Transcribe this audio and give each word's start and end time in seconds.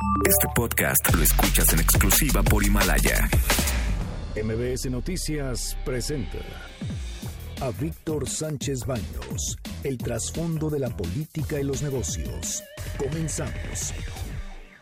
Este 0.00 0.48
podcast 0.54 1.14
lo 1.14 1.22
escuchas 1.22 1.72
en 1.74 1.80
exclusiva 1.80 2.42
por 2.42 2.64
Himalaya. 2.64 3.28
MBS 4.34 4.90
Noticias 4.90 5.76
presenta 5.84 6.38
a 7.60 7.70
Víctor 7.78 8.26
Sánchez 8.26 8.86
Baños, 8.86 9.58
el 9.84 9.98
trasfondo 9.98 10.70
de 10.70 10.78
la 10.78 10.88
política 10.88 11.60
y 11.60 11.64
los 11.64 11.82
negocios. 11.82 12.64
Comenzamos. 12.96 13.92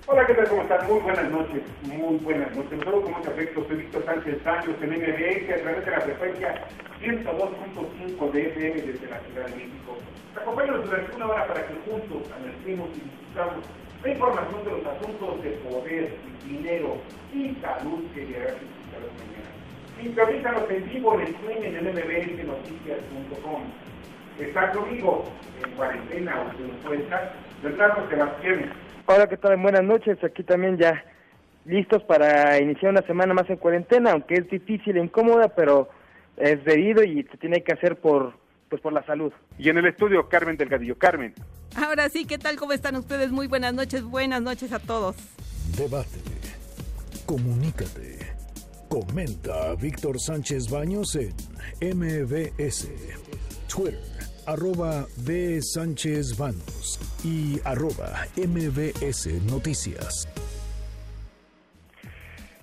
Hola, 0.07 0.25
¿qué 0.25 0.35
tal? 0.35 0.49
¿Cómo 0.49 0.63
están? 0.63 0.87
Muy 0.87 1.01
buenas 1.01 1.31
noches, 1.33 1.63
muy 1.83 2.17
buenas 2.19 2.57
noches. 2.57 2.79
Solo 2.85 3.03
con 3.03 3.13
mucho 3.13 3.31
afecto, 3.31 3.67
soy 3.67 3.77
Víctor 3.77 4.05
Sánchez 4.05 4.45
Baños 4.45 4.77
en 4.81 4.91
MBS 4.91 5.51
a 5.53 5.63
través 5.63 5.85
de 5.85 5.91
la 5.91 6.01
frecuencia 6.01 6.69
102.5 7.01 8.33
de 8.33 8.49
FM 8.51 8.83
desde 8.83 9.07
la 9.11 9.21
Ciudad 9.21 9.47
de 9.47 9.57
México. 9.57 9.99
Acompáñanos 10.41 10.85
durante 10.85 11.17
una 11.17 11.27
hora 11.27 11.49
para 11.49 11.67
que 11.67 11.75
juntos 11.91 12.23
analicemos 12.31 12.89
y 12.95 13.01
discutamos 13.01 13.65
la 14.05 14.11
información 14.13 14.65
de 14.65 14.71
los 14.71 14.87
asuntos 14.87 15.43
de 15.43 15.51
poder, 15.51 16.13
dinero 16.47 16.97
y 17.33 17.55
salud 17.61 18.05
que 18.15 18.27
llegará 18.27 18.51
a 18.51 19.01
las 19.01 19.13
mañanas. 19.19 19.59
Sintonízanos 20.01 20.71
en 20.71 20.89
vivo 20.89 21.15
en 21.15 21.23
streaming 21.23 21.75
en 21.75 21.85
mbsnoticias.com. 21.85 23.63
Está 24.39 24.71
conmigo 24.71 25.25
en 25.65 25.71
cuarentena 25.73 26.41
o 26.41 26.63
en 26.63 26.71
cuenta, 26.87 27.33
Bernardo 27.63 28.09
Sebastián. 28.09 28.73
Hola, 29.07 29.27
¿qué 29.27 29.37
tal? 29.37 29.57
Buenas 29.57 29.83
noches. 29.83 30.23
Aquí 30.23 30.45
también 30.45 30.79
ya 30.79 31.05
listos 31.65 32.03
para 32.05 32.59
iniciar 32.61 32.93
una 32.93 33.03
semana 33.03 33.35
más 33.35 33.51
en 33.51 33.57
cuarentena, 33.57 34.13
aunque 34.13 34.35
es 34.35 34.49
difícil 34.49 34.97
e 34.97 35.01
incómoda, 35.01 35.49
pero 35.49 35.89
es 36.37 36.65
debido 36.65 37.03
y 37.03 37.25
se 37.25 37.37
tiene 37.37 37.63
que 37.65 37.73
hacer 37.73 37.97
por 37.97 38.35
pues 38.69 38.83
por 38.83 38.93
la 38.93 39.03
salud. 39.05 39.33
Y 39.59 39.71
en 39.71 39.79
el 39.79 39.87
estudio 39.87 40.29
Carmen 40.29 40.57
Delgadillo. 40.57 40.97
Carmen. 40.99 41.35
Ahora 41.77 42.09
sí, 42.09 42.25
¿qué 42.25 42.39
tal? 42.39 42.57
¿Cómo 42.57 42.73
están 42.73 42.97
ustedes? 42.97 43.31
Muy 43.31 43.47
buenas 43.47 43.75
noches, 43.75 44.03
buenas 44.03 44.43
noches 44.43 44.73
a 44.73 44.79
todos. 44.79 45.17
Debate. 45.77 46.19
Comunícate. 47.27 48.19
Comenta 48.89 49.71
a 49.71 49.75
Víctor 49.75 50.19
Sánchez 50.19 50.71
Baños 50.71 51.15
en 51.15 51.35
MBS. 51.81 52.89
Twitter, 53.69 54.01
arroba 54.47 55.07
B. 55.19 55.61
Sánchez 55.61 56.39
Baños 56.39 56.99
y 57.23 57.61
arroba 57.65 58.27
MBS 58.37 59.27
Noticias. 59.45 60.27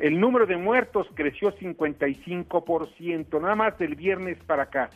El 0.00 0.18
número 0.18 0.46
de 0.46 0.56
muertos 0.56 1.06
creció 1.14 1.52
55%, 1.52 3.40
nada 3.40 3.54
más 3.54 3.78
del 3.78 3.94
viernes 3.94 4.36
para 4.46 4.64
acá. 4.64 4.90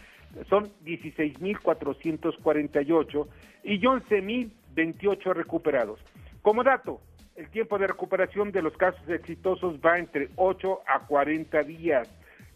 Son 0.48 0.64
16.448 0.84 3.28
y 3.64 3.78
11.028 3.80 5.34
recuperados. 5.34 6.00
Como 6.40 6.64
dato, 6.64 7.02
el 7.36 7.50
tiempo 7.50 7.78
de 7.78 7.86
recuperación 7.86 8.50
de 8.50 8.62
los 8.62 8.74
casos 8.78 9.06
exitosos 9.10 9.78
va 9.84 9.98
entre 9.98 10.30
8 10.36 10.80
a 10.86 11.00
40 11.00 11.62
días, 11.64 12.08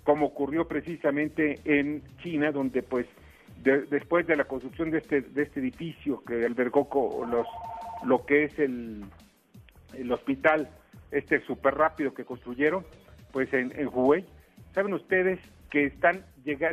como 0.03 0.25
ocurrió 0.26 0.66
precisamente 0.66 1.60
en 1.66 2.03
China, 2.22 2.50
donde 2.50 2.82
pues 2.82 3.06
después 3.62 4.26
de 4.26 4.36
la 4.36 4.44
construcción 4.44 4.91
de 4.91 4.97
este, 4.98 5.20
de 5.20 5.42
este 5.42 5.60
edificio 5.60 6.25
que 6.25 6.47
albergó 6.47 6.88
los, 7.30 7.47
lo 8.04 8.25
que 8.25 8.44
es 8.44 8.59
el, 8.59 9.04
el 9.94 10.12
hospital, 10.12 10.70
este 11.10 11.41
súper 11.41 11.74
rápido 11.74 12.14
que 12.14 12.24
construyeron, 12.24 12.84
pues 13.32 13.52
en, 13.52 13.72
en 13.78 13.91
¿saben 14.74 14.92
ustedes 14.92 15.38
que 15.70 15.86
están 15.86 16.24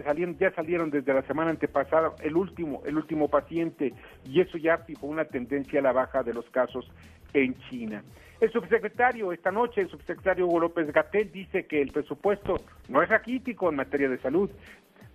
saliendo, 0.03 0.37
ya 0.39 0.51
salieron 0.51 0.89
desde 0.89 1.13
la 1.13 1.21
semana 1.23 1.51
antepasada 1.51 2.13
el 2.23 2.35
último, 2.37 2.81
el 2.85 2.97
último 2.97 3.27
paciente, 3.27 3.93
y 4.25 4.41
eso 4.41 4.57
ya 4.57 4.77
fijó 4.79 5.07
una 5.07 5.25
tendencia 5.25 5.79
a 5.79 5.83
la 5.83 5.91
baja 5.91 6.23
de 6.23 6.33
los 6.33 6.49
casos 6.49 6.89
en 7.33 7.57
China. 7.69 8.03
El 8.39 8.51
subsecretario, 8.51 9.31
esta 9.31 9.51
noche, 9.51 9.81
el 9.81 9.89
subsecretario 9.89 10.47
Hugo 10.47 10.59
López 10.61 10.91
Gatel 10.91 11.31
dice 11.31 11.65
que 11.65 11.81
el 11.81 11.91
presupuesto 11.91 12.57
no 12.89 13.01
es 13.01 13.09
raquítico 13.09 13.69
en 13.69 13.75
materia 13.75 14.09
de 14.09 14.17
salud. 14.19 14.49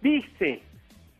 Dice 0.00 0.62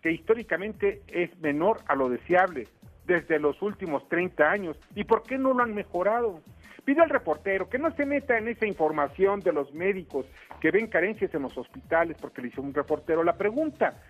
que 0.03 0.13
históricamente 0.13 1.03
es 1.09 1.39
menor 1.41 1.79
a 1.87 1.95
lo 1.95 2.09
deseable 2.09 2.69
desde 3.11 3.41
los 3.41 3.61
últimos 3.61 4.09
30 4.09 4.49
años. 4.49 4.77
¿Y 4.95 5.03
por 5.03 5.25
qué 5.25 5.37
no 5.37 5.53
lo 5.53 5.65
han 5.65 5.75
mejorado? 5.75 6.41
Pide 6.85 7.03
al 7.03 7.11
reportero 7.11 7.69
que 7.69 7.77
no 7.77 7.91
se 7.91 8.07
meta 8.07 8.39
en 8.39 8.47
esa 8.47 8.67
información 8.67 9.41
de 9.41 9.53
los 9.53 9.75
médicos 9.75 10.27
que 10.61 10.71
ven 10.71 10.87
carencias 10.87 11.35
en 11.35 11.43
los 11.43 11.59
hospitales, 11.59 12.17
porque 12.21 12.41
le 12.41 12.49
hizo 12.49 12.63
un 12.63 12.73
reportero 12.73 13.25
la 13.25 13.37
pregunta. 13.37 14.01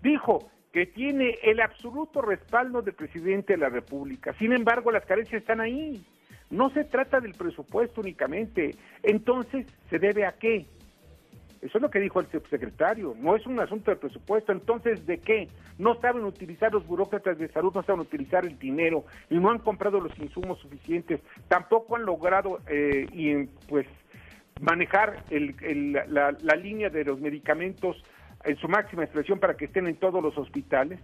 Dijo 0.00 0.48
que 0.72 0.86
tiene 0.86 1.36
el 1.42 1.60
absoluto 1.60 2.22
respaldo 2.22 2.80
del 2.80 2.94
presidente 2.94 3.54
de 3.54 3.58
la 3.58 3.70
República. 3.70 4.32
Sin 4.34 4.52
embargo, 4.52 4.92
las 4.92 5.04
carencias 5.04 5.42
están 5.42 5.60
ahí. 5.60 6.06
No 6.50 6.70
se 6.70 6.84
trata 6.84 7.20
del 7.20 7.34
presupuesto 7.34 8.02
únicamente. 8.02 8.76
Entonces, 9.02 9.66
¿se 9.90 9.98
debe 9.98 10.26
a 10.26 10.32
qué? 10.32 10.66
Eso 11.64 11.78
es 11.78 11.82
lo 11.82 11.90
que 11.90 11.98
dijo 11.98 12.20
el 12.20 12.26
subsecretario. 12.26 13.16
No 13.18 13.34
es 13.34 13.46
un 13.46 13.58
asunto 13.58 13.90
de 13.90 13.96
presupuesto. 13.96 14.52
Entonces, 14.52 15.06
¿de 15.06 15.18
qué? 15.18 15.48
No 15.78 15.98
saben 15.98 16.24
utilizar 16.24 16.70
los 16.70 16.86
burócratas 16.86 17.38
de 17.38 17.48
salud, 17.48 17.72
no 17.74 17.82
saben 17.82 18.02
utilizar 18.02 18.44
el 18.44 18.58
dinero 18.58 19.06
y 19.30 19.38
no 19.38 19.50
han 19.50 19.60
comprado 19.60 19.98
los 19.98 20.16
insumos 20.18 20.58
suficientes. 20.60 21.20
Tampoco 21.48 21.96
han 21.96 22.04
logrado 22.04 22.60
eh, 22.68 23.06
y, 23.12 23.46
pues 23.66 23.86
manejar 24.60 25.24
la, 25.30 26.36
la 26.38 26.54
línea 26.54 26.90
de 26.90 27.02
los 27.02 27.18
medicamentos 27.18 27.96
en 28.44 28.56
su 28.56 28.68
máxima 28.68 29.04
expresión 29.04 29.40
para 29.40 29.56
que 29.56 29.64
estén 29.64 29.86
en 29.86 29.96
todos 29.96 30.22
los 30.22 30.36
hospitales. 30.36 31.00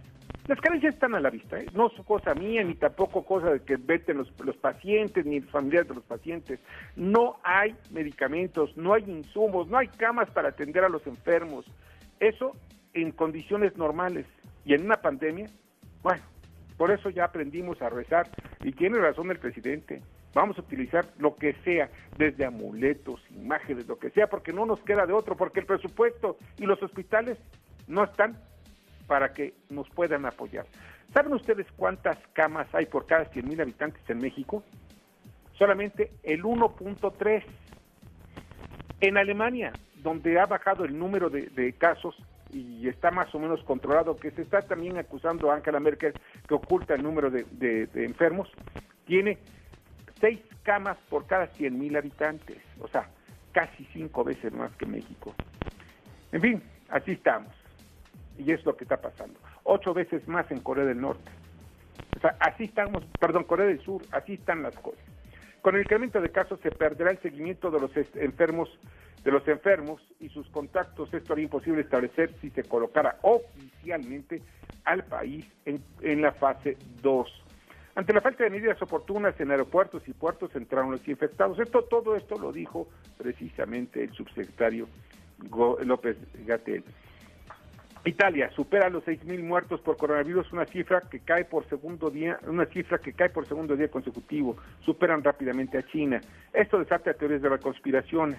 Las 0.51 0.59
carencias 0.59 0.95
están 0.95 1.15
a 1.15 1.21
la 1.21 1.29
vista, 1.29 1.57
¿eh? 1.57 1.67
no 1.73 1.87
es 1.87 2.05
cosa 2.05 2.35
mía 2.35 2.61
ni 2.61 2.75
tampoco 2.75 3.23
cosa 3.23 3.51
de 3.51 3.61
que 3.61 3.77
veten 3.77 4.17
los, 4.17 4.33
los 4.43 4.57
pacientes 4.57 5.25
ni 5.25 5.39
familiares 5.39 5.87
de 5.87 5.95
los 5.95 6.03
pacientes. 6.03 6.59
No 6.97 7.39
hay 7.41 7.73
medicamentos, 7.89 8.75
no 8.75 8.93
hay 8.93 9.05
insumos, 9.09 9.69
no 9.69 9.77
hay 9.77 9.87
camas 9.87 10.29
para 10.31 10.49
atender 10.49 10.83
a 10.83 10.89
los 10.89 11.07
enfermos. 11.07 11.65
Eso 12.19 12.53
en 12.93 13.13
condiciones 13.13 13.77
normales 13.77 14.25
y 14.65 14.73
en 14.73 14.83
una 14.83 14.97
pandemia, 14.97 15.47
bueno, 16.03 16.21
por 16.75 16.91
eso 16.91 17.09
ya 17.09 17.23
aprendimos 17.23 17.81
a 17.81 17.87
rezar 17.87 18.27
y 18.61 18.73
tiene 18.73 18.99
razón 18.99 19.31
el 19.31 19.39
presidente. 19.39 20.01
Vamos 20.33 20.57
a 20.57 20.63
utilizar 20.63 21.05
lo 21.17 21.33
que 21.33 21.53
sea, 21.63 21.89
desde 22.17 22.43
amuletos, 22.43 23.21
imágenes, 23.29 23.87
lo 23.87 23.97
que 23.97 24.09
sea, 24.09 24.27
porque 24.27 24.51
no 24.51 24.65
nos 24.65 24.81
queda 24.81 25.05
de 25.05 25.13
otro, 25.13 25.37
porque 25.37 25.61
el 25.61 25.65
presupuesto 25.65 26.37
y 26.57 26.65
los 26.65 26.83
hospitales 26.83 27.37
no 27.87 28.03
están 28.03 28.37
para 29.11 29.33
que 29.33 29.53
nos 29.69 29.89
puedan 29.89 30.25
apoyar. 30.25 30.65
¿Saben 31.13 31.33
ustedes 31.33 31.67
cuántas 31.75 32.17
camas 32.31 32.73
hay 32.73 32.85
por 32.85 33.05
cada 33.05 33.25
100 33.25 33.45
mil 33.45 33.59
habitantes 33.59 34.01
en 34.09 34.19
México? 34.19 34.63
Solamente 35.57 36.13
el 36.23 36.43
1.3. 36.43 37.43
En 39.01 39.17
Alemania, 39.17 39.73
donde 40.01 40.39
ha 40.39 40.45
bajado 40.45 40.85
el 40.85 40.97
número 40.97 41.29
de, 41.29 41.75
casos 41.77 42.15
y 42.53 42.87
está 42.87 43.11
más 43.11 43.35
o 43.35 43.39
menos 43.39 43.61
controlado, 43.65 44.15
que 44.15 44.31
se 44.31 44.43
está 44.43 44.61
también 44.61 44.97
acusando 44.97 45.51
a 45.51 45.55
Angela 45.55 45.81
Merkel 45.81 46.13
que 46.47 46.53
oculta 46.53 46.93
el 46.93 47.03
número 47.03 47.29
de, 47.29 47.43
de 47.87 48.05
enfermos, 48.05 48.49
tiene 49.05 49.39
seis 50.21 50.39
camas 50.63 50.97
por 51.09 51.27
cada 51.27 51.47
100 51.47 51.77
mil 51.77 51.97
habitantes, 51.97 52.59
o 52.79 52.87
sea, 52.87 53.09
casi 53.51 53.83
cinco 53.91 54.23
veces 54.23 54.53
más 54.53 54.71
que 54.77 54.85
México. 54.85 55.35
En 56.31 56.39
fin, 56.39 56.63
así 56.87 57.11
estamos 57.11 57.60
y 58.37 58.51
es 58.51 58.65
lo 58.65 58.75
que 58.75 58.85
está 58.85 58.97
pasando. 58.97 59.39
Ocho 59.63 59.93
veces 59.93 60.27
más 60.27 60.49
en 60.51 60.59
Corea 60.59 60.85
del 60.85 61.01
Norte. 61.01 61.31
O 62.17 62.19
sea, 62.19 62.35
así 62.39 62.65
estamos, 62.65 63.03
perdón, 63.19 63.43
Corea 63.45 63.67
del 63.67 63.81
Sur, 63.81 64.01
así 64.11 64.33
están 64.33 64.63
las 64.63 64.75
cosas. 64.75 65.03
Con 65.61 65.75
el 65.75 65.81
incremento 65.81 66.19
de 66.19 66.29
casos 66.29 66.59
se 66.61 66.71
perderá 66.71 67.11
el 67.11 67.19
seguimiento 67.19 67.69
de 67.69 67.79
los 67.79 67.91
enfermos, 68.15 68.69
de 69.23 69.31
los 69.31 69.47
enfermos 69.47 70.01
y 70.19 70.29
sus 70.29 70.47
contactos. 70.49 71.13
Esto 71.13 71.33
haría 71.33 71.45
imposible 71.45 71.81
establecer 71.81 72.33
si 72.41 72.49
se 72.49 72.63
colocara 72.63 73.17
oficialmente 73.21 74.41
al 74.85 75.03
país 75.03 75.45
en, 75.65 76.21
la 76.21 76.31
fase 76.31 76.77
2. 77.03 77.43
Ante 77.93 78.13
la 78.13 78.21
falta 78.21 78.43
de 78.43 78.49
medidas 78.49 78.81
oportunas 78.81 79.39
en 79.39 79.51
aeropuertos 79.51 80.01
y 80.07 80.13
puertos 80.13 80.55
entraron 80.55 80.91
los 80.91 81.07
infectados. 81.07 81.59
Esto, 81.59 81.83
todo 81.83 82.15
esto 82.15 82.39
lo 82.39 82.51
dijo 82.51 82.87
precisamente 83.17 84.03
el 84.03 84.13
subsecretario 84.13 84.87
López 85.83 86.17
Gatel. 86.45 86.83
Italia 88.03 88.49
supera 88.55 88.89
los 88.89 89.03
6.000 89.03 89.43
muertos 89.43 89.79
por 89.81 89.95
coronavirus, 89.95 90.51
una 90.53 90.65
cifra 90.65 91.01
que 91.01 91.19
cae 91.19 91.45
por 91.45 91.67
segundo 91.69 92.09
día, 92.09 92.39
una 92.47 92.65
cifra 92.65 92.97
que 92.97 93.13
cae 93.13 93.29
por 93.29 93.47
segundo 93.47 93.75
día 93.75 93.89
consecutivo. 93.89 94.57
Superan 94.83 95.23
rápidamente 95.23 95.77
a 95.77 95.83
China. 95.83 96.19
Esto 96.51 96.79
desata 96.79 97.13
teorías 97.13 97.43
de 97.43 97.49
la 97.49 97.59
conspiración. 97.59 98.35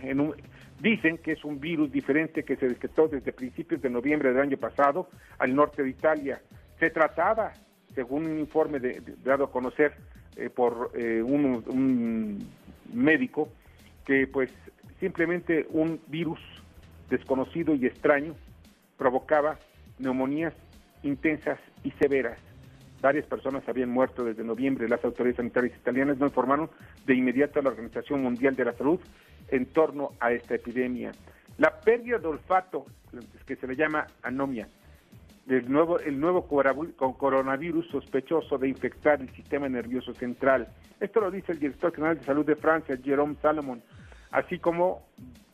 dicen 0.81 1.19
que 1.19 1.33
es 1.33 1.45
un 1.45 1.61
virus 1.61 1.93
diferente 1.93 2.43
que 2.43 2.57
se 2.57 2.69
detectó 2.69 3.07
desde 3.07 3.33
principios 3.33 3.81
de 3.81 3.91
noviembre 3.91 4.33
del 4.33 4.43
año 4.43 4.57
pasado 4.57 5.09
al 5.39 5.55
norte 5.55 5.85
de 5.85 5.91
Italia. 5.91 6.43
Se 6.81 6.91
trataba, 6.91 7.53
según 7.95 8.27
un 8.27 8.41
informe 8.41 8.81
dado 9.23 9.45
a 9.45 9.53
conocer 9.53 9.95
eh, 10.37 10.51
por 10.51 10.91
eh, 10.95 11.23
un, 11.23 11.63
un 11.69 12.49
médico, 12.93 13.49
que 14.05 14.27
pues 14.27 14.51
simplemente 14.99 15.67
un 15.71 16.01
virus 16.09 16.41
desconocido 17.09 17.77
y 17.77 17.87
extraño 17.87 18.35
provocaba 19.03 19.59
neumonías 19.99 20.55
intensas 21.03 21.59
y 21.83 21.91
severas. 21.93 22.39
Varias 23.01 23.27
personas 23.27 23.69
habían 23.69 23.91
muerto 23.91 24.23
desde 24.23 24.45
noviembre. 24.45 24.89
Las 24.89 25.05
autoridades 25.05 25.39
sanitarias 25.39 25.77
italianas 25.77 26.19
no 26.19 26.27
informaron 26.27 26.71
de 27.05 27.17
inmediato 27.17 27.59
a 27.59 27.63
la 27.65 27.71
Organización 27.71 28.23
Mundial 28.23 28.55
de 28.55 28.65
la 28.65 28.75
Salud 28.75 29.01
en 29.49 29.67
torno 29.67 30.13
a 30.21 30.31
esta 30.31 30.55
epidemia. 30.55 31.11
La 31.59 31.81
pérdida 31.81 32.19
de 32.19 32.29
olfato, 32.29 32.87
que 33.45 33.57
se 33.57 33.67
le 33.67 33.75
llama 33.75 34.07
anomia, 34.23 34.69
del 35.47 35.69
nuevo, 35.69 35.99
el 35.99 36.21
nuevo 36.21 36.47
coronavirus 36.47 37.89
sospechoso 37.89 38.57
de 38.57 38.69
infectar 38.69 39.21
el 39.21 39.31
sistema 39.31 39.69
nervioso 39.69 40.15
central. 40.15 40.69
Esto 41.01 41.21
lo 41.21 41.33
dice 41.33 41.51
el 41.51 41.59
director 41.59 41.93
general 41.93 42.21
de 42.21 42.25
salud 42.25 42.47
de 42.47 42.55
Francia, 42.55 42.95
Jérôme 42.95 43.35
Salomon, 43.43 43.83
así 44.31 44.61
como 44.61 45.03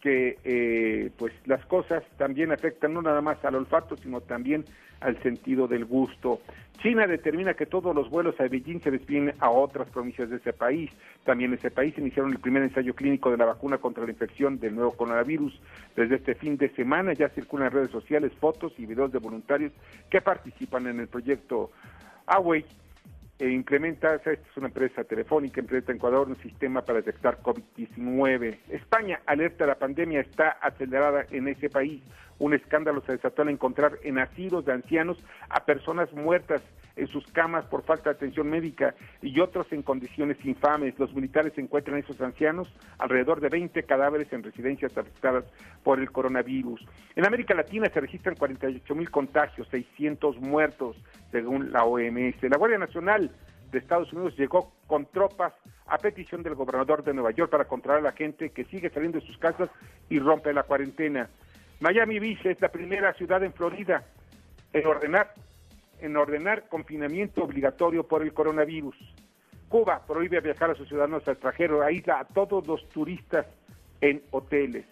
que 0.00 0.39
eh, 0.45 1.11
pues 1.17 1.33
las 1.47 1.65
cosas 1.67 2.05
también 2.17 2.53
afectan 2.53 2.95
no 2.95 3.03
nada 3.03 3.21
más 3.21 3.45
al 3.45 3.56
olfato, 3.56 3.97
sino 3.97 4.21
también 4.21 4.65
al 5.00 5.21
sentido 5.23 5.69
del 5.69 5.85
gusto. 5.85 6.41
China 6.83 7.06
determina 7.06 7.55
que 7.55 7.67
todos 7.67 7.95
los 7.95 8.09
vuelos 8.09 8.39
a 8.41 8.45
Beijing 8.45 8.81
se 8.81 8.91
despiden 8.91 9.35
a 9.41 9.50
otras 9.50 9.89
provincias 9.91 10.31
de 10.31 10.37
ese 10.37 10.53
país. 10.53 10.91
También 11.25 11.53
ese 11.53 11.71
país 11.71 11.97
iniciaron 11.99 12.33
el 12.33 12.39
primer 12.39 12.62
ensayo 12.62 12.95
clínico 12.95 13.31
de 13.31 13.37
la 13.37 13.47
vacuna 13.47 13.79
contra 13.79 14.05
la 14.05 14.11
infección 14.11 14.61
del 14.61 14.77
nuevo 14.77 14.93
coronavirus. 14.93 15.61
Desde 15.97 16.17
este 16.17 16.35
fin 16.37 16.56
de 16.56 16.69
semana 16.71 17.12
ya 17.15 17.29
circulan 17.31 17.67
en 17.69 17.73
redes 17.73 17.91
sociales 17.91 18.33
fotos 18.41 18.73
y 18.79 18.87
videos 18.87 19.11
de 19.12 19.19
voluntarios 19.19 19.73
que 20.09 20.21
participan 20.21 20.87
en 20.87 21.00
el 21.00 21.09
proyecto 21.09 21.71
Huawei 22.29 22.65
e 23.38 23.50
implementa, 23.50 24.17
esta 24.17 24.32
es 24.32 24.56
una 24.56 24.67
empresa 24.67 25.05
telefónica, 25.05 25.61
implementa 25.61 25.93
en 25.93 25.99
Ecuador 25.99 26.29
un 26.29 26.37
sistema 26.37 26.82
para 26.82 26.99
detectar 26.99 27.40
COVID-19. 27.40 28.58
España 28.70 29.20
alerta 29.26 29.64
la 29.64 29.79
pandemia 29.79 30.20
está 30.20 30.50
acelerada 30.61 31.25
en 31.31 31.46
ese 31.46 31.70
país. 31.70 32.02
Un 32.40 32.55
escándalo 32.55 33.00
se 33.02 33.12
desató 33.12 33.43
al 33.43 33.50
encontrar 33.50 33.93
en 34.02 34.19
asilos 34.19 34.64
de 34.64 34.73
ancianos 34.73 35.19
a 35.49 35.64
personas 35.64 36.12
muertas 36.12 36.62
en 36.99 37.06
sus 37.06 37.27
camas 37.29 37.65
por 37.67 37.85
falta 37.85 38.11
de 38.11 38.17
atención 38.17 38.49
médica 38.50 38.95
y 39.23 39.39
otros 39.41 39.67
en 39.73 39.83
condiciones 39.83 40.37
infames. 40.45 40.99
Los 40.99 41.15
militares 41.15 41.53
encuentran 41.56 41.97
a 41.97 42.00
esos 42.00 42.21
ancianos 42.21 42.69
alrededor 42.99 43.41
de 43.41 43.49
20 43.49 43.83
cadáveres 43.85 44.33
en 44.33 44.43
residencias 44.43 44.97
afectadas 44.99 45.45
por 45.85 46.00
el 46.00 46.11
coronavirus. 46.11 46.85
En 47.17 47.25
América 47.25 47.55
Latina 47.55 47.89
se 47.93 48.00
registran 48.00 48.35
48 48.35 48.95
mil 48.95 49.11
contagios, 49.11 49.69
600 49.69 50.39
muertos, 50.39 50.97
según 51.31 51.73
la 51.73 51.85
OMS. 51.85 52.43
La 52.43 52.59
Guardia 52.59 52.79
Nacional 52.79 53.31
de 53.71 53.79
Estados 53.79 54.12
Unidos 54.12 54.37
llegó 54.37 54.73
con 54.87 55.06
tropas 55.06 55.53
a 55.87 55.99
petición 55.99 56.43
del 56.43 56.55
gobernador 56.55 57.05
de 57.05 57.15
Nueva 57.15 57.31
York 57.31 57.50
para 57.50 57.67
controlar 57.67 58.00
a 58.00 58.11
la 58.11 58.12
gente 58.12 58.50
que 58.50 58.65
sigue 58.65 58.91
saliendo 58.91 59.21
de 59.21 59.27
sus 59.27 59.39
casas 59.39 59.71
y 60.09 60.19
rompe 60.19 60.53
la 60.53 60.65
cuarentena. 60.65 61.29
Miami 61.81 62.19
Beach 62.19 62.45
es 62.45 62.61
la 62.61 62.71
primera 62.71 63.12
ciudad 63.15 63.43
en 63.45 63.53
Florida 63.53 64.05
en 64.73 64.87
ordenar 64.87 65.33
en 66.00 66.17
ordenar 66.17 66.69
confinamiento 66.69 67.43
obligatorio 67.43 68.06
por 68.06 68.23
el 68.23 68.33
coronavirus. 68.33 68.97
Cuba 69.69 70.03
prohíbe 70.06 70.41
viajar 70.41 70.71
a 70.71 70.75
sus 70.75 70.89
ciudadanos 70.89 71.27
extranjeros, 71.29 71.83
aísla 71.85 72.21
a 72.21 72.25
todos 72.25 72.67
los 72.67 72.89
turistas 72.89 73.47
en 74.00 74.23
hoteles. 74.31 74.87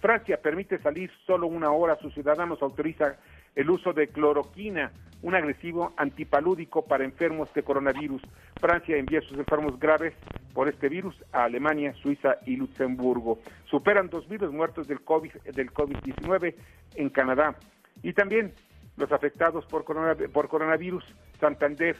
Francia 0.00 0.40
permite 0.40 0.78
salir 0.78 1.10
solo 1.26 1.46
una 1.46 1.70
hora 1.70 1.94
a 1.94 1.98
sus 1.98 2.12
ciudadanos, 2.14 2.62
autoriza 2.62 3.16
el 3.54 3.70
uso 3.70 3.92
de 3.92 4.08
cloroquina, 4.08 4.92
un 5.22 5.34
agresivo 5.34 5.92
antipalúdico 5.96 6.84
para 6.84 7.04
enfermos 7.04 7.52
de 7.54 7.62
coronavirus. 7.62 8.22
Francia 8.60 8.96
envía 8.96 9.20
sus 9.20 9.38
enfermos 9.38 9.78
graves 9.78 10.14
por 10.52 10.68
este 10.68 10.88
virus 10.88 11.14
a 11.32 11.44
Alemania, 11.44 11.94
Suiza 11.94 12.38
y 12.46 12.56
Luxemburgo. 12.56 13.38
Superan 13.66 14.10
2.000 14.10 14.40
los 14.40 14.52
muertos 14.52 14.88
del 14.88 15.00
COVID 15.02 15.32
del 15.54 15.72
COVID-19 15.72 16.54
en 16.96 17.08
Canadá. 17.08 17.56
Y 18.02 18.12
también 18.12 18.52
los 18.96 19.10
afectados 19.12 19.64
por, 19.66 19.84
por 19.84 20.48
coronavirus, 20.48 21.04
Santander, 21.40 21.96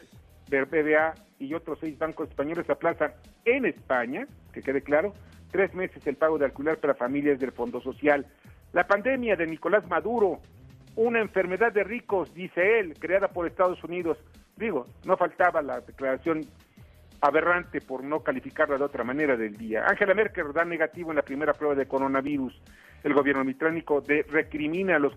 BBA 0.60 1.14
y 1.38 1.54
otros 1.54 1.78
seis 1.80 1.98
bancos 1.98 2.28
españoles 2.28 2.68
aplazan 2.68 3.12
en 3.44 3.64
España, 3.64 4.26
que 4.52 4.60
quede 4.60 4.82
claro, 4.82 5.14
tres 5.50 5.74
meses 5.74 6.06
el 6.06 6.16
pago 6.16 6.38
de 6.38 6.46
alquiler 6.46 6.78
para 6.78 6.94
familias 6.94 7.40
del 7.40 7.52
Fondo 7.52 7.80
Social. 7.80 8.26
La 8.72 8.86
pandemia 8.86 9.36
de 9.36 9.46
Nicolás 9.46 9.88
Maduro, 9.88 10.40
una 10.96 11.20
enfermedad 11.20 11.72
de 11.72 11.84
ricos, 11.84 12.32
dice 12.34 12.80
él, 12.80 12.94
creada 12.98 13.28
por 13.28 13.46
Estados 13.46 13.82
Unidos. 13.84 14.18
Digo, 14.56 14.86
no 15.04 15.16
faltaba 15.16 15.62
la 15.62 15.80
declaración 15.80 16.42
aberrante 17.22 17.80
por 17.80 18.02
no 18.02 18.20
calificarla 18.20 18.76
de 18.76 18.84
otra 18.84 19.04
manera 19.04 19.36
del 19.36 19.56
día. 19.56 19.84
Angela 19.86 20.12
Merkel 20.12 20.52
da 20.52 20.64
negativo 20.64 21.10
en 21.10 21.16
la 21.16 21.22
primera 21.22 21.54
prueba 21.54 21.76
de 21.76 21.86
coronavirus. 21.86 22.60
El 23.04 23.14
gobierno 23.14 23.44
británico 23.44 24.00
de, 24.00 24.24
recrimina 24.28 24.98
los 24.98 25.14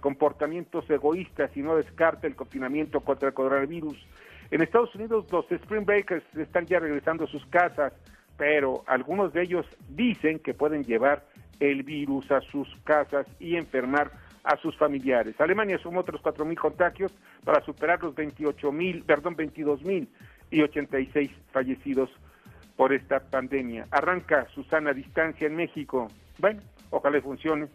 comportamientos 0.00 0.88
egoístas 0.88 1.54
y 1.54 1.60
no 1.60 1.76
descarta 1.76 2.26
el 2.26 2.36
confinamiento 2.36 3.00
contra 3.00 3.28
el 3.28 3.34
coronavirus. 3.34 4.02
En 4.50 4.62
Estados 4.62 4.94
Unidos 4.94 5.26
los 5.30 5.50
Spring 5.52 5.84
Breakers 5.84 6.24
están 6.36 6.64
ya 6.64 6.78
regresando 6.80 7.24
a 7.24 7.28
sus 7.28 7.44
casas, 7.46 7.92
pero 8.38 8.82
algunos 8.86 9.34
de 9.34 9.42
ellos 9.42 9.66
dicen 9.90 10.38
que 10.38 10.54
pueden 10.54 10.84
llevar 10.84 11.26
el 11.60 11.82
virus 11.82 12.30
a 12.32 12.40
sus 12.40 12.68
casas 12.84 13.26
y 13.38 13.56
enfermar 13.56 14.10
a 14.42 14.56
sus 14.56 14.76
familiares. 14.76 15.38
Alemania 15.38 15.78
sumó 15.78 16.00
otros 16.00 16.20
4.000 16.22 16.56
contagios 16.56 17.12
para 17.44 17.62
superar 17.62 18.02
los 18.02 18.14
28.000, 18.14 19.04
perdón, 19.04 19.36
22.000 19.36 20.08
y 20.52 20.62
86 20.62 21.30
fallecidos 21.50 22.10
por 22.76 22.92
esta 22.92 23.20
pandemia. 23.20 23.86
Arranca 23.90 24.46
Susana 24.54 24.92
Distancia 24.92 25.46
en 25.46 25.56
México. 25.56 26.08
Bueno, 26.38 26.60
ojalá 26.90 27.20
funcione. 27.20 27.66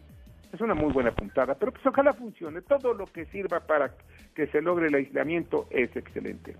Es 0.52 0.60
una 0.62 0.74
muy 0.74 0.92
buena 0.92 1.10
puntada, 1.10 1.54
pero 1.56 1.72
pues 1.72 1.84
ojalá 1.86 2.14
funcione. 2.14 2.62
Todo 2.62 2.94
lo 2.94 3.06
que 3.06 3.26
sirva 3.26 3.60
para 3.60 3.92
que 4.34 4.46
se 4.46 4.62
logre 4.62 4.86
el 4.86 4.94
aislamiento 4.94 5.66
es 5.70 5.94
excelente. 5.94 6.56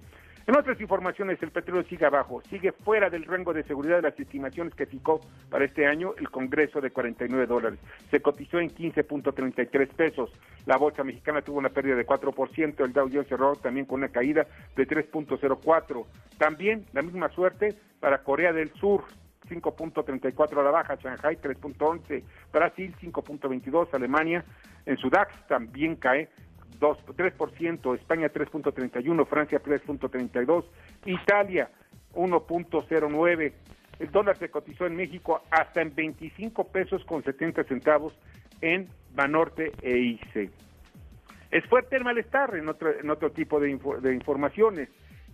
En 0.48 0.56
otras 0.56 0.80
informaciones, 0.80 1.42
el 1.42 1.50
petróleo 1.50 1.84
sigue 1.90 2.06
abajo, 2.06 2.40
sigue 2.48 2.72
fuera 2.72 3.10
del 3.10 3.26
rango 3.26 3.52
de 3.52 3.64
seguridad 3.64 3.96
de 3.96 4.08
las 4.08 4.18
estimaciones 4.18 4.74
que 4.74 4.86
fijó 4.86 5.20
para 5.50 5.66
este 5.66 5.86
año 5.86 6.14
el 6.16 6.30
Congreso 6.30 6.80
de 6.80 6.90
49 6.90 7.46
dólares. 7.46 7.78
Se 8.10 8.22
cotizó 8.22 8.58
en 8.58 8.70
15.33 8.70 9.88
pesos. 9.88 10.30
La 10.64 10.78
bolsa 10.78 11.04
mexicana 11.04 11.42
tuvo 11.42 11.58
una 11.58 11.68
pérdida 11.68 11.96
de 11.96 12.06
4%, 12.06 12.82
el 12.82 12.94
Dow 12.94 13.10
Jones 13.12 13.28
cerró 13.28 13.56
también 13.56 13.84
con 13.84 13.98
una 13.98 14.08
caída 14.08 14.46
de 14.74 14.88
3.04. 14.88 16.06
También 16.38 16.86
la 16.94 17.02
misma 17.02 17.28
suerte 17.28 17.74
para 18.00 18.22
Corea 18.22 18.54
del 18.54 18.70
Sur, 18.70 19.04
5.34 19.50 20.60
a 20.60 20.62
la 20.62 20.70
baja, 20.70 20.96
Shanghai 20.96 21.36
3.11, 21.36 22.22
Brasil 22.54 22.94
5.22, 22.98 23.88
Alemania 23.92 24.42
en 24.86 24.96
su 24.96 25.10
DAX 25.10 25.46
también 25.46 25.96
cae 25.96 26.30
2, 26.78 26.98
3%, 27.16 27.94
España 27.94 28.32
3.31, 28.32 29.26
Francia 29.26 29.62
3.32, 29.62 30.64
Italia 31.06 31.70
1.09. 32.14 33.52
El 33.98 34.10
dólar 34.10 34.36
se 34.36 34.50
cotizó 34.50 34.86
en 34.86 34.96
México 34.96 35.42
hasta 35.50 35.82
en 35.82 35.94
25 35.94 36.68
pesos 36.68 37.04
con 37.04 37.22
70 37.22 37.64
centavos 37.64 38.14
en 38.60 38.88
Banorte 39.14 39.72
e 39.82 39.98
ICE. 39.98 40.50
Es 41.50 41.64
fuerte 41.66 41.96
el 41.96 42.04
malestar 42.04 42.54
en 42.54 42.68
otro, 42.68 42.98
en 42.98 43.10
otro 43.10 43.32
tipo 43.32 43.58
de, 43.58 43.76
de 44.00 44.14
informaciones 44.14 44.88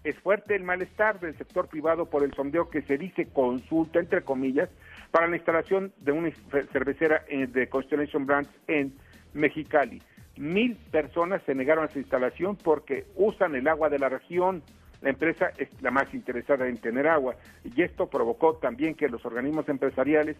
es 0.05 0.19
fuerte 0.19 0.55
el 0.55 0.63
malestar 0.63 1.19
del 1.19 1.37
sector 1.37 1.67
privado 1.67 2.05
por 2.05 2.23
el 2.23 2.33
sondeo 2.35 2.69
que 2.69 2.83
se 2.83 2.99
dice 2.99 3.27
consulta, 3.33 3.99
entre 3.99 4.23
comillas, 4.23 4.69
para 5.11 5.27
la 5.27 5.37
instalación 5.37 5.93
de 5.99 6.13
una 6.13 6.31
cervecera 6.73 7.25
de 7.29 7.69
Constellation 7.69 8.27
Brands 8.27 8.51
en 8.69 8.95
Mexicali. 9.33 10.03
Mil 10.37 10.77
personas 10.91 11.43
se 11.47 11.55
negaron 11.55 11.85
a 11.85 11.89
su 11.89 11.99
instalación 11.99 12.57
porque 12.57 13.07
usan 13.15 13.55
el 13.55 13.69
agua 13.69 13.89
de 13.89 13.99
la 13.99 14.09
región. 14.09 14.63
La 15.01 15.11
empresa 15.11 15.51
es 15.59 15.69
la 15.83 15.91
más 15.91 16.13
interesada 16.13 16.67
en 16.67 16.79
tener 16.79 17.07
agua 17.07 17.37
y 17.63 17.83
esto 17.83 18.09
provocó 18.09 18.55
también 18.57 18.95
que 18.95 19.09
los 19.09 19.25
organismos 19.25 19.69
empresariales, 19.69 20.37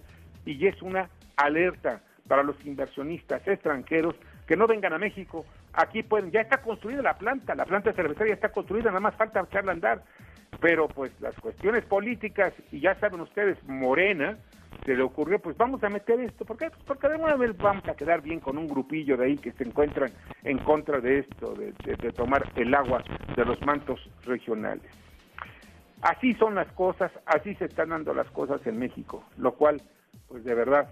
y 0.47 0.67
es 0.67 0.81
una 0.83 1.09
alerta 1.37 2.01
para 2.27 2.43
los 2.43 2.57
inversionistas 2.65 3.47
extranjeros 3.47 4.15
que 4.47 4.57
no 4.57 4.67
vengan 4.67 4.93
a 4.93 4.99
México. 4.99 5.45
Aquí 5.73 6.03
pueden, 6.03 6.31
ya 6.31 6.41
está 6.41 6.59
construida 6.63 7.03
la 7.03 7.15
planta, 7.15 7.55
la 7.55 7.65
planta 7.65 7.93
cervecera 7.93 8.29
ya 8.29 8.35
está 8.35 8.51
construida, 8.51 8.91
nada 8.91 9.01
más 9.01 9.15
falta 9.17 9.41
echarla 9.41 9.73
a 9.73 9.75
andar. 9.75 10.03
Pero 10.61 10.89
pues 10.89 11.13
las 11.21 11.35
cuestiones 11.37 11.85
políticas, 11.85 12.53
y 12.71 12.81
ya 12.81 12.95
saben 12.97 13.21
ustedes, 13.21 13.59
Morena 13.65 14.39
se 14.85 14.95
le 14.95 15.03
ocurrió, 15.03 15.39
pues 15.39 15.57
vamos 15.57 15.83
a 15.83 15.89
meter 15.89 16.21
esto, 16.21 16.45
¿por 16.45 16.57
qué? 16.57 16.71
Pues 16.71 16.83
porque 16.85 17.09
de 17.09 17.17
una 17.17 17.37
vez 17.37 17.57
vamos 17.57 17.87
a 17.89 17.95
quedar 17.95 18.21
bien 18.21 18.41
con 18.41 18.59
un 18.59 18.69
grupillo 18.69 19.17
de 19.17 19.27
ahí 19.27 19.37
que 19.37 19.53
se 19.53 19.65
encuentran 19.65 20.11
en 20.43 20.59
contra 20.59 21.01
de 21.01 21.21
esto, 21.21 21.55
de, 21.55 21.73
tomar 22.13 22.45
el 22.57 22.75
agua 22.75 23.03
de 23.37 23.45
los 23.45 23.61
mantos 23.63 24.01
regionales. 24.25 24.91
Así 26.03 26.35
son 26.35 26.55
las 26.55 26.71
cosas, 26.73 27.11
así 27.25 27.55
se 27.55 27.65
están 27.65 27.89
dando 27.91 28.13
las 28.13 28.31
cosas 28.31 28.67
en 28.67 28.79
México, 28.79 29.25
lo 29.39 29.55
cual, 29.55 29.81
pues 30.29 30.45
de 30.45 30.55
verdad, 30.55 30.91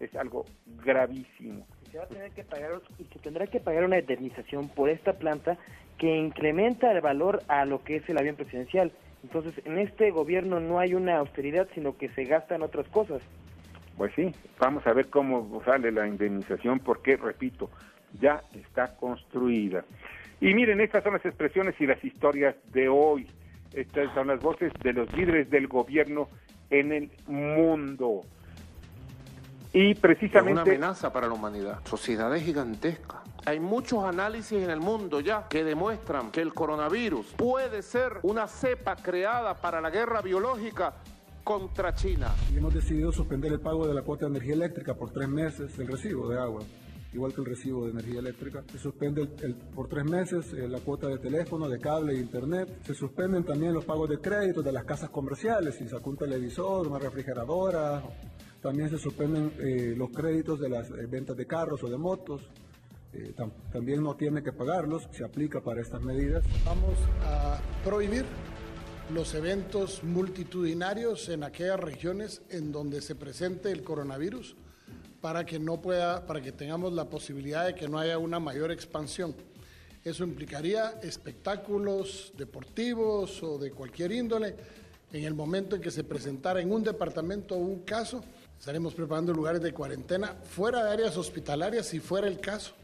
es 0.00 0.14
algo 0.16 0.46
gravísimo. 0.84 1.66
Se 1.90 1.98
va 1.98 2.04
a 2.04 2.08
tener 2.08 2.32
que 2.32 2.44
pagar 2.44 2.80
y 2.98 3.04
se 3.04 3.18
tendrá 3.18 3.46
que 3.46 3.60
pagar 3.60 3.84
una 3.84 3.98
indemnización 3.98 4.68
por 4.68 4.88
esta 4.88 5.12
planta 5.12 5.58
que 5.98 6.16
incrementa 6.16 6.90
el 6.90 7.00
valor 7.00 7.42
a 7.48 7.64
lo 7.66 7.84
que 7.84 7.96
es 7.96 8.08
el 8.08 8.18
avión 8.18 8.36
presidencial. 8.36 8.90
Entonces, 9.24 9.54
en 9.64 9.78
este 9.78 10.10
gobierno 10.10 10.60
no 10.60 10.78
hay 10.78 10.92
una 10.92 11.16
austeridad, 11.16 11.66
sino 11.74 11.96
que 11.96 12.10
se 12.10 12.24
gastan 12.24 12.60
otras 12.60 12.86
cosas. 12.88 13.22
Pues 13.96 14.12
sí, 14.14 14.30
vamos 14.58 14.86
a 14.86 14.92
ver 14.92 15.08
cómo 15.08 15.62
sale 15.64 15.90
la 15.90 16.06
indemnización, 16.06 16.78
porque, 16.78 17.16
repito, 17.16 17.70
ya 18.20 18.42
está 18.52 18.94
construida. 18.96 19.82
Y 20.42 20.52
miren, 20.52 20.82
estas 20.82 21.02
son 21.02 21.14
las 21.14 21.24
expresiones 21.24 21.74
y 21.80 21.86
las 21.86 22.04
historias 22.04 22.54
de 22.74 22.90
hoy. 22.90 23.26
Estas 23.72 24.12
son 24.12 24.26
las 24.26 24.40
voces 24.40 24.70
de 24.82 24.92
los 24.92 25.10
líderes 25.16 25.48
del 25.48 25.68
gobierno 25.68 26.28
en 26.68 26.92
el 26.92 27.10
mundo. 27.26 28.20
Y 29.72 29.94
precisamente... 29.94 30.60
Es 30.60 30.66
una 30.66 30.76
amenaza 30.76 31.12
para 31.14 31.28
la 31.28 31.32
humanidad. 31.32 31.80
Sociedad 31.84 32.36
es 32.36 32.42
gigantesca. 32.42 33.23
Hay 33.46 33.60
muchos 33.60 34.02
análisis 34.04 34.62
en 34.62 34.70
el 34.70 34.80
mundo 34.80 35.20
ya 35.20 35.46
que 35.48 35.64
demuestran 35.64 36.30
que 36.30 36.40
el 36.40 36.54
coronavirus 36.54 37.26
puede 37.36 37.82
ser 37.82 38.20
una 38.22 38.48
cepa 38.48 38.96
creada 38.96 39.54
para 39.54 39.82
la 39.82 39.90
guerra 39.90 40.22
biológica 40.22 40.94
contra 41.44 41.94
China. 41.94 42.34
Hemos 42.56 42.72
decidido 42.72 43.12
suspender 43.12 43.52
el 43.52 43.60
pago 43.60 43.86
de 43.86 43.92
la 43.92 44.00
cuota 44.00 44.24
de 44.24 44.30
energía 44.30 44.54
eléctrica 44.54 44.94
por 44.94 45.10
tres 45.10 45.28
meses 45.28 45.76
del 45.76 45.88
recibo 45.88 46.26
de 46.28 46.38
agua 46.38 46.62
igual 47.12 47.32
que 47.32 47.40
el 47.42 47.46
recibo 47.46 47.84
de 47.84 47.92
energía 47.92 48.18
eléctrica. 48.18 48.64
Se 48.72 48.78
suspende 48.78 49.26
por 49.74 49.88
tres 49.88 50.04
meses 50.04 50.52
eh, 50.52 50.68
la 50.68 50.80
cuota 50.80 51.06
de 51.06 51.18
teléfono, 51.18 51.68
de 51.68 51.78
cable 51.78 52.14
e 52.14 52.18
internet. 52.18 52.80
Se 52.84 52.92
suspenden 52.92 53.44
también 53.44 53.72
los 53.72 53.84
pagos 53.84 54.10
de 54.10 54.18
crédito 54.18 54.62
de 54.62 54.72
las 54.72 54.84
casas 54.84 55.10
comerciales, 55.10 55.76
si 55.76 55.88
sacó 55.88 56.10
un 56.10 56.16
televisor, 56.16 56.88
una 56.88 56.98
refrigeradora. 56.98 58.02
También 58.60 58.90
se 58.90 58.98
suspenden 58.98 59.52
eh, 59.60 59.94
los 59.96 60.10
créditos 60.10 60.58
de 60.58 60.68
las 60.68 60.90
eh, 60.90 61.06
ventas 61.08 61.36
de 61.36 61.46
carros 61.46 61.84
o 61.84 61.88
de 61.88 61.96
motos. 61.96 62.50
También 63.72 64.02
no 64.02 64.16
tiene 64.16 64.42
que 64.42 64.52
pagarlos, 64.52 65.08
se 65.12 65.24
aplica 65.24 65.60
para 65.60 65.80
estas 65.80 66.02
medidas. 66.02 66.44
Vamos 66.64 66.96
a 67.24 67.60
prohibir 67.84 68.24
los 69.12 69.34
eventos 69.34 70.02
multitudinarios 70.02 71.28
en 71.28 71.44
aquellas 71.44 71.78
regiones 71.78 72.42
en 72.48 72.72
donde 72.72 73.02
se 73.02 73.14
presente 73.14 73.70
el 73.70 73.82
coronavirus 73.82 74.56
para 75.20 75.44
que 75.44 75.58
no 75.58 75.80
pueda, 75.80 76.26
para 76.26 76.40
que 76.40 76.52
tengamos 76.52 76.92
la 76.92 77.08
posibilidad 77.08 77.66
de 77.66 77.74
que 77.74 77.88
no 77.88 77.98
haya 77.98 78.18
una 78.18 78.40
mayor 78.40 78.70
expansión. 78.70 79.34
Eso 80.04 80.22
implicaría 80.22 80.98
espectáculos 81.02 82.32
deportivos 82.36 83.42
o 83.42 83.56
de 83.56 83.70
cualquier 83.70 84.12
índole. 84.12 84.54
En 85.12 85.24
el 85.24 85.32
momento 85.32 85.76
en 85.76 85.82
que 85.82 85.90
se 85.90 86.04
presentara 86.04 86.60
en 86.60 86.70
un 86.70 86.82
departamento 86.82 87.56
un 87.56 87.80
caso, 87.80 88.22
estaremos 88.58 88.94
preparando 88.94 89.32
lugares 89.32 89.62
de 89.62 89.72
cuarentena 89.72 90.36
fuera 90.42 90.84
de 90.84 90.92
áreas 90.92 91.16
hospitalarias 91.16 91.86
si 91.86 92.00
fuera 92.00 92.26
el 92.26 92.40
caso, 92.40 92.74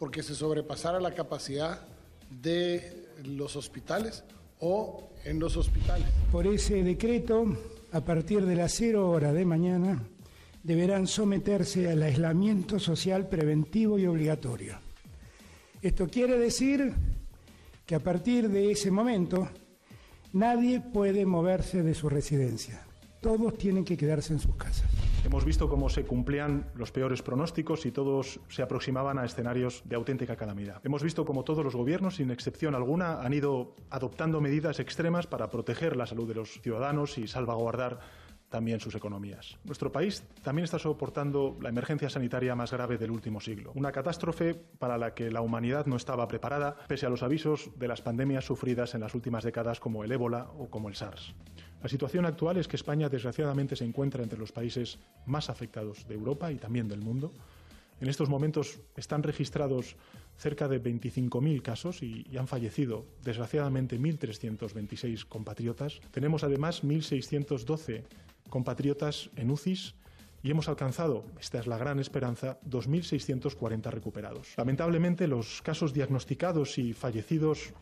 porque 0.00 0.22
se 0.22 0.34
sobrepasara 0.34 0.98
la 0.98 1.14
capacidad 1.14 1.86
de 2.30 3.06
los 3.22 3.54
hospitales 3.54 4.24
o 4.58 5.10
en 5.26 5.38
los 5.38 5.58
hospitales. 5.58 6.08
Por 6.32 6.46
ese 6.46 6.82
decreto, 6.82 7.44
a 7.92 8.00
partir 8.00 8.46
de 8.46 8.56
las 8.56 8.72
cero 8.72 9.10
hora 9.10 9.34
de 9.34 9.44
mañana, 9.44 10.02
deberán 10.62 11.06
someterse 11.06 11.90
al 11.90 12.02
aislamiento 12.02 12.78
social 12.78 13.28
preventivo 13.28 13.98
y 13.98 14.06
obligatorio. 14.06 14.78
Esto 15.82 16.08
quiere 16.08 16.38
decir 16.38 16.94
que 17.84 17.94
a 17.94 18.00
partir 18.00 18.48
de 18.48 18.70
ese 18.72 18.90
momento 18.90 19.50
nadie 20.32 20.80
puede 20.80 21.26
moverse 21.26 21.82
de 21.82 21.94
su 21.94 22.08
residencia. 22.08 22.86
Todos 23.20 23.58
tienen 23.58 23.84
que 23.84 23.98
quedarse 23.98 24.32
en 24.32 24.40
sus 24.40 24.56
casas. 24.56 24.88
Hemos 25.22 25.44
visto 25.44 25.68
cómo 25.68 25.88
se 25.90 26.04
cumplían 26.04 26.70
los 26.74 26.92
peores 26.92 27.22
pronósticos 27.22 27.84
y 27.84 27.92
todos 27.92 28.40
se 28.48 28.62
aproximaban 28.62 29.18
a 29.18 29.24
escenarios 29.24 29.82
de 29.84 29.96
auténtica 29.96 30.34
calamidad. 30.34 30.80
Hemos 30.84 31.02
visto 31.02 31.24
cómo 31.24 31.44
todos 31.44 31.62
los 31.62 31.76
gobiernos, 31.76 32.16
sin 32.16 32.30
excepción 32.30 32.74
alguna, 32.74 33.20
han 33.20 33.32
ido 33.32 33.76
adoptando 33.90 34.40
medidas 34.40 34.80
extremas 34.80 35.26
para 35.26 35.50
proteger 35.50 35.96
la 35.96 36.06
salud 36.06 36.26
de 36.26 36.34
los 36.34 36.60
ciudadanos 36.62 37.18
y 37.18 37.28
salvaguardar 37.28 38.00
también 38.48 38.80
sus 38.80 38.94
economías. 38.94 39.58
Nuestro 39.64 39.92
país 39.92 40.24
también 40.42 40.64
está 40.64 40.78
soportando 40.78 41.56
la 41.60 41.68
emergencia 41.68 42.10
sanitaria 42.10 42.56
más 42.56 42.72
grave 42.72 42.98
del 42.98 43.12
último 43.12 43.40
siglo, 43.40 43.72
una 43.74 43.92
catástrofe 43.92 44.54
para 44.54 44.98
la 44.98 45.14
que 45.14 45.30
la 45.30 45.40
humanidad 45.40 45.86
no 45.86 45.96
estaba 45.96 46.26
preparada 46.28 46.76
pese 46.88 47.06
a 47.06 47.10
los 47.10 47.22
avisos 47.22 47.70
de 47.76 47.88
las 47.88 48.02
pandemias 48.02 48.44
sufridas 48.44 48.94
en 48.94 49.02
las 49.02 49.14
últimas 49.14 49.44
décadas 49.44 49.80
como 49.80 50.02
el 50.02 50.12
ébola 50.12 50.50
o 50.58 50.68
como 50.68 50.88
el 50.88 50.96
SARS. 50.96 51.34
La 51.82 51.88
situación 51.88 52.26
actual 52.26 52.58
es 52.58 52.68
que 52.68 52.76
España 52.76 53.08
desgraciadamente 53.08 53.76
se 53.76 53.84
encuentra 53.84 54.22
entre 54.22 54.38
los 54.38 54.52
países 54.52 54.98
más 55.26 55.48
afectados 55.48 56.06
de 56.06 56.14
Europa 56.14 56.52
y 56.52 56.56
también 56.56 56.88
del 56.88 57.00
mundo. 57.00 57.32
En 58.00 58.08
estos 58.08 58.28
momentos 58.28 58.80
están 58.96 59.22
registrados 59.22 59.96
cerca 60.36 60.68
de 60.68 60.82
25.000 60.82 61.62
casos 61.62 62.02
y, 62.02 62.26
y, 62.30 62.38
han 62.38 62.48
fallecido, 62.48 63.06
desgraciadamente, 63.22 64.00
1.326 64.00 65.26
compatriotas. 65.26 66.00
Tenemos 66.10 66.44
además 66.44 66.82
1.612 66.82 68.04
compatriotas 68.48 69.30
en 69.36 69.50
UCIs 69.50 69.94
y 70.42 70.50
hemos 70.50 70.68
alcanzado, 70.68 71.26
esta 71.38 71.58
es 71.58 71.66
la 71.66 71.76
gran 71.76 71.98
esperanza, 71.98 72.58
2.640 72.68 73.90
recuperados. 73.90 74.54
Lamentablemente, 74.56 75.26
los 75.26 75.60
casos 75.60 75.92
diagnosticados 75.92 76.78
y 76.78 76.94
fallecidos 76.94 77.74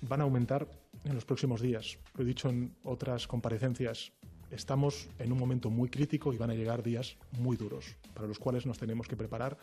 van 0.00 0.22
a 0.22 0.24
aumentar 0.24 0.66
en 1.04 1.14
los 1.14 1.24
próximos 1.24 1.60
días. 1.60 1.98
Lo 2.14 2.24
he 2.24 2.26
dicho 2.26 2.48
en 2.48 2.74
otras 2.84 3.26
comparecencias. 3.26 4.12
Estamos 4.50 5.08
en 5.18 5.32
un 5.32 5.38
momento 5.38 5.70
muy 5.70 5.88
crítico 5.88 6.32
y 6.32 6.36
van 6.36 6.50
a 6.50 6.54
llegar 6.54 6.82
días 6.82 7.16
muy 7.38 7.56
duros, 7.56 7.96
para 8.14 8.26
los 8.26 8.38
cuales 8.38 8.66
nos 8.66 8.78
tenemos 8.78 9.06
que 9.06 9.16
preparar 9.16 9.56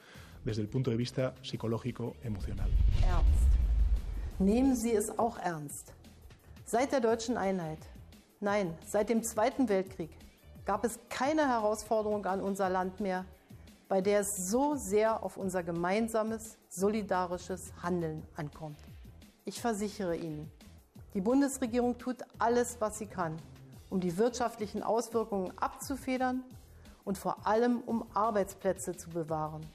desde 0.46 0.62
el 0.62 0.70
punto 0.70 0.91
de 0.91 0.98
vista 0.98 1.36
psicológico, 1.41 2.15
emocional. 2.24 2.70
Ernst. 3.01 3.58
Nehmen 4.39 4.75
Sie 4.75 4.91
es 4.91 5.10
auch 5.17 5.38
ernst. 5.39 5.94
Seit 6.65 6.91
der 6.91 7.01
deutschen 7.01 7.38
Einheit, 7.38 7.79
nein, 8.39 8.74
seit 8.86 9.10
dem 9.10 9.24
Zweiten 9.24 9.67
Weltkrieg 9.67 10.12
gab 10.65 10.86
es 10.86 11.00
keine 11.10 11.48
Herausforderung 11.48 12.25
an 12.25 12.41
unser 12.41 12.70
Land 12.70 13.00
mehr, 13.00 13.25
bei 13.88 14.01
der 14.01 14.20
es 14.20 14.50
so 14.50 14.75
sehr 14.75 15.24
auf 15.24 15.38
unser 15.38 15.63
gemeinsames, 15.63 16.58
solidarisches 16.70 17.74
Handeln 17.82 18.24
ankommt. 18.36 18.79
Ich 19.46 19.62
versichere 19.62 20.17
Ihnen, 20.17 20.51
die 21.17 21.21
Bundesregierung 21.21 21.97
tut 21.97 22.17
alles, 22.38 22.77
was 22.79 23.00
sie 23.00 23.07
kann, 23.07 23.38
um 23.89 24.00
die 24.00 24.19
wirtschaftlichen 24.19 24.83
Auswirkungen 24.83 25.51
abzufedern 25.57 26.43
und 27.05 27.17
vor 27.17 27.47
allem 27.47 27.79
um 27.79 28.05
Arbeitsplätze 28.13 28.95
zu 28.95 29.09
bewahren. 29.09 29.65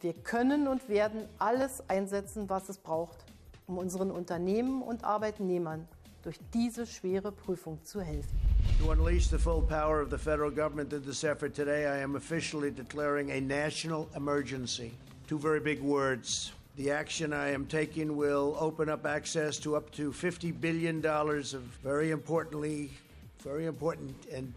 Wir 0.00 0.12
können 0.12 0.66
und 0.66 0.88
werden 0.88 1.20
alles 1.38 1.88
einsetzen, 1.88 2.50
was 2.50 2.68
es 2.68 2.78
braucht, 2.78 3.16
um 3.68 3.78
unseren 3.78 4.10
Unternehmen 4.10 4.82
und 4.82 5.04
Arbeitnehmern 5.04 5.86
durch 6.24 6.40
diese 6.52 6.84
schwere 6.84 7.30
Prüfung 7.30 7.78
zu 7.84 8.00
helfen. 8.00 8.36
To 8.80 8.90
unleash 8.90 9.28
the 9.28 9.38
full 9.38 9.62
power 9.62 10.02
of 10.02 10.10
the 10.10 10.18
federal 10.18 10.50
government 10.50 10.92
in 10.92 11.04
this 11.04 11.22
effort 11.22 11.54
today, 11.54 11.86
I 11.86 12.02
am 12.02 12.16
officially 12.16 12.72
declaring 12.72 13.30
a 13.30 13.40
national 13.40 14.08
emergency. 14.16 14.90
Two 15.28 15.38
very 15.38 15.60
big 15.60 15.80
words. 15.80 16.55
The 16.76 16.90
action 16.90 17.32
I 17.32 17.52
am 17.52 17.64
taking 17.64 18.18
will 18.18 18.54
open 18.60 18.90
up 18.90 19.06
access 19.06 19.56
to 19.60 19.76
up 19.76 19.90
to 19.92 20.12
$50 20.12 20.60
billion 20.60 21.04
of 21.06 21.62
very 21.82 22.10
importantly, 22.10 22.90
very 23.42 23.64
important 23.64 24.14
and 24.30 24.52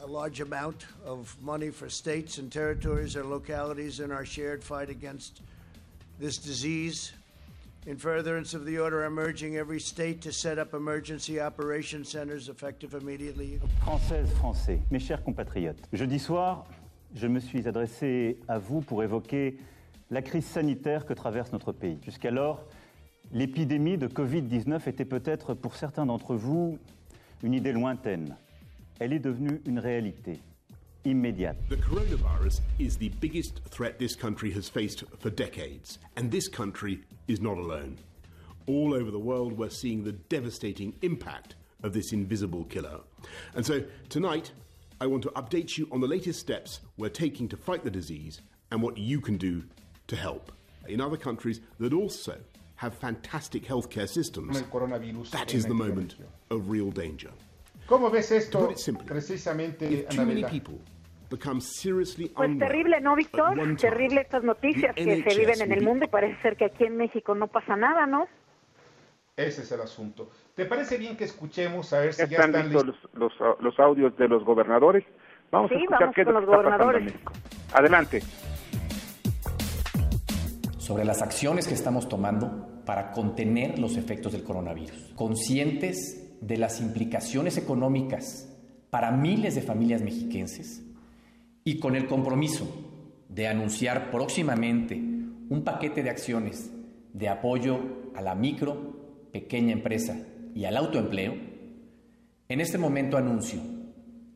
a 0.00 0.06
large 0.06 0.42
amount 0.42 0.84
of 1.06 1.34
money 1.40 1.70
for 1.70 1.88
states 1.88 2.36
and 2.36 2.52
territories 2.52 3.16
or 3.16 3.24
localities 3.24 4.00
in 4.00 4.12
our 4.12 4.26
shared 4.26 4.62
fight 4.62 4.90
against 4.90 5.40
this 6.18 6.36
disease. 6.36 7.12
In 7.86 7.96
furtherance 7.96 8.52
of 8.52 8.66
the 8.66 8.78
order, 8.78 9.02
I'm 9.04 9.18
urging 9.18 9.56
every 9.56 9.80
state 9.80 10.20
to 10.22 10.32
set 10.32 10.58
up 10.58 10.74
emergency 10.74 11.40
operation 11.40 12.04
centers 12.04 12.50
effective 12.50 12.92
immediately. 12.92 13.58
Françaises, 13.86 14.28
Français, 14.42 14.82
mes 14.90 14.98
chers 14.98 15.20
compatriotes, 15.24 15.78
jeudi 15.94 16.18
soir, 16.18 16.66
je 17.14 17.26
me 17.26 17.40
suis 17.40 17.66
adressé 17.66 18.36
à 18.48 18.58
vous 18.58 18.82
pour 18.82 19.02
évoquer 19.02 19.58
la 20.10 20.22
crise 20.22 20.46
sanitaire 20.46 21.04
que 21.04 21.12
traverse 21.12 21.52
notre 21.52 21.72
pays. 21.72 21.98
Jusqu'alors, 22.04 22.64
l'épidémie 23.32 23.98
de 23.98 24.06
Covid-19 24.06 24.88
était 24.88 25.04
peut-être 25.04 25.54
pour 25.54 25.76
certains 25.76 26.06
d'entre 26.06 26.34
vous 26.34 26.78
une 27.42 27.54
idée 27.54 27.72
lointaine. 27.72 28.36
Elle 28.98 29.12
est 29.12 29.18
devenue 29.18 29.60
une 29.66 29.78
réalité. 29.78 30.40
Immediate. 31.04 31.56
The 31.68 31.76
coronavirus 31.76 32.60
is 32.78 32.96
the 32.98 33.10
biggest 33.20 33.62
threat 33.70 33.98
this 33.98 34.16
country 34.16 34.52
has 34.52 34.68
faced 34.68 35.04
for 35.20 35.30
decades, 35.30 35.98
and 36.16 36.30
this 36.30 36.48
country 36.48 37.00
is 37.28 37.40
not 37.40 37.56
alone. 37.56 37.96
All 38.66 38.92
over 38.92 39.10
the 39.10 39.18
world, 39.18 39.56
we're 39.56 39.70
seeing 39.70 40.02
the 40.04 40.12
devastating 40.28 40.92
impact 41.02 41.54
of 41.82 41.92
this 41.92 42.12
invisible 42.12 42.64
killer. 42.64 43.00
And 43.54 43.64
so 43.64 43.82
tonight, 44.08 44.50
I 45.00 45.06
want 45.06 45.22
to 45.22 45.30
update 45.30 45.78
you 45.78 45.88
on 45.92 46.00
the 46.00 46.08
latest 46.08 46.40
steps 46.40 46.80
we're 46.96 47.08
taking 47.08 47.48
to 47.48 47.56
fight 47.56 47.84
the 47.84 47.90
disease 47.90 48.40
and 48.72 48.82
what 48.82 48.98
you 48.98 49.20
can 49.20 49.36
do 49.36 49.62
to 50.08 50.16
help. 50.16 50.52
In 50.88 51.00
other 51.00 51.16
countries 51.16 51.60
that 51.78 51.92
also 51.92 52.34
have 52.76 52.94
fantastic 52.98 53.64
healthcare 53.66 54.08
systems, 54.08 54.56
el 54.56 54.64
coronavirus 54.64 55.30
that 55.30 55.54
is 55.54 55.64
the 55.64 55.74
moment 55.74 56.16
of 56.50 56.68
real 56.70 56.90
danger. 56.90 57.30
¿Cómo 57.86 58.10
ves 58.10 58.28
To 58.28 58.36
esto 58.36 58.58
put 58.66 58.72
it 58.72 58.78
simply, 58.78 59.06
precisamente, 59.06 59.82
if 59.82 60.08
too 60.08 60.24
many 60.24 60.42
Anabela? 60.42 60.50
people 60.50 60.78
become 61.30 61.60
seriously 61.60 62.28
Pues 62.28 62.58
terrible, 62.58 63.00
¿no, 63.00 63.14
Víctor? 63.16 63.76
Terrible 63.76 64.20
estas 64.22 64.42
noticias 64.44 64.94
the 64.94 65.04
que 65.04 65.22
se 65.22 65.38
viven 65.38 65.60
en 65.60 65.72
el 65.72 65.82
mundo 65.82 66.06
y 66.06 66.08
parece 66.08 66.40
ser 66.42 66.56
que 66.56 66.66
aquí 66.66 66.84
en 66.84 66.96
México 66.96 67.34
no 67.34 67.46
pasa 67.48 67.76
nada, 67.76 68.06
¿no? 68.06 68.26
Ese 69.36 69.62
es 69.62 69.72
el 69.72 69.80
asunto. 69.80 70.30
¿Te 70.54 70.64
parece 70.64 70.98
bien 70.98 71.16
que 71.16 71.24
escuchemos 71.24 71.92
a 71.92 72.00
ver 72.00 72.14
si 72.14 72.22
Ya 72.22 72.28
ya 72.28 72.44
están 72.44 72.70
listos 72.70 72.86
los, 73.14 73.32
los, 73.40 73.60
los 73.60 73.78
audios 73.78 74.16
de 74.16 74.26
los 74.28 74.42
gobernadores. 74.44 75.04
Vamos 75.50 75.70
a 75.70 75.74
escuchar 75.74 76.00
vamos 76.00 76.14
qué 76.14 76.24
con 76.24 76.34
los 76.34 76.42
está 76.44 76.56
pasando 76.56 76.72
en 76.72 76.78
gobernadores. 76.80 77.04
México. 77.04 77.32
Adelante. 77.72 78.22
Sobre 80.88 81.04
las 81.04 81.20
acciones 81.20 81.68
que 81.68 81.74
estamos 81.74 82.08
tomando 82.08 82.80
para 82.86 83.12
contener 83.12 83.78
los 83.78 83.98
efectos 83.98 84.32
del 84.32 84.42
coronavirus, 84.42 85.12
conscientes 85.16 86.32
de 86.40 86.56
las 86.56 86.80
implicaciones 86.80 87.58
económicas 87.58 88.48
para 88.88 89.10
miles 89.10 89.54
de 89.54 89.60
familias 89.60 90.00
mexiquenses 90.00 90.82
y 91.62 91.78
con 91.78 91.94
el 91.94 92.06
compromiso 92.06 92.66
de 93.28 93.48
anunciar 93.48 94.10
próximamente 94.10 94.94
un 94.96 95.62
paquete 95.62 96.02
de 96.02 96.08
acciones 96.08 96.70
de 97.12 97.28
apoyo 97.28 97.80
a 98.14 98.22
la 98.22 98.34
micro, 98.34 99.28
pequeña 99.30 99.74
empresa 99.74 100.16
y 100.54 100.64
al 100.64 100.78
autoempleo, 100.78 101.34
en 102.48 102.60
este 102.62 102.78
momento 102.78 103.18
anuncio 103.18 103.60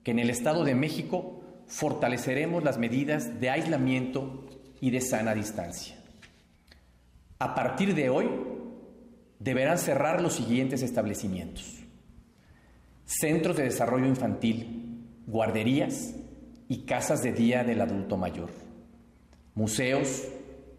que 0.02 0.10
en 0.10 0.18
el 0.18 0.28
Estado 0.28 0.64
de 0.64 0.74
México 0.74 1.40
fortaleceremos 1.66 2.62
las 2.62 2.76
medidas 2.76 3.40
de 3.40 3.48
aislamiento 3.48 4.44
y 4.82 4.90
de 4.90 5.00
sana 5.00 5.34
distancia. 5.34 6.01
A 7.42 7.56
partir 7.56 7.96
de 7.96 8.08
hoy, 8.08 8.30
deberán 9.40 9.76
cerrar 9.76 10.22
los 10.22 10.34
siguientes 10.34 10.80
establecimientos. 10.80 11.82
Centros 13.04 13.56
de 13.56 13.64
desarrollo 13.64 14.06
infantil, 14.06 15.08
guarderías 15.26 16.14
y 16.68 16.84
casas 16.84 17.20
de 17.20 17.32
día 17.32 17.64
del 17.64 17.80
adulto 17.80 18.16
mayor. 18.16 18.50
Museos, 19.56 20.22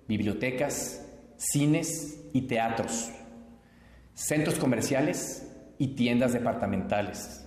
bibliotecas, 0.07 1.05
cines 1.35 2.21
y 2.31 2.43
teatros. 2.43 3.11
Centros 4.13 4.55
comerciales 4.55 5.45
y 5.77 5.95
tiendas 5.95 6.31
departamentales. 6.31 7.45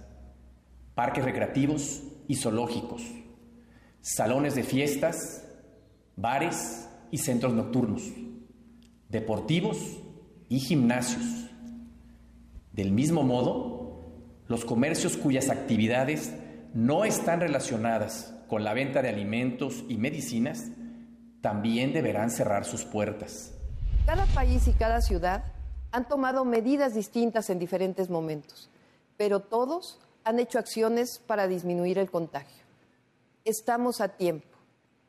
Parques 0.95 1.25
recreativos 1.25 2.03
y 2.29 2.35
zoológicos. 2.35 3.03
Salones 4.03 4.55
de 4.55 4.63
fiestas, 4.63 5.43
bares 6.17 6.87
y 7.11 7.17
centros 7.17 7.55
nocturnos 7.55 8.03
deportivos 9.09 9.79
y 10.49 10.61
gimnasios. 10.61 11.25
Del 12.73 12.93
mismo 12.93 13.23
modo, 13.23 14.13
los 14.49 14.65
comercios 14.65 15.17
cuyas 15.17 15.49
actividades 15.49 16.35
no 16.75 17.05
están 17.05 17.41
relacionadas 17.41 18.35
con 18.49 18.65
la 18.65 18.75
venta 18.75 19.03
de 19.03 19.09
alimentos 19.09 19.85
y 19.89 19.97
medicinas 19.97 20.67
también 21.41 21.93
deberán 21.93 22.31
cerrar 22.31 22.65
sus 22.65 22.85
puertas. 22.85 23.53
Cada 24.05 24.27
país 24.27 24.67
y 24.69 24.73
cada 24.73 25.01
ciudad 25.01 25.45
han 25.91 26.09
tomado 26.09 26.45
medidas 26.45 26.95
distintas 26.95 27.51
en 27.51 27.59
diferentes 27.59 28.11
momentos, 28.11 28.69
pero 29.17 29.41
todos 29.41 29.99
han 30.25 30.39
hecho 30.41 30.59
acciones 30.59 31.21
para 31.25 31.49
disminuir 31.49 31.99
el 31.99 32.11
contagio. 32.11 32.65
Estamos 33.45 34.01
a 34.01 34.09
tiempo 34.09 34.59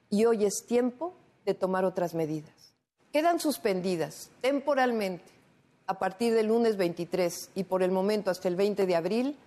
y 0.10 0.26
hoy 0.26 0.46
es 0.46 0.66
tiempo 0.66 1.16
de 1.46 1.54
tomar 1.54 1.86
otras 1.86 2.14
medidas. 2.14 2.76
Quedan 3.12 3.40
suspendidas 3.40 4.30
temporalmente 4.42 5.32
a 5.88 5.98
partir 5.98 6.34
del 6.34 6.48
lunes 6.48 6.78
23 6.78 7.52
y 7.56 7.64
por 7.64 7.82
el 7.82 7.92
momento 7.92 8.30
hasta 8.30 8.48
el 8.48 8.56
20 8.56 8.86
de 8.86 8.96
abril 8.96 9.38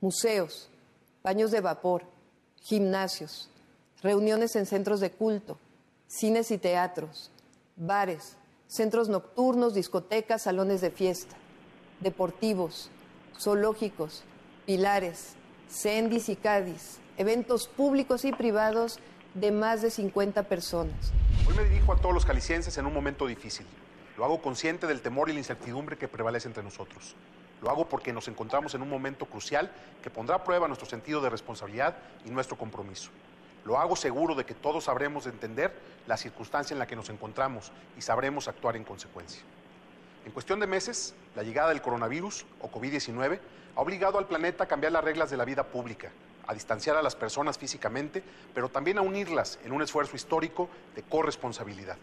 museos, 0.00 0.68
baños 1.22 1.50
de 1.50 1.60
vapor, 1.60 2.02
gimnasios, 2.60 3.48
reuniones 4.02 4.56
en 4.56 4.66
centros 4.66 5.00
de 5.00 5.10
culto, 5.10 5.58
cines 6.08 6.50
y 6.50 6.58
teatros, 6.58 7.30
bares, 7.76 8.36
centros 8.66 9.08
nocturnos, 9.08 9.74
discotecas, 9.74 10.42
salones 10.42 10.80
de 10.80 10.90
fiesta, 10.90 11.36
deportivos, 12.00 12.90
zoológicos, 13.38 14.24
pilares, 14.66 15.34
cendis 15.68 16.28
y 16.28 16.36
cadis, 16.36 16.98
eventos 17.16 17.68
públicos 17.68 18.24
y 18.24 18.32
privados 18.32 18.98
de 19.34 19.52
más 19.52 19.82
de 19.82 19.90
50 19.90 20.42
personas. 20.44 21.12
Hoy 21.48 21.54
me 21.54 21.62
dirijo 21.62 21.92
a 21.92 21.96
todos 21.96 22.12
los 22.12 22.26
calicienses 22.26 22.76
en 22.76 22.86
un 22.86 22.92
momento 22.92 23.24
difícil. 23.24 23.66
Lo 24.16 24.24
hago 24.24 24.42
consciente 24.42 24.88
del 24.88 25.00
temor 25.00 25.30
y 25.30 25.32
la 25.32 25.38
incertidumbre 25.38 25.96
que 25.96 26.08
prevalece 26.08 26.48
entre 26.48 26.64
nosotros. 26.64 27.14
Lo 27.62 27.70
hago 27.70 27.88
porque 27.88 28.12
nos 28.12 28.26
encontramos 28.26 28.74
en 28.74 28.82
un 28.82 28.90
momento 28.90 29.26
crucial 29.26 29.70
que 30.02 30.10
pondrá 30.10 30.36
a 30.36 30.44
prueba 30.44 30.66
nuestro 30.66 30.88
sentido 30.88 31.20
de 31.20 31.30
responsabilidad 31.30 31.98
y 32.24 32.30
nuestro 32.30 32.58
compromiso. 32.58 33.10
Lo 33.64 33.78
hago 33.78 33.94
seguro 33.94 34.34
de 34.34 34.44
que 34.44 34.54
todos 34.54 34.84
sabremos 34.84 35.26
entender 35.26 35.72
la 36.08 36.16
circunstancia 36.16 36.74
en 36.74 36.80
la 36.80 36.88
que 36.88 36.96
nos 36.96 37.10
encontramos 37.10 37.70
y 37.96 38.00
sabremos 38.00 38.48
actuar 38.48 38.74
en 38.74 38.82
consecuencia. 38.82 39.42
En 40.24 40.32
cuestión 40.32 40.58
de 40.58 40.66
meses, 40.66 41.14
la 41.36 41.44
llegada 41.44 41.68
del 41.68 41.80
coronavirus 41.80 42.44
o 42.60 42.68
COVID-19 42.68 43.38
ha 43.76 43.80
obligado 43.80 44.18
al 44.18 44.26
planeta 44.26 44.64
a 44.64 44.68
cambiar 44.68 44.90
las 44.90 45.04
reglas 45.04 45.30
de 45.30 45.36
la 45.36 45.44
vida 45.44 45.62
pública, 45.62 46.10
a 46.46 46.54
distanciar 46.54 46.96
a 46.96 47.02
las 47.02 47.16
personas 47.16 47.58
físicamente, 47.58 48.22
pero 48.54 48.68
también 48.68 48.98
a 48.98 49.02
unirlas 49.02 49.58
en 49.64 49.72
un 49.72 49.82
esfuerzo 49.82 50.16
histórico 50.16 50.68
de 50.94 51.02
corresponsabilidad. 51.02 51.96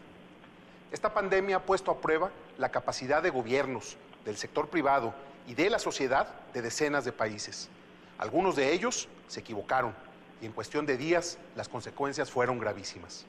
Esta 0.92 1.12
pandemia 1.12 1.56
ha 1.56 1.62
puesto 1.62 1.90
a 1.90 2.00
prueba 2.00 2.30
la 2.58 2.70
capacidad 2.70 3.22
de 3.22 3.30
gobiernos, 3.30 3.96
del 4.24 4.36
sector 4.36 4.68
privado 4.68 5.14
y 5.46 5.54
de 5.54 5.68
la 5.70 5.78
sociedad 5.78 6.28
de 6.52 6.62
decenas 6.62 7.04
de 7.04 7.12
países. 7.12 7.68
Algunos 8.18 8.56
de 8.56 8.72
ellos 8.72 9.08
se 9.28 9.40
equivocaron 9.40 9.94
y 10.40 10.46
en 10.46 10.52
cuestión 10.52 10.86
de 10.86 10.96
días 10.96 11.38
las 11.56 11.68
consecuencias 11.68 12.30
fueron 12.30 12.58
gravísimas. 12.58 13.26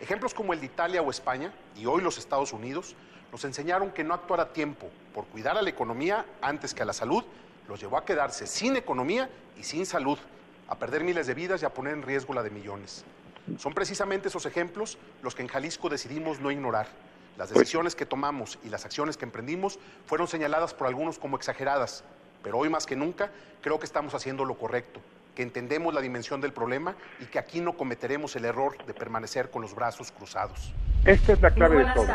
Ejemplos 0.00 0.34
como 0.34 0.52
el 0.52 0.60
de 0.60 0.66
Italia 0.66 1.02
o 1.02 1.10
España 1.10 1.52
y 1.76 1.86
hoy 1.86 2.02
los 2.02 2.18
Estados 2.18 2.52
Unidos 2.52 2.94
nos 3.32 3.44
enseñaron 3.44 3.90
que 3.90 4.04
no 4.04 4.14
actuar 4.14 4.40
a 4.40 4.52
tiempo 4.52 4.88
por 5.14 5.26
cuidar 5.26 5.56
a 5.56 5.62
la 5.62 5.70
economía 5.70 6.24
antes 6.40 6.74
que 6.74 6.82
a 6.82 6.86
la 6.86 6.92
salud 6.92 7.24
los 7.68 7.80
llevó 7.80 7.98
a 7.98 8.04
quedarse 8.04 8.46
sin 8.46 8.76
economía 8.76 9.28
y 9.58 9.64
sin 9.64 9.84
salud, 9.84 10.18
a 10.68 10.74
perder 10.76 11.04
miles 11.04 11.26
de 11.26 11.34
vidas 11.34 11.62
y 11.62 11.64
a 11.64 11.70
poner 11.70 11.94
en 11.94 12.02
riesgo 12.02 12.34
la 12.34 12.42
de 12.42 12.50
millones. 12.50 13.04
Son 13.56 13.72
precisamente 13.72 14.28
esos 14.28 14.46
ejemplos 14.46 14.98
los 15.22 15.34
que 15.34 15.42
en 15.42 15.48
Jalisco 15.48 15.88
decidimos 15.88 16.40
no 16.40 16.50
ignorar. 16.50 16.86
Las 17.38 17.50
decisiones 17.50 17.94
que 17.94 18.04
tomamos 18.04 18.58
y 18.64 18.68
las 18.68 18.84
acciones 18.84 19.16
que 19.16 19.24
emprendimos 19.24 19.78
fueron 20.06 20.28
señaladas 20.28 20.74
por 20.74 20.86
algunos 20.86 21.18
como 21.18 21.36
exageradas, 21.36 22.04
pero 22.42 22.58
hoy 22.58 22.68
más 22.68 22.84
que 22.84 22.96
nunca 22.96 23.30
creo 23.62 23.78
que 23.78 23.86
estamos 23.86 24.14
haciendo 24.14 24.44
lo 24.44 24.58
correcto, 24.58 25.00
que 25.34 25.42
entendemos 25.42 25.94
la 25.94 26.00
dimensión 26.00 26.40
del 26.40 26.52
problema 26.52 26.96
y 27.20 27.26
que 27.26 27.38
aquí 27.38 27.60
no 27.60 27.74
cometeremos 27.74 28.34
el 28.36 28.44
error 28.44 28.84
de 28.84 28.92
permanecer 28.92 29.50
con 29.50 29.62
los 29.62 29.74
brazos 29.74 30.10
cruzados. 30.10 30.74
Esta 31.04 31.32
es 31.32 31.40
la 31.40 31.50
clave 31.52 31.84
de 31.84 31.92
todo. 31.94 32.12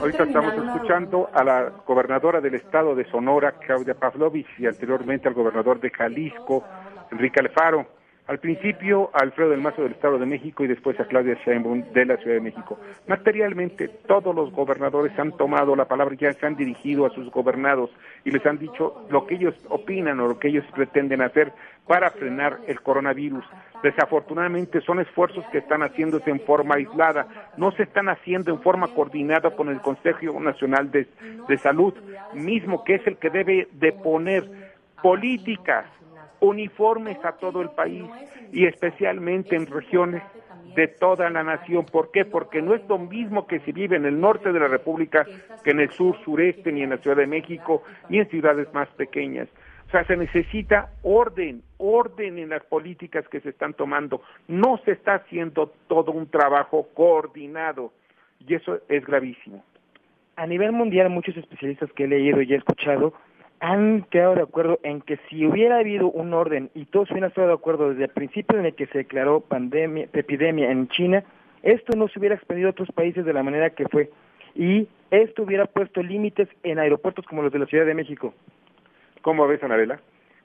Ahorita 0.00 0.22
estamos 0.24 0.54
escuchando 0.54 1.30
a 1.34 1.44
la 1.44 1.70
gobernadora 1.86 2.40
del 2.40 2.54
estado 2.54 2.94
de 2.94 3.04
Sonora, 3.10 3.52
Claudia 3.52 3.94
Pavlovich, 3.94 4.48
y 4.58 4.66
anteriormente 4.66 5.28
al 5.28 5.34
gobernador 5.34 5.78
de 5.80 5.90
Jalisco, 5.90 6.64
Enrique 7.10 7.40
Alfaro. 7.40 7.86
Al 8.26 8.40
principio 8.40 9.10
a 9.14 9.22
Alfredo 9.22 9.50
del 9.50 9.60
Mazo 9.60 9.82
del 9.82 9.92
Estado 9.92 10.18
de 10.18 10.26
México 10.26 10.64
y 10.64 10.66
después 10.66 10.98
a 10.98 11.04
Claudia 11.04 11.38
Sheinbaum 11.44 11.92
de 11.92 12.06
la 12.06 12.16
Ciudad 12.16 12.34
de 12.34 12.40
México. 12.40 12.76
Materialmente, 13.06 13.86
todos 13.86 14.34
los 14.34 14.50
gobernadores 14.50 15.16
han 15.16 15.30
tomado 15.36 15.76
la 15.76 15.84
palabra, 15.84 16.16
ya 16.16 16.32
se 16.32 16.44
han 16.44 16.56
dirigido 16.56 17.06
a 17.06 17.10
sus 17.10 17.30
gobernados 17.30 17.88
y 18.24 18.32
les 18.32 18.44
han 18.44 18.58
dicho 18.58 19.06
lo 19.10 19.26
que 19.26 19.36
ellos 19.36 19.54
opinan 19.68 20.18
o 20.18 20.26
lo 20.26 20.40
que 20.40 20.48
ellos 20.48 20.64
pretenden 20.74 21.22
hacer 21.22 21.52
para 21.86 22.10
frenar 22.10 22.58
el 22.66 22.80
coronavirus. 22.80 23.44
Desafortunadamente 23.84 24.80
son 24.80 24.98
esfuerzos 24.98 25.44
que 25.52 25.58
están 25.58 25.82
haciéndose 25.82 26.28
en 26.28 26.40
forma 26.40 26.74
aislada, 26.74 27.28
no 27.56 27.70
se 27.70 27.84
están 27.84 28.08
haciendo 28.08 28.50
en 28.50 28.60
forma 28.60 28.88
coordinada 28.88 29.52
con 29.52 29.68
el 29.68 29.80
Consejo 29.80 30.40
Nacional 30.40 30.90
de, 30.90 31.06
de 31.46 31.58
Salud, 31.58 31.94
mismo 32.34 32.82
que 32.82 32.96
es 32.96 33.06
el 33.06 33.18
que 33.18 33.30
debe 33.30 33.68
de 33.70 33.92
poner 33.92 34.50
políticas 35.00 35.86
uniformes 36.40 37.22
a 37.24 37.32
todo 37.32 37.62
el 37.62 37.70
país 37.70 38.04
y 38.52 38.66
especialmente 38.66 39.56
en 39.56 39.66
regiones 39.66 40.22
de 40.74 40.88
toda 40.88 41.30
la 41.30 41.42
nación. 41.42 41.86
¿Por 41.86 42.10
qué? 42.10 42.24
Porque 42.24 42.60
no 42.62 42.74
es 42.74 42.86
lo 42.88 42.98
mismo 42.98 43.46
que 43.46 43.60
se 43.60 43.72
vive 43.72 43.96
en 43.96 44.04
el 44.04 44.20
norte 44.20 44.52
de 44.52 44.60
la 44.60 44.68
República 44.68 45.26
que 45.64 45.70
en 45.70 45.80
el 45.80 45.90
sur, 45.90 46.16
sureste, 46.22 46.70
ni 46.70 46.82
en 46.82 46.90
la 46.90 46.98
Ciudad 46.98 47.16
de 47.16 47.26
México, 47.26 47.82
ni 48.08 48.18
en 48.18 48.28
ciudades 48.28 48.72
más 48.74 48.88
pequeñas. 48.90 49.48
O 49.88 49.90
sea, 49.90 50.04
se 50.04 50.16
necesita 50.16 50.90
orden, 51.02 51.62
orden 51.78 52.38
en 52.38 52.50
las 52.50 52.64
políticas 52.64 53.26
que 53.28 53.40
se 53.40 53.50
están 53.50 53.72
tomando. 53.74 54.20
No 54.48 54.78
se 54.84 54.92
está 54.92 55.14
haciendo 55.14 55.72
todo 55.88 56.12
un 56.12 56.28
trabajo 56.28 56.88
coordinado 56.94 57.92
y 58.46 58.54
eso 58.54 58.80
es 58.88 59.06
gravísimo. 59.06 59.64
A 60.34 60.46
nivel 60.46 60.72
mundial, 60.72 61.08
muchos 61.08 61.36
especialistas 61.36 61.90
que 61.92 62.04
he 62.04 62.08
leído 62.08 62.42
y 62.42 62.52
he 62.52 62.56
escuchado 62.56 63.14
han 63.60 64.02
quedado 64.10 64.34
de 64.34 64.42
acuerdo 64.42 64.78
en 64.82 65.00
que 65.00 65.18
si 65.28 65.46
hubiera 65.46 65.78
habido 65.78 66.10
un 66.10 66.34
orden 66.34 66.70
y 66.74 66.86
todos 66.86 67.10
hubieran 67.10 67.30
estado 67.30 67.48
de 67.48 67.54
acuerdo 67.54 67.90
desde 67.90 68.04
el 68.04 68.10
principio 68.10 68.58
en 68.58 68.66
el 68.66 68.74
que 68.74 68.86
se 68.86 68.98
declaró 68.98 69.40
pandemia, 69.40 70.08
epidemia 70.12 70.70
en 70.70 70.88
China, 70.88 71.24
esto 71.62 71.96
no 71.96 72.08
se 72.08 72.18
hubiera 72.18 72.34
expandido 72.34 72.68
a 72.68 72.72
otros 72.72 72.90
países 72.92 73.24
de 73.24 73.32
la 73.32 73.42
manera 73.42 73.70
que 73.70 73.88
fue. 73.88 74.10
Y 74.54 74.88
esto 75.10 75.42
hubiera 75.42 75.66
puesto 75.66 76.02
límites 76.02 76.48
en 76.62 76.78
aeropuertos 76.78 77.26
como 77.26 77.42
los 77.42 77.52
de 77.52 77.58
la 77.58 77.66
Ciudad 77.66 77.86
de 77.86 77.94
México. 77.94 78.34
¿Cómo 79.22 79.46
ves, 79.46 79.62
Anabela? 79.62 80.00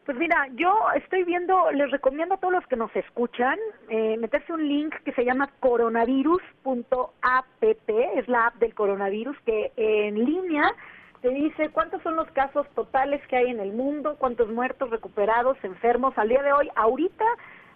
Pues 0.05 0.17
mira, 0.17 0.47
yo 0.55 0.73
estoy 0.95 1.23
viendo, 1.23 1.71
les 1.71 1.91
recomiendo 1.91 2.33
a 2.35 2.37
todos 2.37 2.53
los 2.53 2.65
que 2.67 2.75
nos 2.75 2.93
escuchan 2.95 3.59
eh, 3.89 4.17
meterse 4.17 4.51
un 4.51 4.67
link 4.67 4.95
que 5.05 5.11
se 5.11 5.23
llama 5.23 5.49
coronavirus.app, 5.59 7.45
es 7.61 8.27
la 8.27 8.47
app 8.47 8.55
del 8.55 8.73
coronavirus, 8.73 9.37
que 9.45 9.71
en 9.75 10.25
línea 10.25 10.73
te 11.21 11.29
dice 11.29 11.69
cuántos 11.69 12.01
son 12.01 12.15
los 12.15 12.27
casos 12.31 12.67
totales 12.73 13.21
que 13.27 13.35
hay 13.37 13.51
en 13.51 13.59
el 13.59 13.73
mundo, 13.73 14.15
cuántos 14.17 14.49
muertos, 14.49 14.89
recuperados, 14.89 15.55
enfermos. 15.63 16.17
Al 16.17 16.29
día 16.29 16.41
de 16.41 16.51
hoy, 16.51 16.67
ahorita 16.75 17.25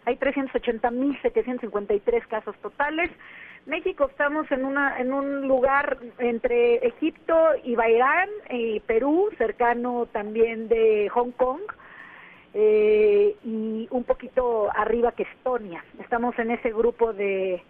hay 0.06 0.16
380.753 0.18 2.28
casos 2.28 2.56
totales. 2.58 3.12
México 3.68 4.08
estamos 4.10 4.52
en 4.52 4.66
una 4.66 5.00
en 5.00 5.14
un 5.14 5.48
lugar 5.48 6.00
entre 6.20 6.88
Egipto 6.88 7.36
y 7.64 7.76
Bahrein 7.76 8.32
y 8.50 8.80
Perú, 8.82 9.30
cercano 9.38 10.08
también 10.12 10.68
de 10.68 11.08
Hong 11.10 11.32
Kong. 11.32 11.62
Eh, 12.54 13.36
y 13.44 13.88
un 13.92 14.04
poquito 14.06 14.70
arriba 14.74 15.12
que 15.12 15.24
Estonia. 15.24 15.84
Estamos 16.00 16.40
en 16.40 16.52
ese 16.52 16.72
grupo 16.72 17.12
de, 17.12 17.62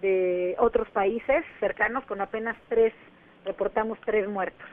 de 0.00 0.56
otros 0.58 0.90
países 0.90 1.44
cercanos 1.60 2.02
con 2.04 2.20
apenas 2.20 2.56
tres, 2.68 2.92
reportamos 3.44 4.00
tres 4.04 4.28
muertos. 4.28 4.66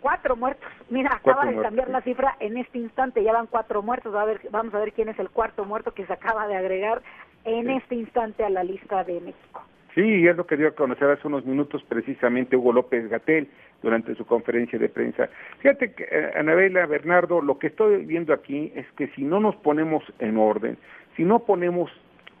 Cuatro 0.00 0.36
muertos. 0.36 0.68
Mira, 0.88 1.10
acaba 1.14 1.44
de 1.44 1.60
cambiar 1.60 1.90
la 1.90 2.00
cifra 2.00 2.36
en 2.40 2.56
este 2.56 2.78
instante, 2.78 3.22
ya 3.22 3.32
van 3.32 3.46
cuatro 3.46 3.82
muertos. 3.82 4.14
A 4.14 4.24
ver, 4.24 4.40
vamos 4.50 4.72
a 4.74 4.78
ver 4.78 4.92
quién 4.92 5.08
es 5.08 5.18
el 5.18 5.30
cuarto 5.30 5.64
muerto 5.64 5.92
que 5.92 6.06
se 6.06 6.12
acaba 6.12 6.46
de 6.46 6.56
agregar 6.56 7.02
en 7.44 7.70
este 7.70 7.94
instante 7.94 8.44
a 8.44 8.50
la 8.50 8.64
lista 8.64 9.04
de 9.04 9.20
México. 9.20 9.62
Sí, 9.94 10.26
es 10.26 10.36
lo 10.36 10.46
que 10.46 10.56
dio 10.56 10.68
a 10.68 10.72
conocer 10.72 11.10
hace 11.10 11.26
unos 11.26 11.44
minutos 11.44 11.82
precisamente 11.88 12.56
Hugo 12.56 12.72
López 12.72 13.08
Gatel 13.08 13.48
durante 13.82 14.14
su 14.14 14.24
conferencia 14.24 14.78
de 14.78 14.88
prensa. 14.88 15.28
Fíjate 15.58 15.92
que, 15.92 16.04
eh, 16.04 16.32
Anabela, 16.36 16.86
Bernardo, 16.86 17.40
lo 17.40 17.58
que 17.58 17.68
estoy 17.68 18.04
viendo 18.04 18.32
aquí 18.32 18.72
es 18.76 18.86
que 18.92 19.08
si 19.08 19.22
no 19.22 19.40
nos 19.40 19.56
ponemos 19.56 20.04
en 20.20 20.36
orden, 20.38 20.78
si 21.16 21.24
no 21.24 21.40
ponemos 21.40 21.90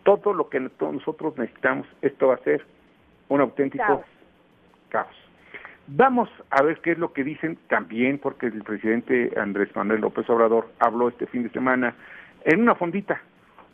todo 0.04 0.32
lo 0.32 0.48
que 0.48 0.60
nosotros 0.60 1.36
necesitamos, 1.36 1.86
esto 2.02 2.28
va 2.28 2.34
a 2.34 2.38
ser 2.38 2.64
un 3.28 3.40
auténtico 3.40 3.84
caos. 3.84 4.06
caos. 4.90 5.29
Vamos 5.92 6.28
a 6.50 6.62
ver 6.62 6.80
qué 6.80 6.92
es 6.92 6.98
lo 6.98 7.12
que 7.12 7.24
dicen 7.24 7.58
también, 7.68 8.18
porque 8.18 8.46
el 8.46 8.62
presidente 8.62 9.32
Andrés 9.36 9.74
Manuel 9.74 10.02
López 10.02 10.28
Obrador 10.30 10.70
habló 10.78 11.08
este 11.08 11.26
fin 11.26 11.42
de 11.42 11.50
semana 11.50 11.96
en 12.44 12.60
una 12.60 12.76
fondita 12.76 13.20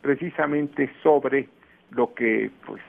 precisamente 0.01 0.91
sobre 1.03 1.47
lo 1.91 2.15
que 2.15 2.49
pues 2.65 2.81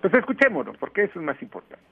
pues 0.00 0.14
escuchémoslo, 0.14 0.74
porque 0.74 1.04
eso 1.04 1.18
es 1.18 1.24
más 1.24 1.42
importante. 1.42 1.82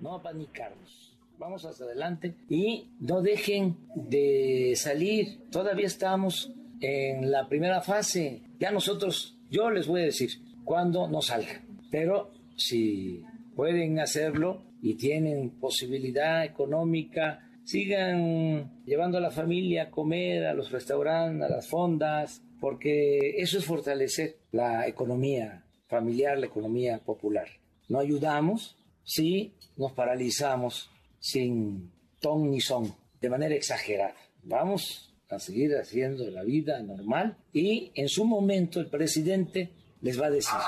No 0.00 0.20
panicarnos. 0.20 1.18
Vamos 1.38 1.64
hacia 1.64 1.86
adelante 1.86 2.34
y 2.50 2.90
no 3.00 3.22
dejen 3.22 3.78
de 3.94 4.74
salir. 4.76 5.48
Todavía 5.50 5.86
estamos 5.86 6.52
en 6.82 7.30
la 7.30 7.48
primera 7.48 7.80
fase. 7.80 8.42
Ya 8.58 8.70
nosotros, 8.70 9.38
yo 9.48 9.70
les 9.70 9.86
voy 9.86 10.02
a 10.02 10.04
decir 10.04 10.30
cuándo 10.64 11.08
no 11.08 11.22
salgan. 11.22 11.62
Pero 11.90 12.32
si 12.54 13.24
pueden 13.56 13.98
hacerlo 13.98 14.71
y 14.82 14.94
tienen 14.94 15.60
posibilidad 15.60 16.44
económica, 16.44 17.48
sigan 17.64 18.82
llevando 18.84 19.18
a 19.18 19.20
la 19.20 19.30
familia 19.30 19.84
a 19.84 19.90
comer 19.90 20.44
a 20.44 20.54
los 20.54 20.72
restaurantes, 20.72 21.48
a 21.48 21.48
las 21.48 21.68
fondas, 21.68 22.42
porque 22.60 23.36
eso 23.38 23.58
es 23.58 23.64
fortalecer 23.64 24.36
la 24.50 24.86
economía 24.88 25.64
familiar, 25.86 26.36
la 26.36 26.46
economía 26.46 26.98
popular. 26.98 27.46
No 27.88 28.00
ayudamos 28.00 28.76
si 29.04 29.54
nos 29.76 29.92
paralizamos 29.92 30.90
sin 31.20 31.92
ton 32.20 32.50
ni 32.50 32.60
son, 32.60 32.92
de 33.20 33.30
manera 33.30 33.54
exagerada. 33.54 34.16
Vamos 34.42 35.14
a 35.28 35.38
seguir 35.38 35.76
haciendo 35.76 36.28
la 36.30 36.42
vida 36.42 36.82
normal 36.82 37.36
y 37.52 37.92
en 37.94 38.08
su 38.08 38.24
momento 38.24 38.80
el 38.80 38.88
presidente 38.88 39.70
les 40.00 40.20
va 40.20 40.26
a 40.26 40.30
decir 40.30 40.58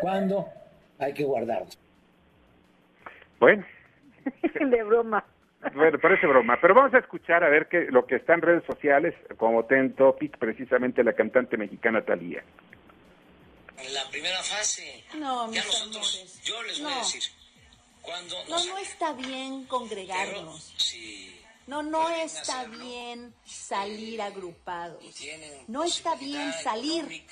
cuándo 0.00 0.46
hay 0.98 1.12
que 1.12 1.24
guardarnos. 1.24 1.83
Bueno. 3.44 3.64
de 4.70 4.82
broma. 4.84 5.24
Bueno, 5.74 5.98
parece 5.98 6.26
broma, 6.26 6.58
pero 6.60 6.74
vamos 6.74 6.92
a 6.94 6.98
escuchar 6.98 7.42
a 7.42 7.48
ver 7.48 7.68
qué, 7.68 7.86
lo 7.90 8.06
que 8.06 8.16
está 8.16 8.34
en 8.34 8.42
redes 8.42 8.64
sociales 8.64 9.14
como 9.38 9.64
Ten 9.64 9.94
Topic, 9.94 10.36
precisamente 10.38 11.02
la 11.02 11.14
cantante 11.14 11.56
mexicana 11.56 12.02
Talía 12.02 12.42
en 13.78 13.94
la 13.94 14.08
primera 14.08 14.42
fase. 14.42 15.04
No, 15.16 15.52
ya 15.52 15.64
nosotros, 15.64 16.40
yo 16.42 16.62
les 16.62 16.80
voy 16.80 16.92
a 16.92 16.98
decir, 16.98 17.22
cuando 18.02 18.36
No, 18.48 18.64
no 18.64 18.78
está 18.78 19.12
bien 19.12 19.64
congregarnos. 19.66 20.74
no, 21.66 21.82
no 21.82 22.08
está 22.10 22.64
bien 22.66 23.34
salir 23.44 24.22
agrupados. 24.22 25.02
No 25.68 25.84
está 25.84 26.14
bien 26.16 26.52
salir. 26.52 27.26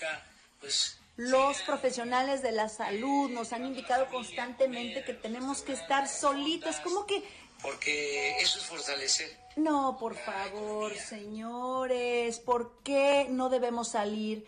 Pues, 0.61 1.01
los 1.16 1.62
profesionales 1.62 2.42
de 2.42 2.53
la 2.53 2.68
salud 2.68 3.31
nos 3.31 3.53
han 3.53 3.66
indicado 3.66 4.07
constantemente 4.09 5.05
que 5.05 5.14
tenemos 5.14 5.62
que 5.62 5.72
estar 5.72 6.09
solitos. 6.09 6.77
¿Cómo 6.85 7.07
que? 7.07 7.22
Porque 7.62 8.38
eso 8.38 8.59
es 8.59 8.66
fortalecer. 8.66 9.37
No, 9.57 9.96
por 9.98 10.16
favor, 10.16 10.94
señores, 10.96 12.40
¿por 12.40 12.79
qué 12.83 13.27
no 13.31 13.48
debemos 13.51 13.88
salir? 13.88 14.46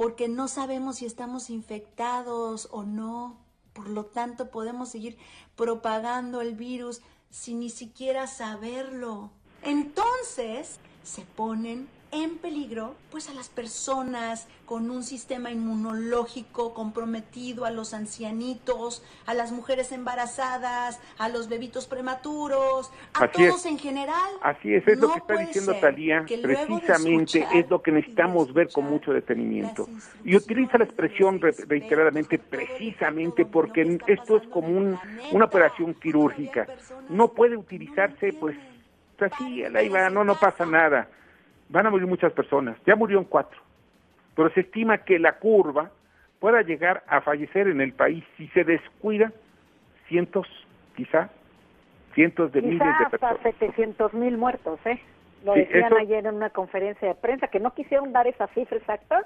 porque 0.00 0.28
no 0.28 0.48
sabemos 0.48 0.96
si 0.96 1.04
estamos 1.04 1.50
infectados 1.50 2.68
o 2.70 2.84
no. 2.84 3.36
Por 3.74 3.90
lo 3.90 4.06
tanto, 4.06 4.50
podemos 4.50 4.88
seguir 4.88 5.18
propagando 5.56 6.40
el 6.40 6.54
virus 6.54 7.02
sin 7.28 7.60
ni 7.60 7.68
siquiera 7.68 8.26
saberlo. 8.26 9.30
Entonces, 9.62 10.78
se 11.02 11.20
ponen 11.20 11.86
en 12.12 12.38
peligro 12.38 12.94
pues 13.10 13.28
a 13.28 13.34
las 13.34 13.48
personas 13.48 14.48
con 14.66 14.90
un 14.90 15.02
sistema 15.02 15.50
inmunológico 15.50 16.74
comprometido, 16.74 17.64
a 17.64 17.70
los 17.70 17.92
ancianitos, 17.94 19.04
a 19.26 19.34
las 19.34 19.52
mujeres 19.52 19.92
embarazadas, 19.92 21.00
a 21.18 21.28
los 21.28 21.48
bebitos 21.48 21.86
prematuros, 21.86 22.92
a 23.14 23.28
todos 23.28 23.66
en 23.66 23.78
general. 23.78 24.30
Así 24.42 24.74
es, 24.74 24.86
es 24.86 24.98
lo 24.98 25.12
que 25.12 25.18
está 25.18 25.36
diciendo 25.36 25.74
Talía, 25.80 26.24
precisamente 26.42 27.46
es 27.54 27.68
lo 27.68 27.82
que 27.82 27.92
necesitamos 27.92 28.52
ver 28.52 28.70
con 28.70 28.84
mucho 28.84 29.12
detenimiento. 29.12 29.88
Y 30.24 30.36
utiliza 30.36 30.78
la 30.78 30.84
expresión 30.84 31.40
reiteradamente 31.40 32.38
precisamente 32.38 33.44
porque 33.44 33.98
esto 34.06 34.36
es 34.36 34.46
como 34.48 34.98
una 35.32 35.44
operación 35.44 35.94
quirúrgica. 35.94 36.66
No 37.08 37.28
puede 37.28 37.56
utilizarse 37.56 38.32
pues 38.32 38.56
así, 39.18 39.64
ahí 39.64 39.88
va, 39.88 40.08
no, 40.08 40.24
no 40.24 40.34
pasa 40.34 40.64
nada 40.64 41.08
van 41.70 41.86
a 41.86 41.90
morir 41.90 42.06
muchas 42.06 42.32
personas, 42.32 42.76
ya 42.86 42.96
murieron 42.96 43.24
cuatro, 43.24 43.60
pero 44.36 44.50
se 44.50 44.60
estima 44.60 44.98
que 44.98 45.18
la 45.18 45.38
curva 45.38 45.90
pueda 46.40 46.62
llegar 46.62 47.02
a 47.06 47.20
fallecer 47.20 47.68
en 47.68 47.80
el 47.80 47.92
país 47.92 48.24
si 48.36 48.48
se 48.48 48.64
descuida 48.64 49.32
cientos, 50.08 50.46
quizá, 50.96 51.30
cientos 52.14 52.52
de 52.52 52.62
miles 52.62 52.80
de 52.80 53.06
personas. 53.10 53.36
hasta 53.36 53.50
700 53.52 54.14
mil 54.14 54.36
muertos, 54.36 54.80
¿eh? 54.84 55.00
Lo 55.44 55.54
decían 55.54 55.92
ayer 55.96 56.26
en 56.26 56.34
una 56.34 56.50
conferencia 56.50 57.08
de 57.08 57.14
prensa, 57.14 57.48
que 57.48 57.60
no 57.60 57.72
quisieron 57.72 58.12
dar 58.12 58.26
esa 58.26 58.48
cifra 58.48 58.76
exacta, 58.76 59.24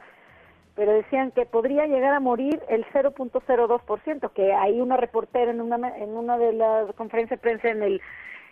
pero 0.76 0.92
decían 0.92 1.30
que 1.30 1.46
podría 1.46 1.87
llegar 1.87 2.14
a 2.14 2.20
morir 2.20 2.61
el 2.68 2.85
0.02%, 2.87 4.30
que 4.33 4.52
hay 4.52 4.80
una 4.80 4.96
reportera 4.96 5.50
en 5.50 5.61
una, 5.61 5.96
en 5.96 6.11
una 6.11 6.37
de 6.38 6.52
las 6.52 6.94
conferencias 6.94 7.40
de 7.40 7.42
prensa 7.42 7.68
en 7.68 7.83
el 7.83 8.00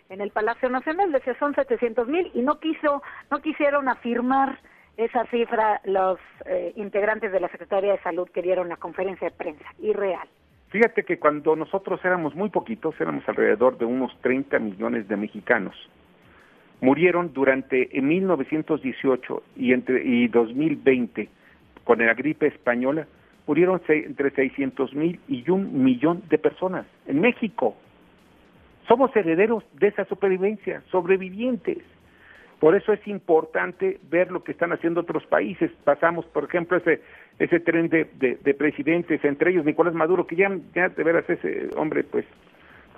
en 0.09 0.21
el 0.21 0.31
Palacio 0.31 0.69
Nacional, 0.69 1.11
decía 1.11 1.35
son 1.39 1.55
700 1.55 2.07
mil 2.07 2.29
y 2.33 2.41
no 2.41 2.59
quiso, 2.59 3.01
no 3.31 3.41
quisieron 3.41 3.89
afirmar 3.89 4.59
esa 4.97 5.25
cifra 5.27 5.81
los 5.85 6.19
eh, 6.45 6.73
integrantes 6.75 7.31
de 7.31 7.39
la 7.39 7.49
Secretaría 7.49 7.93
de 7.93 8.01
Salud 8.01 8.29
que 8.29 8.41
dieron 8.41 8.69
la 8.69 8.77
conferencia 8.77 9.29
de 9.29 9.35
prensa, 9.35 9.65
irreal. 9.79 10.27
Fíjate 10.69 11.03
que 11.03 11.19
cuando 11.19 11.55
nosotros 11.55 11.99
éramos 12.03 12.35
muy 12.35 12.49
poquitos, 12.49 12.99
éramos 12.99 13.27
alrededor 13.27 13.77
de 13.77 13.85
unos 13.85 14.11
30 14.21 14.57
millones 14.59 15.07
de 15.07 15.17
mexicanos, 15.17 15.75
murieron 16.81 17.31
durante 17.33 17.89
1918 17.93 19.43
y 19.55 19.73
entre 19.73 20.03
y 20.03 20.27
2020 20.27 21.29
con 21.83 21.99
la 21.99 22.13
gripe 22.13 22.47
española, 22.47 23.07
murieron 23.45 23.81
entre 23.87 24.31
600 24.31 24.93
mil 24.93 25.19
y 25.27 25.49
un 25.49 25.83
millón 25.83 26.23
de 26.29 26.37
personas 26.37 26.85
en 27.07 27.21
México. 27.21 27.75
Somos 28.87 29.15
herederos 29.15 29.63
de 29.73 29.87
esa 29.87 30.05
supervivencia, 30.05 30.81
sobrevivientes. 30.91 31.79
Por 32.59 32.75
eso 32.75 32.93
es 32.93 33.05
importante 33.07 33.99
ver 34.09 34.31
lo 34.31 34.43
que 34.43 34.53
están 34.53 34.71
haciendo 34.71 35.01
otros 35.01 35.25
países. 35.25 35.71
Pasamos, 35.83 36.25
por 36.27 36.45
ejemplo, 36.45 36.77
ese 36.77 37.01
ese 37.39 37.59
tren 37.59 37.89
de, 37.89 38.05
de, 38.15 38.53
presidentes, 38.53 39.23
entre 39.25 39.51
ellos 39.51 39.65
Nicolás 39.65 39.93
Maduro, 39.93 40.27
que 40.27 40.35
ya, 40.35 40.51
ya 40.75 40.89
de 40.89 41.03
veras 41.03 41.27
ese 41.29 41.69
hombre, 41.75 42.03
pues, 42.03 42.25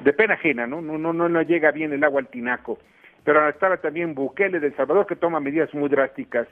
de 0.02 0.12
pena 0.12 0.34
ajena, 0.34 0.68
¿no? 0.68 0.82
No, 0.82 0.98
no, 0.98 1.14
no, 1.14 1.42
llega 1.42 1.72
bien 1.72 1.94
el 1.94 2.04
agua 2.04 2.20
al 2.20 2.28
tinaco. 2.28 2.78
pero 3.24 3.48
estaba 3.48 3.78
también 3.78 4.14
Bukele 4.14 4.60
de 4.60 4.68
El 4.68 4.76
Salvador 4.76 5.08
que 5.08 5.16
toma 5.16 5.40
medidas 5.40 5.74
muy 5.74 5.90
drásticas. 5.90 6.48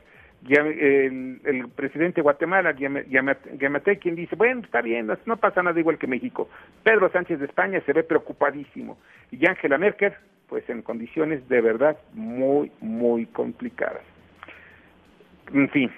El, 0.49 1.39
el 1.45 1.69
presidente 1.69 2.15
de 2.15 2.21
Guatemala, 2.21 2.73
Yamate, 2.73 3.97
quien 3.99 4.15
dice, 4.15 4.35
bueno, 4.35 4.61
está 4.61 4.81
bien, 4.81 5.09
no 5.25 5.37
pasa 5.37 5.63
nada 5.63 5.79
igual 5.79 5.97
que 5.97 6.07
México. 6.07 6.49
Pedro 6.83 7.09
Sánchez 7.09 7.39
de 7.39 7.45
España 7.45 7.81
se 7.85 7.93
ve 7.93 8.03
preocupadísimo. 8.03 8.97
Y 9.31 9.45
Angela 9.47 9.77
Merkel, 9.77 10.13
pues 10.47 10.69
en 10.69 10.81
condiciones 10.81 11.47
de 11.47 11.61
verdad 11.61 11.97
muy, 12.13 12.71
muy 12.81 13.25
complicadas. 13.27 14.03
En 15.53 15.69
fin, 15.69 15.91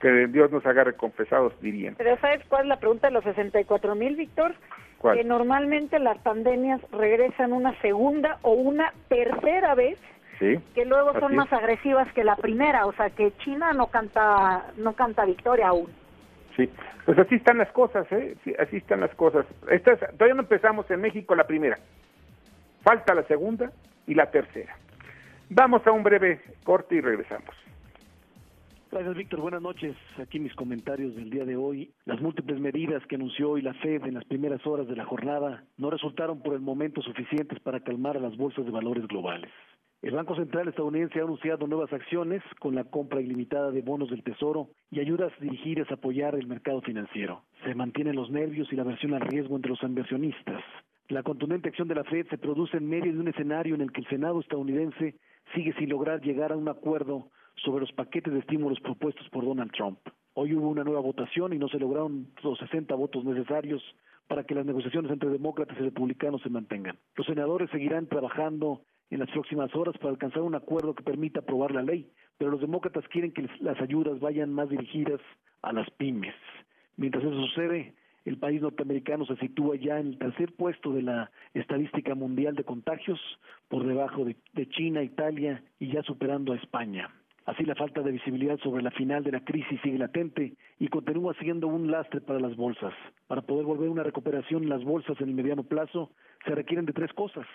que 0.00 0.26
Dios 0.28 0.50
nos 0.50 0.64
haga 0.66 0.84
reconfesados, 0.84 1.58
dirían. 1.60 1.94
Pero 1.96 2.16
¿sabes 2.20 2.44
cuál 2.48 2.62
es 2.62 2.68
la 2.68 2.78
pregunta 2.78 3.08
de 3.08 3.14
los 3.14 3.24
64 3.24 3.94
mil, 3.94 4.16
Víctor? 4.16 4.54
Que 5.02 5.24
normalmente 5.24 5.98
las 5.98 6.18
pandemias 6.18 6.80
regresan 6.90 7.52
una 7.52 7.78
segunda 7.80 8.38
o 8.42 8.52
una 8.52 8.92
tercera 9.08 9.74
vez, 9.74 9.98
que 10.38 10.84
luego 10.84 11.18
son 11.18 11.34
más 11.34 11.52
agresivas 11.52 12.12
que 12.12 12.24
la 12.24 12.36
primera, 12.36 12.86
o 12.86 12.92
sea 12.92 13.10
que 13.10 13.32
China 13.38 13.72
no 13.72 13.86
canta, 13.88 14.66
no 14.76 14.92
canta 14.94 15.24
victoria 15.24 15.68
aún. 15.68 15.88
Sí, 16.56 16.70
pues 17.04 17.18
así 17.18 17.36
están 17.36 17.58
las 17.58 17.70
cosas, 17.72 18.10
¿eh? 18.12 18.36
así 18.58 18.76
están 18.76 19.00
las 19.00 19.14
cosas. 19.14 19.46
Estas, 19.70 19.98
todavía 20.16 20.34
no 20.34 20.42
empezamos 20.42 20.90
en 20.90 21.00
México 21.00 21.34
la 21.34 21.46
primera, 21.46 21.78
falta 22.82 23.14
la 23.14 23.24
segunda 23.24 23.70
y 24.06 24.14
la 24.14 24.30
tercera. 24.30 24.76
Vamos 25.48 25.86
a 25.86 25.92
un 25.92 26.02
breve 26.02 26.40
corte 26.64 26.96
y 26.96 27.00
regresamos. 27.00 27.54
Gracias, 28.90 29.16
Víctor. 29.16 29.40
Buenas 29.40 29.62
noches. 29.62 29.96
Aquí 30.18 30.38
mis 30.38 30.54
comentarios 30.54 31.14
del 31.16 31.28
día 31.28 31.44
de 31.44 31.56
hoy. 31.56 31.92
Las 32.04 32.20
múltiples 32.20 32.58
medidas 32.58 33.04
que 33.06 33.16
anunció 33.16 33.50
hoy 33.50 33.62
la 33.62 33.74
Fed 33.74 34.04
en 34.04 34.14
las 34.14 34.24
primeras 34.24 34.64
horas 34.66 34.86
de 34.88 34.96
la 34.96 35.04
jornada 35.04 35.64
no 35.76 35.90
resultaron 35.90 36.40
por 36.40 36.54
el 36.54 36.60
momento 36.60 37.02
suficientes 37.02 37.60
para 37.60 37.80
calmar 37.80 38.16
a 38.16 38.20
las 38.20 38.36
bolsas 38.36 38.64
de 38.64 38.70
valores 38.70 39.06
globales. 39.06 39.50
El 40.02 40.14
Banco 40.14 40.36
Central 40.36 40.68
estadounidense 40.68 41.18
ha 41.18 41.24
anunciado 41.24 41.66
nuevas 41.66 41.92
acciones 41.92 42.42
con 42.60 42.74
la 42.74 42.84
compra 42.84 43.20
ilimitada 43.20 43.70
de 43.70 43.80
bonos 43.80 44.10
del 44.10 44.22
Tesoro 44.22 44.68
y 44.90 45.00
ayudas 45.00 45.32
dirigidas 45.40 45.90
a 45.90 45.94
apoyar 45.94 46.34
el 46.34 46.46
mercado 46.46 46.82
financiero. 46.82 47.42
Se 47.64 47.74
mantienen 47.74 48.14
los 48.14 48.30
nervios 48.30 48.70
y 48.70 48.76
la 48.76 48.82
aversión 48.82 49.14
al 49.14 49.22
riesgo 49.22 49.56
entre 49.56 49.70
los 49.70 49.82
inversionistas. 49.82 50.62
La 51.08 51.22
contundente 51.22 51.70
acción 51.70 51.88
de 51.88 51.94
la 51.94 52.04
Fed 52.04 52.26
se 52.28 52.36
produce 52.36 52.76
en 52.76 52.88
medio 52.88 53.12
de 53.12 53.18
un 53.18 53.28
escenario 53.28 53.74
en 53.74 53.80
el 53.80 53.90
que 53.90 54.02
el 54.02 54.08
Senado 54.08 54.40
estadounidense 54.40 55.14
sigue 55.54 55.72
sin 55.78 55.88
lograr 55.88 56.20
llegar 56.20 56.52
a 56.52 56.56
un 56.56 56.68
acuerdo 56.68 57.30
sobre 57.64 57.80
los 57.80 57.92
paquetes 57.92 58.32
de 58.32 58.40
estímulos 58.40 58.78
propuestos 58.80 59.26
por 59.30 59.44
Donald 59.44 59.72
Trump. 59.72 59.98
Hoy 60.34 60.54
hubo 60.54 60.68
una 60.68 60.84
nueva 60.84 61.00
votación 61.00 61.54
y 61.54 61.58
no 61.58 61.68
se 61.68 61.78
lograron 61.78 62.28
los 62.42 62.58
60 62.58 62.94
votos 62.94 63.24
necesarios 63.24 63.82
para 64.28 64.44
que 64.44 64.54
las 64.54 64.66
negociaciones 64.66 65.10
entre 65.10 65.30
demócratas 65.30 65.76
y 65.78 65.82
republicanos 65.82 66.42
se 66.42 66.50
mantengan. 66.50 66.98
Los 67.16 67.26
senadores 67.26 67.70
seguirán 67.70 68.06
trabajando 68.06 68.82
en 69.10 69.20
las 69.20 69.30
próximas 69.30 69.74
horas 69.74 69.96
para 69.98 70.10
alcanzar 70.10 70.42
un 70.42 70.54
acuerdo 70.54 70.94
que 70.94 71.04
permita 71.04 71.40
aprobar 71.40 71.72
la 71.72 71.82
ley, 71.82 72.10
pero 72.38 72.50
los 72.50 72.60
demócratas 72.60 73.06
quieren 73.08 73.32
que 73.32 73.48
las 73.60 73.80
ayudas 73.80 74.18
vayan 74.20 74.52
más 74.52 74.68
dirigidas 74.68 75.20
a 75.62 75.72
las 75.72 75.88
pymes. 75.90 76.34
Mientras 76.96 77.24
eso 77.24 77.46
sucede, 77.46 77.94
el 78.24 78.38
país 78.38 78.60
norteamericano 78.60 79.24
se 79.26 79.36
sitúa 79.36 79.76
ya 79.76 80.00
en 80.00 80.08
el 80.08 80.18
tercer 80.18 80.52
puesto 80.54 80.92
de 80.92 81.02
la 81.02 81.30
estadística 81.54 82.14
mundial 82.14 82.56
de 82.56 82.64
contagios, 82.64 83.20
por 83.68 83.86
debajo 83.86 84.24
de, 84.24 84.36
de 84.54 84.68
China, 84.68 85.02
Italia 85.02 85.62
y 85.78 85.92
ya 85.92 86.02
superando 86.02 86.52
a 86.52 86.56
España. 86.56 87.08
Así 87.46 87.64
la 87.64 87.76
falta 87.76 88.02
de 88.02 88.10
visibilidad 88.10 88.58
sobre 88.58 88.82
la 88.82 88.90
final 88.90 89.22
de 89.22 89.30
la 89.30 89.44
crisis 89.44 89.80
sigue 89.80 89.98
latente 89.98 90.54
y 90.80 90.88
continúa 90.88 91.32
siendo 91.34 91.68
un 91.68 91.88
lastre 91.92 92.20
para 92.20 92.40
las 92.40 92.56
bolsas. 92.56 92.92
Para 93.28 93.42
poder 93.42 93.64
volver 93.64 93.88
a 93.88 93.92
una 93.92 94.02
recuperación 94.02 94.64
en 94.64 94.68
las 94.68 94.82
bolsas 94.82 95.20
en 95.20 95.28
el 95.28 95.34
mediano 95.34 95.62
plazo 95.62 96.10
se 96.44 96.56
requieren 96.56 96.86
de 96.86 96.92
tres 96.92 97.12
cosas. 97.12 97.46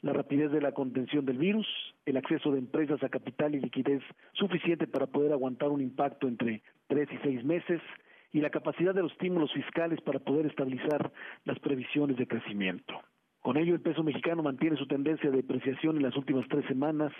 La 0.00 0.12
rapidez 0.12 0.52
de 0.52 0.60
la 0.60 0.70
contención 0.70 1.26
del 1.26 1.38
virus, 1.38 1.66
el 2.06 2.18
acceso 2.18 2.52
de 2.52 2.60
empresas 2.60 3.02
a 3.02 3.08
capital 3.08 3.56
y 3.56 3.60
liquidez 3.60 4.02
suficiente 4.32 4.86
para 4.86 5.08
poder 5.08 5.32
aguantar 5.32 5.70
un 5.70 5.80
impacto 5.80 6.28
entre 6.28 6.62
tres 6.86 7.08
y 7.12 7.18
seis 7.24 7.44
meses 7.44 7.80
y 8.32 8.40
la 8.40 8.50
capacidad 8.50 8.94
de 8.94 9.02
los 9.02 9.10
estímulos 9.10 9.52
fiscales 9.52 10.00
para 10.02 10.20
poder 10.20 10.46
estabilizar 10.46 11.10
las 11.44 11.58
previsiones 11.58 12.16
de 12.16 12.28
crecimiento. 12.28 12.94
Con 13.40 13.56
ello, 13.56 13.74
el 13.74 13.80
peso 13.80 14.04
mexicano 14.04 14.44
mantiene 14.44 14.76
su 14.76 14.86
tendencia 14.86 15.28
de 15.28 15.38
depreciación 15.38 15.96
en 15.96 16.04
las 16.04 16.16
últimas 16.16 16.46
tres 16.48 16.64
semanas 16.66 17.12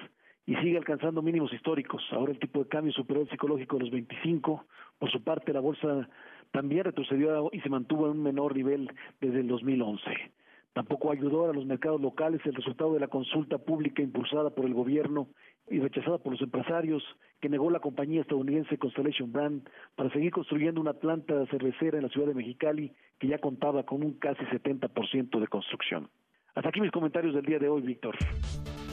y 0.46 0.56
sigue 0.56 0.76
alcanzando 0.76 1.22
mínimos 1.22 1.52
históricos. 1.52 2.02
Ahora 2.10 2.32
el 2.32 2.38
tipo 2.38 2.60
de 2.60 2.68
cambio 2.68 2.92
superó 2.92 3.22
el 3.22 3.28
psicológico 3.28 3.76
de 3.76 3.84
los 3.84 3.92
25. 3.92 4.64
Por 4.98 5.10
su 5.10 5.22
parte, 5.22 5.52
la 5.52 5.60
bolsa 5.60 6.08
también 6.50 6.84
retrocedió 6.84 7.50
y 7.52 7.60
se 7.60 7.68
mantuvo 7.68 8.06
en 8.06 8.12
un 8.12 8.22
menor 8.22 8.56
nivel 8.56 8.90
desde 9.20 9.40
el 9.40 9.48
2011. 9.48 10.02
Tampoco 10.72 11.12
ayudó 11.12 11.50
a 11.50 11.52
los 11.52 11.66
mercados 11.66 12.00
locales 12.00 12.40
el 12.44 12.54
resultado 12.54 12.94
de 12.94 13.00
la 13.00 13.08
consulta 13.08 13.58
pública 13.58 14.02
impulsada 14.02 14.50
por 14.50 14.64
el 14.64 14.72
gobierno 14.72 15.28
y 15.68 15.80
rechazada 15.80 16.18
por 16.18 16.32
los 16.32 16.40
empresarios, 16.40 17.02
que 17.40 17.50
negó 17.50 17.70
la 17.70 17.80
compañía 17.80 18.22
estadounidense 18.22 18.78
Constellation 18.78 19.32
Brand 19.32 19.68
para 19.96 20.10
seguir 20.10 20.32
construyendo 20.32 20.80
una 20.80 20.94
planta 20.94 21.46
cervecera 21.46 21.98
en 21.98 22.04
la 22.04 22.08
ciudad 22.08 22.28
de 22.28 22.34
Mexicali 22.34 22.92
que 23.18 23.28
ya 23.28 23.38
contaba 23.38 23.84
con 23.84 24.02
un 24.02 24.14
casi 24.14 24.44
70% 24.44 25.40
de 25.40 25.46
construcción. 25.46 26.08
Hasta 26.54 26.70
aquí 26.70 26.80
mis 26.80 26.90
comentarios 26.90 27.34
del 27.34 27.44
día 27.44 27.58
de 27.58 27.68
hoy, 27.68 27.82
Víctor. 27.82 28.16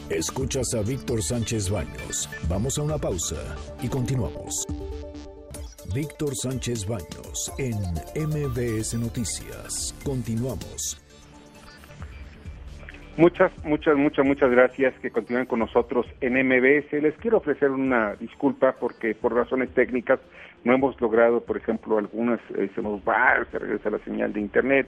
Escuchas 0.09 0.73
a 0.73 0.81
Víctor 0.81 1.21
Sánchez 1.21 1.69
Baños. 1.69 2.27
Vamos 2.49 2.79
a 2.79 2.81
una 2.81 2.97
pausa 2.97 3.55
y 3.79 3.87
continuamos. 3.87 4.65
Víctor 5.93 6.35
Sánchez 6.35 6.87
Baños 6.87 7.53
en 7.59 7.75
MBS 8.15 8.95
Noticias. 8.95 9.93
Continuamos. 10.03 10.99
Muchas, 13.17 13.51
muchas, 13.63 13.97
muchas, 13.97 14.25
muchas 14.25 14.49
gracias 14.49 14.95
que 14.99 15.11
continúen 15.11 15.45
con 15.45 15.59
nosotros 15.59 16.07
en 16.21 16.33
MBS. 16.43 16.91
Les 17.03 17.15
quiero 17.17 17.37
ofrecer 17.37 17.69
una 17.69 18.15
disculpa 18.15 18.77
porque 18.79 19.13
por 19.13 19.35
razones 19.35 19.69
técnicas 19.75 20.19
no 20.63 20.73
hemos 20.73 20.99
logrado, 20.99 21.41
por 21.41 21.55
ejemplo, 21.55 21.99
algunas, 21.99 22.39
eh, 22.57 22.67
se 22.73 22.81
va, 22.81 23.45
se 23.51 23.59
regresa 23.59 23.91
la 23.91 23.99
señal 23.99 24.33
de 24.33 24.39
internet, 24.39 24.87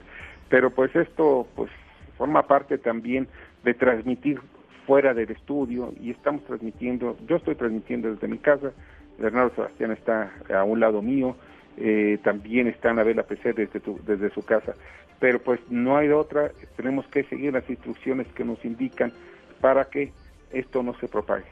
pero 0.50 0.72
pues 0.72 0.96
esto 0.96 1.46
pues 1.56 1.70
forma 2.18 2.48
parte 2.48 2.80
también 2.80 3.28
de 3.64 3.76
transmitir 3.76 4.42
fuera 4.86 5.14
del 5.14 5.32
estudio 5.32 5.94
y 6.00 6.12
estamos 6.12 6.44
transmitiendo, 6.46 7.18
yo 7.28 7.38
estoy 7.38 7.56
transmitiendo 7.56 8.12
desde 8.12 8.28
mi 8.28 8.38
casa, 8.38 8.72
Bernardo 9.18 9.54
Sebastián 9.56 9.92
está 9.92 10.32
a 10.54 10.64
un 10.64 10.80
lado 10.80 11.02
mío, 11.02 11.36
eh, 11.78 12.18
también 12.24 12.68
está 12.68 12.90
Anabela 12.90 13.24
PC 13.24 13.54
desde, 13.54 13.82
desde 14.06 14.30
su 14.32 14.44
casa, 14.44 14.74
pero 15.20 15.40
pues 15.40 15.60
no 15.70 15.98
hay 15.98 16.10
otra, 16.10 16.52
tenemos 16.76 17.06
que 17.08 17.24
seguir 17.26 17.54
las 17.54 17.70
instrucciones 17.70 18.28
que 18.34 18.44
nos 18.44 18.64
indican 18.66 19.14
para 19.62 19.86
que 19.86 20.12
esto 20.52 20.84
no 20.84 20.94
se 20.96 21.08
propague. 21.08 21.46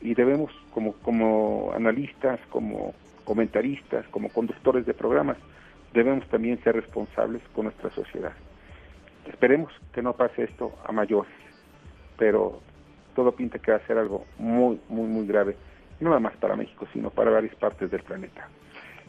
Y 0.00 0.14
debemos, 0.14 0.52
como, 0.72 0.94
como 0.94 1.72
analistas, 1.74 2.40
como 2.48 2.94
comentaristas, 3.24 4.06
como 4.08 4.28
conductores 4.28 4.86
de 4.86 4.94
programas, 4.94 5.36
debemos 5.92 6.26
también 6.28 6.62
ser 6.62 6.76
responsables 6.76 7.42
con 7.54 7.64
nuestra 7.64 7.90
sociedad. 7.90 8.32
Esperemos 9.26 9.72
que 9.92 10.02
no 10.02 10.14
pase 10.14 10.44
esto 10.44 10.72
a 10.84 10.92
mayores 10.92 11.32
pero 12.18 12.60
todo 13.14 13.32
pinta 13.32 13.58
que 13.58 13.72
va 13.72 13.78
a 13.78 13.86
ser 13.86 13.98
algo 13.98 14.24
muy, 14.38 14.80
muy, 14.88 15.06
muy 15.06 15.26
grave, 15.26 15.56
no 16.00 16.10
nada 16.10 16.20
más 16.20 16.36
para 16.36 16.56
México, 16.56 16.86
sino 16.92 17.10
para 17.10 17.30
varias 17.30 17.54
partes 17.56 17.90
del 17.90 18.02
planeta. 18.02 18.48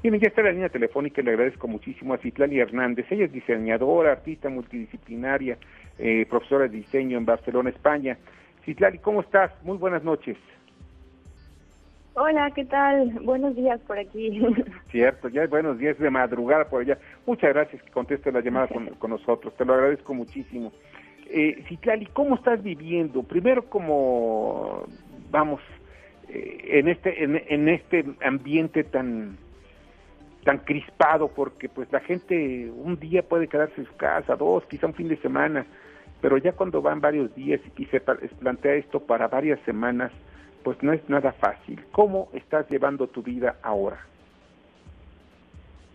Bien, 0.03 0.19
ya 0.19 0.27
está 0.27 0.41
la 0.41 0.51
línea 0.51 0.67
telefónica 0.67 1.21
y 1.21 1.23
le 1.23 1.31
agradezco 1.31 1.67
muchísimo 1.67 2.13
a 2.13 2.17
Citlali 2.17 2.59
Hernández. 2.59 3.09
Ella 3.09 3.23
es 3.23 3.31
diseñadora, 3.31 4.11
artista 4.11 4.49
multidisciplinaria, 4.49 5.57
eh, 5.97 6.25
profesora 6.29 6.67
de 6.67 6.77
diseño 6.77 7.17
en 7.17 7.25
Barcelona, 7.25 7.69
España. 7.69 8.17
Citlali, 8.65 8.97
¿cómo 8.97 9.21
estás? 9.21 9.51
Muy 9.63 9.77
buenas 9.77 10.03
noches. 10.03 10.37
Hola, 12.15 12.51
¿qué 12.51 12.65
tal? 12.65 13.11
Buenos 13.23 13.55
días 13.55 13.79
por 13.87 13.97
aquí. 13.97 14.39
Cierto, 14.91 15.29
ya 15.29 15.47
buenos 15.47 15.79
días 15.79 15.97
de 15.97 16.09
madrugada 16.09 16.65
por 16.65 16.81
allá. 16.81 16.97
Muchas 17.25 17.53
gracias 17.53 17.81
que 17.81 17.91
conteste 17.91 18.29
la 18.31 18.41
llamada 18.41 18.67
con, 18.67 18.87
con 18.95 19.09
nosotros, 19.09 19.55
te 19.55 19.63
lo 19.63 19.73
agradezco 19.73 20.13
muchísimo. 20.13 20.73
Eh, 21.35 21.63
Citlali, 21.67 22.05
¿cómo 22.13 22.35
estás 22.35 22.61
viviendo? 22.61 23.23
Primero 23.23 23.67
como, 23.67 24.83
vamos, 25.31 25.61
eh, 26.29 26.79
en 26.79 26.87
este 26.87 27.23
en, 27.23 27.69
este 27.69 28.05
ambiente 28.23 28.83
tan 28.83 29.39
tan 30.43 30.59
crispado 30.59 31.29
porque 31.29 31.69
pues 31.69 31.91
la 31.91 32.01
gente 32.01 32.69
un 32.69 32.99
día 32.99 33.23
puede 33.23 33.47
quedarse 33.47 33.81
en 33.81 33.87
su 33.87 33.95
casa, 33.95 34.35
dos, 34.35 34.63
quizá 34.67 34.85
un 34.85 34.93
fin 34.93 35.07
de 35.07 35.17
semana, 35.17 35.65
pero 36.21 36.37
ya 36.37 36.51
cuando 36.51 36.83
van 36.83 37.01
varios 37.01 37.33
días 37.33 37.59
y 37.77 37.85
se 37.85 37.99
plantea 37.99 38.75
esto 38.75 38.99
para 38.99 39.27
varias 39.27 39.59
semanas, 39.61 40.11
pues 40.63 40.83
no 40.83 40.93
es 40.93 41.01
nada 41.09 41.31
fácil. 41.31 41.83
¿Cómo 41.93 42.29
estás 42.33 42.69
llevando 42.69 43.07
tu 43.07 43.23
vida 43.23 43.55
ahora? 43.63 44.05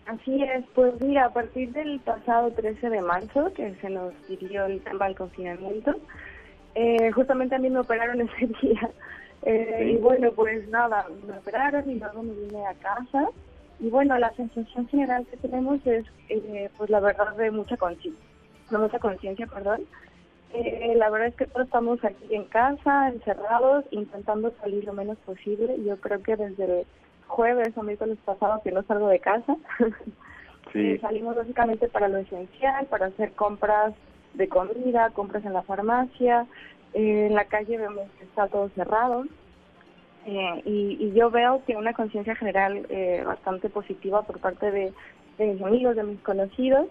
Así 0.09 0.41
es, 0.41 0.65
pues 0.73 0.99
mira, 1.01 1.25
a 1.25 1.33
partir 1.33 1.71
del 1.71 1.99
pasado 1.99 2.49
13 2.51 2.89
de 2.89 2.99
marzo, 2.99 3.53
que 3.53 3.75
se 3.75 3.91
nos 3.91 4.11
pidió 4.27 4.65
el 4.65 4.81
tema 4.81 5.05
del 5.05 5.15
confinamiento, 5.15 5.95
eh, 6.73 7.11
justamente 7.11 7.53
a 7.53 7.59
mí 7.59 7.69
me 7.69 7.77
operaron 7.77 8.19
ese 8.21 8.47
día. 8.59 8.89
Eh, 9.43 9.91
y 9.93 9.97
bueno, 9.97 10.31
pues 10.31 10.67
nada, 10.69 11.05
me 11.27 11.37
operaron 11.37 11.87
y 11.87 11.99
luego 11.99 12.23
me 12.23 12.33
vine 12.33 12.65
a 12.65 12.73
casa. 12.73 13.29
Y 13.79 13.91
bueno, 13.91 14.17
la 14.17 14.33
sensación 14.33 14.87
general 14.87 15.27
que 15.27 15.37
tenemos 15.37 15.79
es, 15.85 16.05
eh, 16.29 16.71
pues 16.75 16.89
la 16.89 17.01
verdad, 17.01 17.35
de 17.35 17.51
mucha 17.51 17.77
conciencia, 17.77 18.25
de 18.71 18.77
mucha 18.79 18.97
conciencia, 18.97 19.45
perdón. 19.45 19.85
Eh, 20.55 20.93
la 20.95 21.11
verdad 21.11 21.27
es 21.27 21.35
que 21.35 21.45
todos 21.45 21.67
estamos 21.67 22.03
aquí 22.03 22.33
en 22.33 22.45
casa, 22.45 23.09
encerrados, 23.09 23.85
intentando 23.91 24.51
salir 24.59 24.85
lo 24.85 24.93
menos 24.93 25.19
posible. 25.19 25.77
Yo 25.85 25.97
creo 25.97 26.23
que 26.23 26.35
desde 26.35 26.87
jueves 27.29 27.77
o 27.77 27.83
miércoles 27.83 28.17
pasado 28.25 28.61
que 28.63 28.71
no 28.71 28.83
salgo 28.83 29.07
de 29.07 29.19
casa. 29.19 29.55
Sí. 30.71 30.99
salimos 30.99 31.35
básicamente 31.35 31.87
para 31.87 32.07
lo 32.07 32.19
esencial, 32.19 32.85
para 32.85 33.07
hacer 33.07 33.31
compras 33.31 33.91
de 34.35 34.47
comida, 34.47 35.09
compras 35.15 35.43
en 35.43 35.53
la 35.53 35.63
farmacia. 35.63 36.45
Eh, 36.93 37.25
en 37.25 37.33
la 37.33 37.45
calle 37.45 37.79
vemos 37.79 38.07
que 38.19 38.25
está 38.25 38.47
todo 38.49 38.69
cerrado. 38.75 39.25
Eh, 40.27 40.61
y, 40.65 40.97
y 40.99 41.13
yo 41.13 41.31
veo 41.31 41.63
que 41.65 41.75
una 41.75 41.93
conciencia 41.93 42.35
general 42.35 42.85
eh, 42.89 43.23
bastante 43.25 43.69
positiva 43.69 44.21
por 44.21 44.37
parte 44.39 44.69
de, 44.69 44.93
de 45.39 45.47
mis 45.47 45.61
amigos, 45.63 45.95
de 45.95 46.03
mis 46.03 46.19
conocidos. 46.21 46.85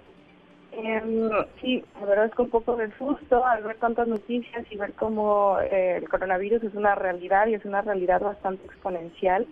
Em, 0.72 1.30
sí, 1.60 1.82
la 1.98 2.06
verdad 2.06 2.26
es 2.26 2.34
que 2.34 2.42
un 2.42 2.50
poco 2.50 2.76
de 2.76 2.90
susto 2.98 3.44
al 3.44 3.62
ver 3.62 3.76
tantas 3.76 4.06
noticias 4.06 4.66
y 4.70 4.76
ver 4.76 4.92
cómo 4.92 5.58
eh, 5.60 5.96
el 5.96 6.08
coronavirus 6.08 6.62
es 6.62 6.74
una 6.74 6.94
realidad 6.94 7.46
y 7.46 7.54
es 7.54 7.64
una 7.64 7.80
realidad 7.80 8.20
bastante 8.20 8.66
exponencial. 8.66 9.46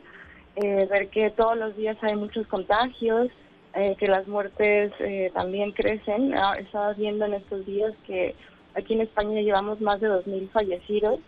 Eh, 0.56 0.86
ver 0.90 1.08
que 1.10 1.30
todos 1.30 1.56
los 1.56 1.76
días 1.76 1.96
hay 2.02 2.16
muchos 2.16 2.46
contagios, 2.46 3.28
eh, 3.74 3.94
que 3.98 4.08
las 4.08 4.26
muertes 4.26 4.90
eh, 5.00 5.30
también 5.34 5.72
crecen. 5.72 6.34
Ah, 6.34 6.54
estaba 6.58 6.94
viendo 6.94 7.26
en 7.26 7.34
estos 7.34 7.66
días 7.66 7.92
que 8.06 8.34
aquí 8.74 8.94
en 8.94 9.02
España 9.02 9.40
llevamos 9.42 9.80
más 9.82 10.00
de 10.00 10.08
2.000 10.08 10.48
fallecidos 10.50 11.20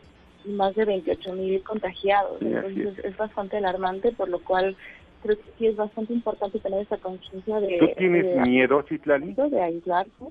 y 0.46 0.50
más 0.50 0.74
de 0.74 0.86
28.000 0.86 1.62
contagiados. 1.62 2.40
Entonces 2.40 2.98
es 3.04 3.16
bastante 3.18 3.58
alarmante, 3.58 4.12
por 4.12 4.30
lo 4.30 4.38
cual 4.42 4.76
creo 5.22 5.36
que 5.36 5.50
sí 5.58 5.66
es 5.66 5.76
bastante 5.76 6.14
importante 6.14 6.58
tener 6.60 6.80
esa 6.80 6.96
conciencia 6.96 7.60
de... 7.60 7.78
¿Tú 7.78 7.88
tienes 7.98 8.24
de- 8.24 8.40
miedo, 8.40 8.82
Citlali? 8.88 9.34
de 9.34 9.60
aislarse. 9.60 10.24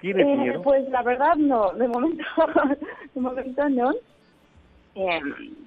¿Tienes 0.00 0.26
Eh, 0.26 0.36
miedo? 0.36 0.62
Pues 0.62 0.88
la 0.88 1.02
verdad 1.02 1.34
no, 1.36 1.72
de 1.72 1.86
momento, 1.86 2.24
de 3.14 3.20
momento 3.20 3.68
no. 3.68 3.92
Eh, 4.94 5.20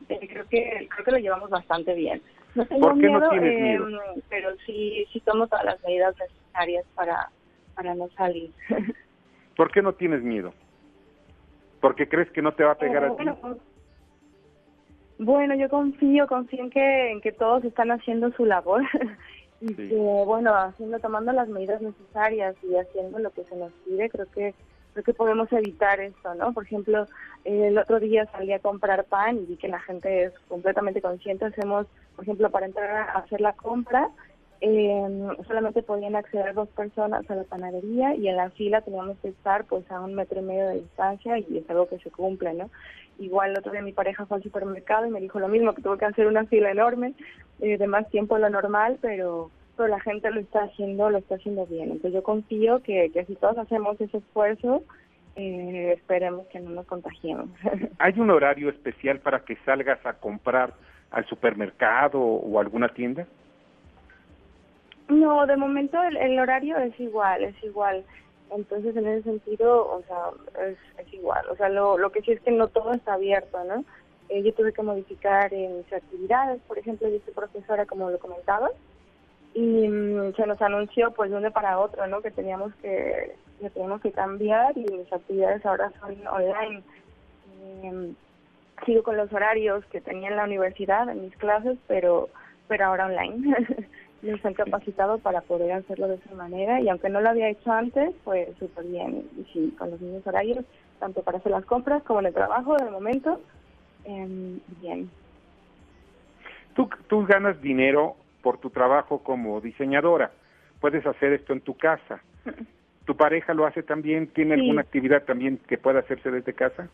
eh, 0.10 0.28
creo 0.28 0.46
que 0.50 0.88
creo 0.90 1.06
que 1.06 1.12
lo 1.12 1.18
llevamos 1.18 1.50
bastante 1.50 1.94
bien. 1.94 2.22
No 2.56 2.66
tengo 2.66 2.82
¿Por 2.90 3.00
qué 3.00 3.08
no 3.10 3.20
miedo, 3.20 3.30
tienes 3.30 3.54
eh, 3.60 3.62
miedo? 3.62 3.88
pero 4.30 4.50
sí 4.66 5.06
sí 5.12 5.20
tomo 5.22 5.48
todas 5.48 5.66
las 5.66 5.82
medidas 5.84 6.16
necesarias 6.20 6.86
para 6.96 7.30
para 7.76 7.96
no 7.96 8.10
salir. 8.18 8.52
¿Por 9.56 9.72
qué 9.72 9.82
no 9.82 9.94
tienes 9.94 10.22
miedo? 10.22 10.54
¿Porque 11.80 12.08
crees 12.08 12.30
que 12.32 12.42
no 12.42 12.54
te 12.54 12.64
va 12.64 12.72
a 12.72 12.78
pegar 12.78 13.04
a 13.04 13.10
ti? 13.10 13.16
Bueno, 13.16 13.38
pues, 13.42 13.58
Bueno, 15.20 15.56
yo 15.56 15.70
confío, 15.70 16.28
confío 16.28 16.64
en 16.64 16.70
que, 16.70 17.12
en 17.12 17.22
que 17.22 17.32
todos 17.32 17.64
están 17.66 17.92
haciendo 17.92 18.32
su 18.32 18.46
labor 18.46 18.82
y 19.62 19.74
que, 19.74 19.96
bueno, 19.96 20.54
haciendo, 20.56 21.00
tomando 21.00 21.32
las 21.34 21.48
medidas 21.48 21.82
necesarias 21.82 22.56
y 22.64 22.76
haciendo 22.76 23.20
lo 23.20 23.32
que 23.32 23.44
se 23.46 23.56
nos 23.56 23.72
pide, 23.86 24.10
creo 24.10 24.26
que 24.32 24.54
creo 24.94 25.04
que 25.04 25.14
podemos 25.14 25.52
evitar 25.52 26.00
esto, 26.00 26.34
¿no? 26.36 26.54
Por 26.54 26.64
ejemplo, 26.64 27.08
el 27.44 27.78
otro 27.78 28.00
día 28.00 28.26
salí 28.32 28.54
a 28.54 28.60
comprar 28.60 29.04
pan 29.06 29.38
y 29.38 29.46
vi 29.46 29.58
que 29.58 29.68
la 29.68 29.80
gente 29.80 30.26
es 30.26 30.34
completamente 30.48 31.02
consciente. 31.02 31.46
Hacemos, 31.46 31.88
por 32.16 32.24
ejemplo, 32.24 32.50
para 32.50 32.66
entrar 32.66 32.90
a 32.92 33.20
hacer 33.20 33.42
la 33.42 33.54
compra, 33.54 34.10
eh, 34.62 35.28
solamente 35.46 35.84
podían 35.84 36.16
acceder 36.16 36.54
dos 36.54 36.70
personas 36.70 37.30
a 37.30 37.36
la 37.36 37.44
panadería 37.44 38.16
y 38.16 38.30
en 38.30 38.38
la 38.38 38.50
fila 38.52 38.80
teníamos 38.80 39.18
que 39.18 39.28
estar 39.28 39.66
pues 39.66 39.90
a 39.92 40.00
un 40.00 40.16
metro 40.16 40.40
y 40.40 40.44
medio 40.44 40.70
de 40.70 40.82
distancia 40.82 41.38
y 41.38 41.58
es 41.58 41.70
algo 41.70 41.90
que 41.90 42.00
se 42.00 42.10
cumple, 42.10 42.54
¿no? 42.54 42.70
Igual 43.20 43.52
el 43.52 43.58
otro 43.58 43.74
día 43.74 43.82
mi 43.82 43.92
pareja 43.92 44.26
fue 44.26 44.38
al 44.38 44.44
supermercado 44.44 45.06
y 45.06 45.10
me 45.10 45.20
dijo 45.20 45.40
lo 45.40 45.50
mismo, 45.50 45.74
que 45.74 45.82
tuvo 45.82 45.98
que 45.98 46.06
hacer 46.06 46.28
una 46.28 46.46
fila 46.46 46.72
enorme, 46.72 47.14
eh, 47.60 47.78
de 47.78 47.88
más 47.88 48.10
tiempo 48.10 48.38
lo 48.38 48.50
normal, 48.50 49.00
pero 49.02 49.52
pero 49.76 49.90
la 49.90 50.00
gente 50.00 50.30
lo 50.32 50.40
está 50.40 50.64
haciendo, 50.64 51.10
lo 51.10 51.18
está 51.18 51.36
haciendo 51.36 51.66
bien. 51.66 51.92
Entonces 51.92 52.14
yo 52.14 52.24
confío 52.24 52.82
que, 52.84 53.10
que 53.12 53.26
si 53.26 53.36
todos 53.36 53.58
hacemos 53.58 54.00
ese 54.00 54.18
esfuerzo, 54.18 54.84
eh, 55.36 55.94
esperemos 55.98 56.46
que 56.48 56.60
no 56.60 56.72
nos 56.72 56.86
contagiemos. 56.86 57.50
¿Hay 58.00 58.20
un 58.20 58.30
horario 58.30 58.70
especial 58.70 59.20
para 59.20 59.40
que 59.40 59.56
salgas 59.66 60.06
a 60.06 60.14
comprar 60.14 60.74
al 61.12 61.26
supermercado 61.26 62.20
o 62.20 62.60
alguna 62.60 62.90
tienda? 62.90 63.28
No, 65.10 65.46
de 65.46 65.58
momento 65.58 66.02
el, 66.04 66.18
el 66.18 66.40
horario 66.40 66.78
es 66.78 66.98
igual, 67.00 67.44
es 67.44 67.64
igual. 67.64 68.04
Entonces, 68.52 68.96
en 68.96 69.08
ese 69.08 69.24
sentido, 69.24 69.92
o 69.92 70.04
sea, 70.04 70.68
es, 70.68 70.78
es 71.00 71.14
igual. 71.14 71.44
O 71.50 71.56
sea, 71.56 71.70
lo, 71.70 71.98
lo 71.98 72.12
que 72.12 72.22
sí 72.22 72.32
es 72.32 72.42
que 72.42 72.52
no 72.52 72.68
todo 72.68 72.94
está 72.94 73.14
abierto, 73.14 73.64
¿no? 73.64 73.84
Eh, 74.30 74.44
yo 74.44 74.54
tuve 74.54 74.74
que 74.74 74.82
modificar 74.82 75.54
eh, 75.54 75.70
mis 75.70 75.92
actividades, 75.92 76.62
por 76.68 76.78
ejemplo, 76.78 77.10
yo 77.10 77.18
soy 77.26 77.34
profesora, 77.34 77.86
como 77.86 78.10
lo 78.10 78.20
comentaba, 78.20 78.70
y 79.54 79.88
mm, 79.88 80.34
se 80.36 80.48
nos 80.48 80.62
anunció, 80.62 81.12
pues, 81.12 81.30
de 81.30 81.38
un 81.38 81.52
para 81.52 81.80
otro, 81.80 82.06
¿no? 82.08 82.22
Que 82.22 82.32
teníamos 82.32 82.74
que, 82.76 83.36
que 83.60 83.70
teníamos 83.70 84.02
que 84.02 84.12
cambiar 84.12 84.78
y 84.78 84.86
mis 84.86 85.12
actividades 85.12 85.66
ahora 85.66 85.92
son 86.00 86.16
online. 86.28 86.84
Em, 87.84 88.16
sigo 88.86 89.04
con 89.04 89.18
los 89.18 89.32
horarios 89.32 89.86
que 89.86 90.02
tenía 90.02 90.30
en 90.30 90.38
la 90.38 90.46
universidad, 90.46 91.10
en 91.10 91.22
mis 91.22 91.36
clases, 91.38 91.78
pero, 91.88 92.30
pero 92.68 92.86
ahora 92.86 93.06
online. 93.06 93.56
Nos 94.24 94.44
han 94.46 94.54
capacitado 94.54 95.18
para 95.18 95.42
poder 95.42 95.74
hacerlo 95.74 96.08
de 96.08 96.16
esa 96.16 96.34
manera 96.34 96.80
y 96.80 96.88
aunque 96.88 97.10
no 97.10 97.20
lo 97.20 97.30
había 97.30 97.50
hecho 97.50 97.72
antes, 97.72 98.16
pues 98.24 98.48
súper 98.58 98.86
bien. 98.86 99.28
Y 99.38 99.44
sí, 99.52 99.76
con 99.78 99.92
los 99.92 100.00
mismos 100.00 100.26
horarios, 100.26 100.64
tanto 101.00 101.22
para 101.24 101.40
hacer 101.40 101.52
las 101.52 101.66
compras 101.66 102.02
como 102.04 102.22
en 102.22 102.28
el 102.28 102.34
trabajo, 102.34 102.78
de 102.78 102.90
momento, 102.90 103.42
em, 104.06 104.62
bien. 104.82 105.10
Tú, 106.74 106.90
tú 107.08 107.26
ganas 107.26 107.62
dinero 107.62 108.16
por 108.44 108.60
tu 108.60 108.70
trabajo 108.70 109.24
como 109.24 109.60
diseñadora. 109.62 110.32
Puedes 110.80 111.04
hacer 111.08 111.34
esto 111.34 111.54
en 111.54 111.62
tu 111.62 111.76
casa. 111.76 112.22
¿Tu 113.06 113.18
pareja 113.18 113.54
lo 113.54 113.66
hace 113.66 113.82
también? 113.84 114.28
¿Tiene 114.28 114.56
Sí. 114.56 114.62
alguna 114.62 114.82
actividad 114.82 115.24
también 115.24 115.58
que 115.68 115.78
pueda 115.78 116.00
hacerse 116.00 116.30
desde 116.30 116.54
casa? 116.54 116.88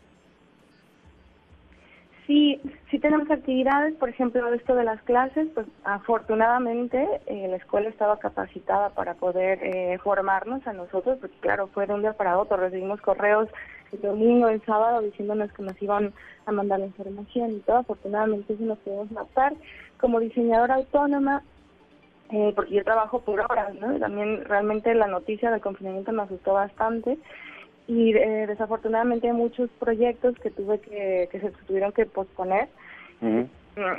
Sí, 2.26 2.60
sí 2.90 3.00
tenemos 3.00 3.28
actividades, 3.28 3.94
por 3.96 4.08
ejemplo, 4.08 4.52
esto 4.54 4.76
de 4.76 4.84
las 4.84 5.02
clases, 5.02 5.48
pues 5.52 5.66
afortunadamente 5.82 7.04
eh, 7.26 7.48
la 7.48 7.56
escuela 7.56 7.88
estaba 7.88 8.20
capacitada 8.20 8.90
para 8.90 9.14
poder 9.14 9.58
eh, 9.62 9.98
formarnos 9.98 10.64
a 10.66 10.72
nosotros, 10.72 11.18
porque 11.20 11.36
claro, 11.40 11.66
fue 11.68 11.88
de 11.88 11.94
un 11.94 12.02
día 12.02 12.12
para 12.12 12.38
otro, 12.38 12.56
recibimos 12.56 13.00
correos 13.00 13.48
el 13.90 14.00
domingo, 14.00 14.48
el 14.48 14.62
sábado, 14.64 15.00
diciéndonos 15.02 15.52
que 15.52 15.62
nos 15.64 15.82
iban 15.82 16.12
a 16.46 16.52
mandar 16.52 16.78
la 16.78 16.86
información 16.86 17.50
y 17.50 17.60
todo, 17.60 17.78
afortunadamente 17.78 18.52
eso 18.52 18.62
nos 18.62 18.78
pudimos 18.78 19.10
adaptar. 19.10 19.54
Como 20.00 20.20
diseñadora 20.20 20.76
autónoma, 20.76 21.42
eh, 22.32 22.52
porque 22.54 22.74
yo 22.74 22.84
trabajo 22.84 23.20
por 23.20 23.40
horas, 23.40 23.74
¿no? 23.74 23.98
También 23.98 24.44
realmente 24.44 24.94
la 24.94 25.08
noticia 25.08 25.50
del 25.50 25.60
confinamiento 25.60 26.12
me 26.12 26.22
asustó 26.22 26.54
bastante 26.54 27.18
y 27.88 28.14
eh, 28.14 28.46
desafortunadamente 28.46 29.26
hay 29.26 29.32
muchos 29.32 29.68
proyectos 29.80 30.36
que 30.36 30.50
tuve 30.50 30.78
que, 30.78 31.28
que 31.32 31.40
se 31.40 31.50
tuvieron 31.66 31.90
que 31.90 32.06
posponer 32.06 32.68
mm, 33.20 33.42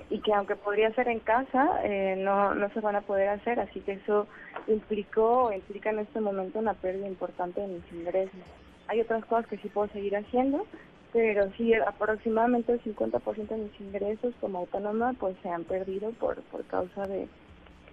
y 0.10 0.20
que 0.20 0.34
aunque 0.34 0.56
podría 0.56 0.94
ser 0.94 1.10
en 1.10 1.20
casa, 1.20 1.82
eh, 1.84 2.16
no, 2.18 2.56
no 2.56 2.70
se 2.70 2.80
van 2.80 2.96
a 2.96 3.02
poder 3.02 3.28
hacer, 3.28 3.60
así 3.60 3.82
que 3.82 3.94
eso 3.94 4.28
implicó 4.68 5.46
o 5.46 5.52
implica 5.52 5.90
en 5.90 6.00
este 6.00 6.22
momento 6.22 6.60
una 6.60 6.74
pérdida 6.74 7.08
importante 7.08 7.60
de 7.60 7.68
mis 7.68 7.92
ingresos. 7.92 8.40
Hay 8.88 9.02
otras 9.02 9.26
cosas 9.26 9.48
que 9.48 9.58
sí 9.58 9.68
puedo 9.68 9.90
seguir 9.90 10.16
haciendo, 10.16 10.66
pero 11.14 11.52
sí 11.58 11.74
aproximadamente 11.74 12.74
el 12.74 12.84
50% 12.84 13.48
de 13.48 13.58
mis 13.58 13.82
ingresos 13.82 14.34
como 14.40 14.60
autónoma 14.60 15.14
pues 15.20 15.36
se 15.42 15.50
han 15.50 15.64
perdido 15.64 16.12
por, 16.12 16.42
por 16.44 16.66
causa 16.66 17.08
de, 17.08 17.28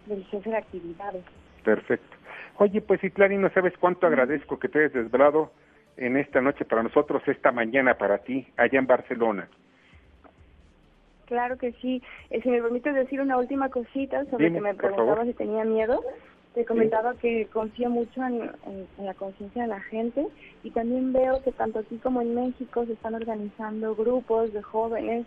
del 0.07 0.25
cese 0.31 0.51
de 0.51 0.57
actividades. 0.57 1.25
Perfecto. 1.65 2.17
Oye, 2.59 2.81
pues 2.81 3.01
Citlali, 3.01 3.37
no 3.37 3.51
sabes 3.51 3.75
cuánto 3.79 4.07
agradezco 4.07 4.59
que 4.59 4.69
te 4.69 4.81
hayas 4.81 4.93
desvelado 4.93 5.53
en 5.97 6.17
esta 6.17 6.41
noche 6.41 6.65
para 6.65 6.83
nosotros, 6.83 7.23
esta 7.27 7.53
mañana 7.53 7.95
para 7.95 8.19
ti, 8.19 8.47
allá 8.57 8.79
en 8.79 8.87
Barcelona. 8.87 9.49
Claro 11.27 11.59
que 11.59 11.73
sí. 11.73 12.03
Eh, 12.31 12.41
si 12.41 12.49
me 12.49 12.63
permites 12.63 12.95
decir 12.95 13.21
una 13.21 13.37
última 13.37 13.69
cosita 13.69 14.25
sobre 14.27 14.47
Dime, 14.47 14.59
que 14.59 14.63
me 14.63 14.75
preguntaba 14.75 15.25
si 15.25 15.35
tenía 15.35 15.65
miedo, 15.65 16.03
te 16.59 16.65
comentaba 16.67 17.15
que 17.15 17.47
confío 17.51 17.89
mucho 17.89 18.21
en, 18.25 18.43
en- 18.67 18.89
en 18.99 19.07
la 19.07 19.15
conciencia 19.15 19.63
de 19.63 19.69
la 19.69 19.81
gente 19.83 20.27
y 20.65 20.73
también 20.73 21.13
veo 21.13 21.41
que 21.45 21.53
tanto 21.53 21.79
aquí 21.79 21.99
como 22.01 22.21
en 22.21 22.35
México 22.35 22.85
se 22.85 22.95
están 22.95 23.15
organizando 23.15 23.95
grupos 23.95 24.53
de 24.53 24.61
jóvenes 24.63 25.25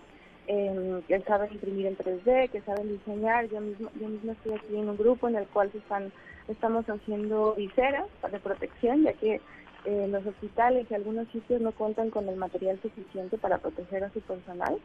eh, 0.48 1.02
que 1.08 1.22
saben 1.22 1.54
imprimir 1.54 1.86
en 1.86 1.96
3D, 1.98 2.50
que 2.50 2.62
saben 2.64 2.90
diseñar. 2.90 3.48
Yo 3.48 3.62
mismo, 3.62 3.90
yo 3.96 4.10
misma 4.10 4.34
estoy 4.34 4.54
aquí 4.54 4.76
en 4.76 4.90
un 4.90 4.98
grupo 4.98 5.30
en 5.30 5.38
el 5.38 5.48
cual 5.48 5.72
se 5.72 5.78
están, 5.78 6.12
estamos 6.50 6.84
haciendo 6.90 7.54
viseras 7.56 8.08
de 8.30 8.40
protección, 8.40 9.04
ya 9.04 9.14
que 9.14 9.40
eh, 9.86 10.08
los 10.10 10.26
hospitales 10.28 10.86
y 10.90 10.94
algunos 10.96 11.30
sitios 11.30 11.62
no 11.62 11.72
cuentan 11.72 12.10
con 12.10 12.28
el 12.28 12.36
material 12.36 12.78
suficiente 12.82 13.38
para 13.38 13.60
proteger 13.60 14.04
a 14.04 14.10
su 14.12 14.20
personal. 14.22 14.76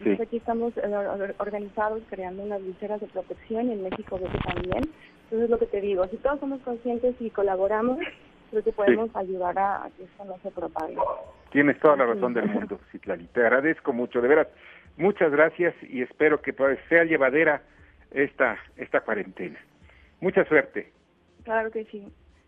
Entonces 0.00 0.26
aquí 0.26 0.38
estamos 0.38 0.76
eh, 0.76 0.88
or- 0.88 1.36
organizados 1.38 2.02
creando 2.08 2.42
unas 2.42 2.64
viseras 2.64 3.00
de 3.00 3.06
protección 3.06 3.68
y 3.68 3.74
en 3.74 3.82
México 3.84 4.18
veo 4.18 4.28
que 4.32 4.38
también. 4.38 4.90
Entonces 5.34 5.50
lo 5.50 5.58
que 5.58 5.66
te 5.66 5.80
digo, 5.80 6.06
si 6.06 6.16
todos 6.18 6.38
somos 6.38 6.60
conscientes 6.60 7.16
y 7.18 7.28
colaboramos, 7.28 7.98
creo 8.50 8.62
que 8.62 8.70
podemos 8.70 9.10
ayudar 9.16 9.58
a, 9.58 9.90
que 9.96 10.04
esto 10.04 10.24
no 10.24 10.38
se 10.44 10.50
propague. 10.52 10.94
Tienes 11.50 11.76
toda 11.80 11.96
la 11.96 12.06
razón 12.06 12.34
del 12.34 12.46
mundo, 12.46 12.78
Citlali. 12.92 13.26
Te 13.26 13.40
agradezco 13.40 13.92
mucho, 13.92 14.20
de 14.20 14.28
veras. 14.28 14.46
Muchas 14.96 15.32
gracias 15.32 15.74
y 15.82 16.02
espero 16.02 16.40
que 16.40 16.54
sea 16.88 17.02
llevadera 17.02 17.62
esta, 18.12 18.58
esta 18.76 19.00
cuarentena. 19.00 19.58
Mucha 20.20 20.44
suerte. 20.44 20.92
Claro 21.42 21.72
que 21.72 21.84
sí. 21.86 22.06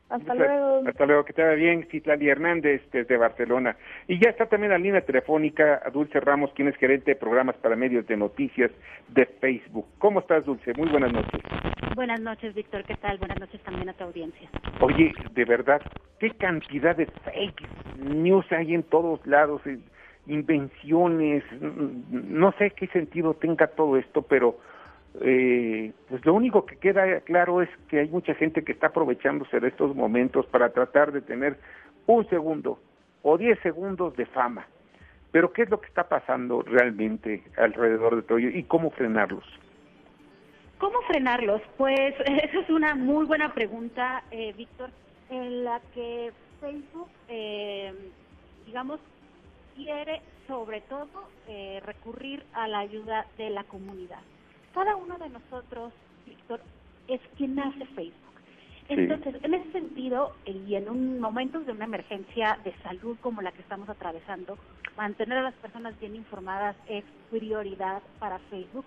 Hasta 0.09 0.34
luego. 0.37 0.82
Hasta 0.87 1.07
luego, 1.07 1.24
que 1.24 1.32
te 1.32 1.43
vaya 1.43 1.57
bien, 1.57 1.89
Citlali 1.91 2.28
Hernández 2.28 2.82
desde 2.93 3.16
Barcelona. 3.16 3.76
Y 4.07 4.20
ya 4.22 4.30
está 4.30 4.47
también 4.47 4.70
la 4.70 4.78
línea 4.78 5.01
telefónica 5.01 5.82
a 5.84 5.91
Dulce 5.91 6.20
Ramos, 6.20 6.53
quien 6.55 6.68
es 6.68 6.76
gerente 6.76 7.11
de 7.11 7.16
programas 7.16 7.57
para 7.57 7.74
medios 7.74 8.07
de 8.07 8.16
noticias 8.16 8.70
de 9.09 9.26
Facebook. 9.26 9.87
¿Cómo 9.99 10.20
estás, 10.20 10.45
Dulce? 10.45 10.72
Muy 10.74 10.89
buenas 10.89 11.12
noches. 11.12 11.41
Buenas 11.97 12.20
noches, 12.20 12.55
Víctor. 12.55 12.84
¿Qué 12.84 12.94
tal? 12.97 13.16
Buenas 13.16 13.40
noches 13.40 13.59
también 13.62 13.88
a 13.88 13.94
tu 13.94 14.05
audiencia. 14.05 14.51
Oye, 14.80 15.14
de 15.32 15.44
verdad, 15.47 15.80
¿qué 16.20 16.30
cantidad 16.32 16.94
de 16.94 17.07
fake 17.07 17.62
news 17.97 18.44
hay 18.53 18.74
en 18.74 18.82
todos 18.82 19.26
lados? 19.26 19.62
Eh, 19.66 19.78
Invenciones, 20.26 21.42
mm, 21.53 22.38
no 22.38 22.53
sé 22.59 22.72
qué 22.72 22.86
sentido 22.88 23.32
tenga 23.32 23.68
todo 23.68 23.97
esto, 23.97 24.20
pero 24.20 24.59
eh, 25.22 25.90
pues 26.11 26.26
lo 26.26 26.34
único 26.34 26.66
que 26.66 26.76
queda 26.76 27.20
claro 27.20 27.62
es 27.62 27.70
que 27.88 28.01
hay 28.01 28.09
mucha 28.11 28.34
gente 28.34 28.62
que 28.62 28.72
está 28.72 28.88
aprovechándose 28.88 29.59
de 29.59 29.68
estos 29.68 29.97
momentos 29.97 30.44
para 30.47 30.68
tratar 30.74 31.12
de 31.12 31.22
tener 31.22 31.57
un 32.07 32.28
segundo 32.28 32.78
o 33.22 33.38
diez 33.38 33.59
segundos 33.61 34.14
de 34.16 34.26
fama. 34.26 34.66
Pero 35.32 35.51
¿qué 35.55 35.62
es 35.62 35.70
lo 35.70 35.80
que 35.80 35.86
está 35.86 36.07
pasando 36.09 36.61
realmente 36.61 37.42
alrededor 37.57 38.16
de 38.16 38.22
todo 38.22 38.36
ello 38.36 38.51
y 38.51 38.64
cómo 38.64 38.90
frenarlos? 38.90 39.44
¿Cómo 40.79 41.01
frenarlos? 41.03 41.62
Pues 41.79 42.14
esa 42.27 42.61
es 42.61 42.70
una 42.70 42.95
muy 42.95 43.24
buena 43.24 43.53
pregunta, 43.55 44.22
eh, 44.31 44.53
Víctor, 44.57 44.91
en 45.31 45.64
la 45.64 45.81
que 45.95 46.33
Facebook, 46.61 47.09
eh, 47.29 47.93
digamos, 48.66 49.01
quiere 49.74 50.20
sobre 50.47 50.83
todo 50.83 51.09
eh, 51.49 51.81
recurrir 51.85 52.45
a 52.53 52.68
la 52.68 52.81
ayuda 52.81 53.27
de 53.39 53.51
la 53.51 53.64
comunidad. 53.64 54.20
Cada 54.74 54.97
uno 54.97 55.16
de 55.18 55.31
nosotros, 55.31 55.93
Víctor, 56.27 56.61
es 57.09 57.20
quien 57.37 57.59
hace 57.59 57.85
Facebook. 57.87 58.12
Entonces, 58.89 59.35
en 59.43 59.55
ese 59.55 59.72
sentido, 59.72 60.37
y 60.45 60.77
en 60.77 60.89
un 60.89 61.18
momento 61.18 61.59
de 61.59 61.72
una 61.72 61.87
emergencia 61.87 62.57
de 62.62 62.72
salud 62.85 63.16
como 63.20 63.43
la 63.43 63.51
que 63.51 63.62
estamos 63.62 63.89
atravesando, 63.89 64.57
mantener 64.97 65.39
a 65.39 65.43
las 65.43 65.55
personas 65.55 65.99
bien 65.99 66.14
informadas 66.14 66.77
es 66.89 67.05
prioridad 67.31 68.01
para 68.20 68.39
Facebook 68.51 68.85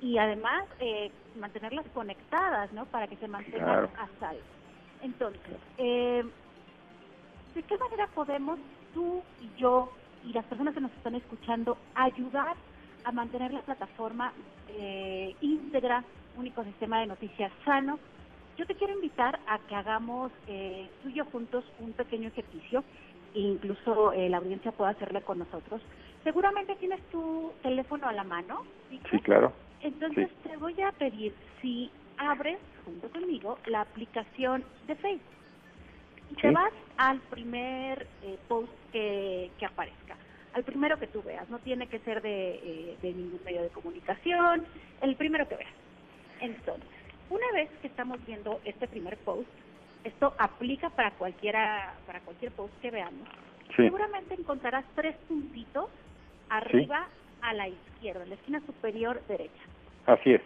y 0.00 0.18
además 0.18 0.62
eh, 0.78 1.12
mantenerlas 1.34 1.86
conectadas, 1.92 2.72
¿no? 2.72 2.86
Para 2.86 3.08
que 3.08 3.16
se 3.16 3.28
mantengan 3.28 3.64
Claro. 3.64 3.92
a 3.96 4.08
salvo. 4.18 4.42
Entonces, 5.00 5.60
eh, 5.76 6.22
¿de 7.54 7.62
qué 7.64 7.76
manera 7.76 8.08
podemos 8.14 8.60
tú 8.92 9.24
y 9.38 9.52
yo 9.54 9.98
y 10.22 10.32
las 10.32 10.46
personas 10.46 10.74
que 10.74 10.80
nos 10.80 10.92
están 10.92 11.14
escuchando 11.14 11.78
ayudar 11.94 12.56
a 13.04 13.12
mantener 13.12 13.52
la 13.52 13.62
plataforma 13.62 14.34
eh, 14.66 15.36
íntegra, 15.40 16.04
un 16.34 16.46
ecosistema 16.46 17.00
de 17.00 17.06
noticias 17.06 17.52
sano? 17.64 18.00
Yo 18.56 18.66
te 18.66 18.74
quiero 18.74 18.92
invitar 18.94 19.40
a 19.46 19.60
que 19.66 19.74
hagamos 19.76 20.32
eh, 20.46 20.92
tú 21.00 21.08
y 21.08 21.14
yo 21.14 21.24
juntos 21.26 21.64
un 21.78 21.94
pequeño 21.94 22.28
ejercicio, 22.28 22.84
e 23.32 23.40
incluso 23.40 24.12
eh, 24.12 24.28
la 24.28 24.38
audiencia 24.38 24.72
pueda 24.72 24.90
hacerlo 24.90 25.22
con 25.22 25.38
nosotros. 25.38 25.86
Seguramente 26.24 26.74
tienes 26.76 27.06
tu 27.08 27.54
teléfono 27.62 28.08
a 28.08 28.12
la 28.12 28.24
mano? 28.24 28.58
Sí, 28.88 29.20
claro. 29.20 29.54
Entonces 29.80 30.28
te 30.42 30.56
voy 30.56 30.80
a 30.82 30.92
pedir 30.92 31.34
si 31.60 31.90
abres 32.16 32.58
junto 32.84 33.08
conmigo 33.10 33.58
la 33.66 33.82
aplicación 33.82 34.64
de 34.86 34.94
Facebook 34.96 35.22
y 36.30 36.34
te 36.34 36.48
Sí. 36.48 36.54
vas 36.54 36.72
al 36.96 37.20
primer 37.22 38.06
eh, 38.22 38.38
post 38.48 38.72
que, 38.92 39.50
que 39.58 39.66
aparezca, 39.66 40.16
al 40.52 40.64
primero 40.64 40.98
que 40.98 41.06
tú 41.06 41.22
veas, 41.22 41.48
no 41.48 41.58
tiene 41.60 41.86
que 41.86 42.00
ser 42.00 42.20
de, 42.22 42.50
eh, 42.56 42.98
de 43.00 43.12
ningún 43.14 43.40
medio 43.44 43.62
de 43.62 43.68
comunicación, 43.70 44.66
el 45.00 45.14
primero 45.16 45.48
que 45.48 45.56
veas. 45.56 45.72
Entonces, 46.40 46.88
una 47.30 47.46
vez 47.54 47.70
que 47.80 47.86
estamos 47.86 48.24
viendo 48.26 48.60
este 48.64 48.88
primer 48.88 49.16
post, 49.18 49.48
esto 50.04 50.34
aplica 50.38 50.90
para 50.90 51.12
cualquiera, 51.12 51.94
para 52.06 52.20
cualquier 52.20 52.52
post 52.52 52.74
que 52.80 52.90
veamos. 52.90 53.28
Sí. 53.68 53.84
Seguramente 53.84 54.34
encontrarás 54.34 54.84
tres 54.94 55.16
puntitos 55.28 55.88
arriba 56.48 57.06
a 57.42 57.54
la 57.54 57.68
izquierda, 57.68 58.22
en 58.24 58.30
la 58.30 58.34
esquina 58.36 58.60
superior 58.66 59.20
derecha. 59.28 59.62
Así 60.06 60.32
es. 60.34 60.42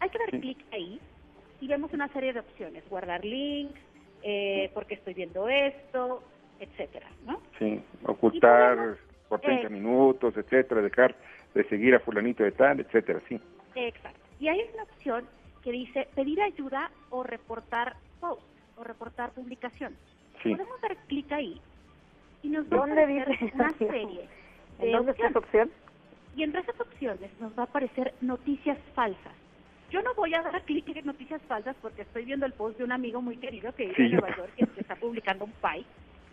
Hay 0.00 0.10
que 0.10 0.18
dar 0.18 0.30
clic 0.30 0.58
ahí 0.72 1.00
y 1.60 1.68
vemos 1.68 1.92
una 1.92 2.08
serie 2.08 2.32
de 2.32 2.40
opciones, 2.40 2.88
guardar 2.88 3.24
links, 3.24 3.80
eh, 4.22 4.70
porque 4.74 4.94
estoy 4.94 5.14
viendo 5.14 5.48
esto, 5.48 6.22
etcétera, 6.60 7.08
¿no? 7.26 7.40
Sí, 7.58 7.80
ocultar 8.04 8.76
podemos- 8.76 8.98
por 9.28 9.40
30 9.40 9.66
eh. 9.66 9.70
minutos, 9.70 10.36
etcétera, 10.36 10.80
dejar 10.80 11.14
de 11.54 11.64
seguir 11.68 11.94
a 11.94 12.00
fulanito 12.00 12.42
de 12.44 12.52
tal, 12.52 12.80
etcétera, 12.80 13.20
sí. 13.28 13.40
Exacto. 13.74 14.20
Y 14.40 14.48
hay 14.48 14.60
una 14.74 14.84
opción 14.84 15.26
que 15.62 15.72
dice 15.72 16.08
pedir 16.14 16.40
ayuda 16.40 16.90
o 17.10 17.22
reportar 17.22 17.96
post 18.20 18.42
o 18.76 18.84
reportar 18.84 19.32
publicación. 19.32 19.96
Sí. 20.42 20.50
Podemos 20.50 20.80
dar 20.80 20.96
clic 21.08 21.30
ahí 21.32 21.60
y 22.42 22.48
nos 22.48 22.64
va 22.66 22.76
a 22.76 22.86
¿Dónde 22.86 23.02
aparecer 23.02 23.54
una 23.54 23.70
serie? 23.70 24.28
De 24.78 24.86
¿En 24.86 24.92
dónde 24.92 25.12
está 25.12 25.28
esa 25.28 25.38
opciones. 25.38 25.74
Y 26.36 26.42
entre 26.42 26.60
esas 26.60 26.80
opciones 26.80 27.30
nos 27.40 27.56
va 27.58 27.62
a 27.62 27.66
aparecer 27.66 28.14
noticias 28.20 28.78
falsas. 28.94 29.32
Yo 29.90 30.02
no 30.02 30.14
voy 30.14 30.34
a 30.34 30.42
dar 30.42 30.62
clic 30.64 30.88
en 30.94 31.06
noticias 31.06 31.40
falsas 31.48 31.74
porque 31.80 32.02
estoy 32.02 32.24
viendo 32.24 32.44
el 32.46 32.52
post 32.52 32.78
de 32.78 32.84
un 32.84 32.92
amigo 32.92 33.22
muy 33.22 33.38
querido 33.38 33.74
que 33.74 33.84
vive 33.84 33.96
Sí, 33.96 34.02
en 34.02 34.10
Nueva 34.12 34.36
York 34.36 34.52
que 34.56 34.66
que 34.66 34.80
está 34.80 34.96
publicando 34.96 35.46
un 35.46 35.52
pie. 35.52 35.84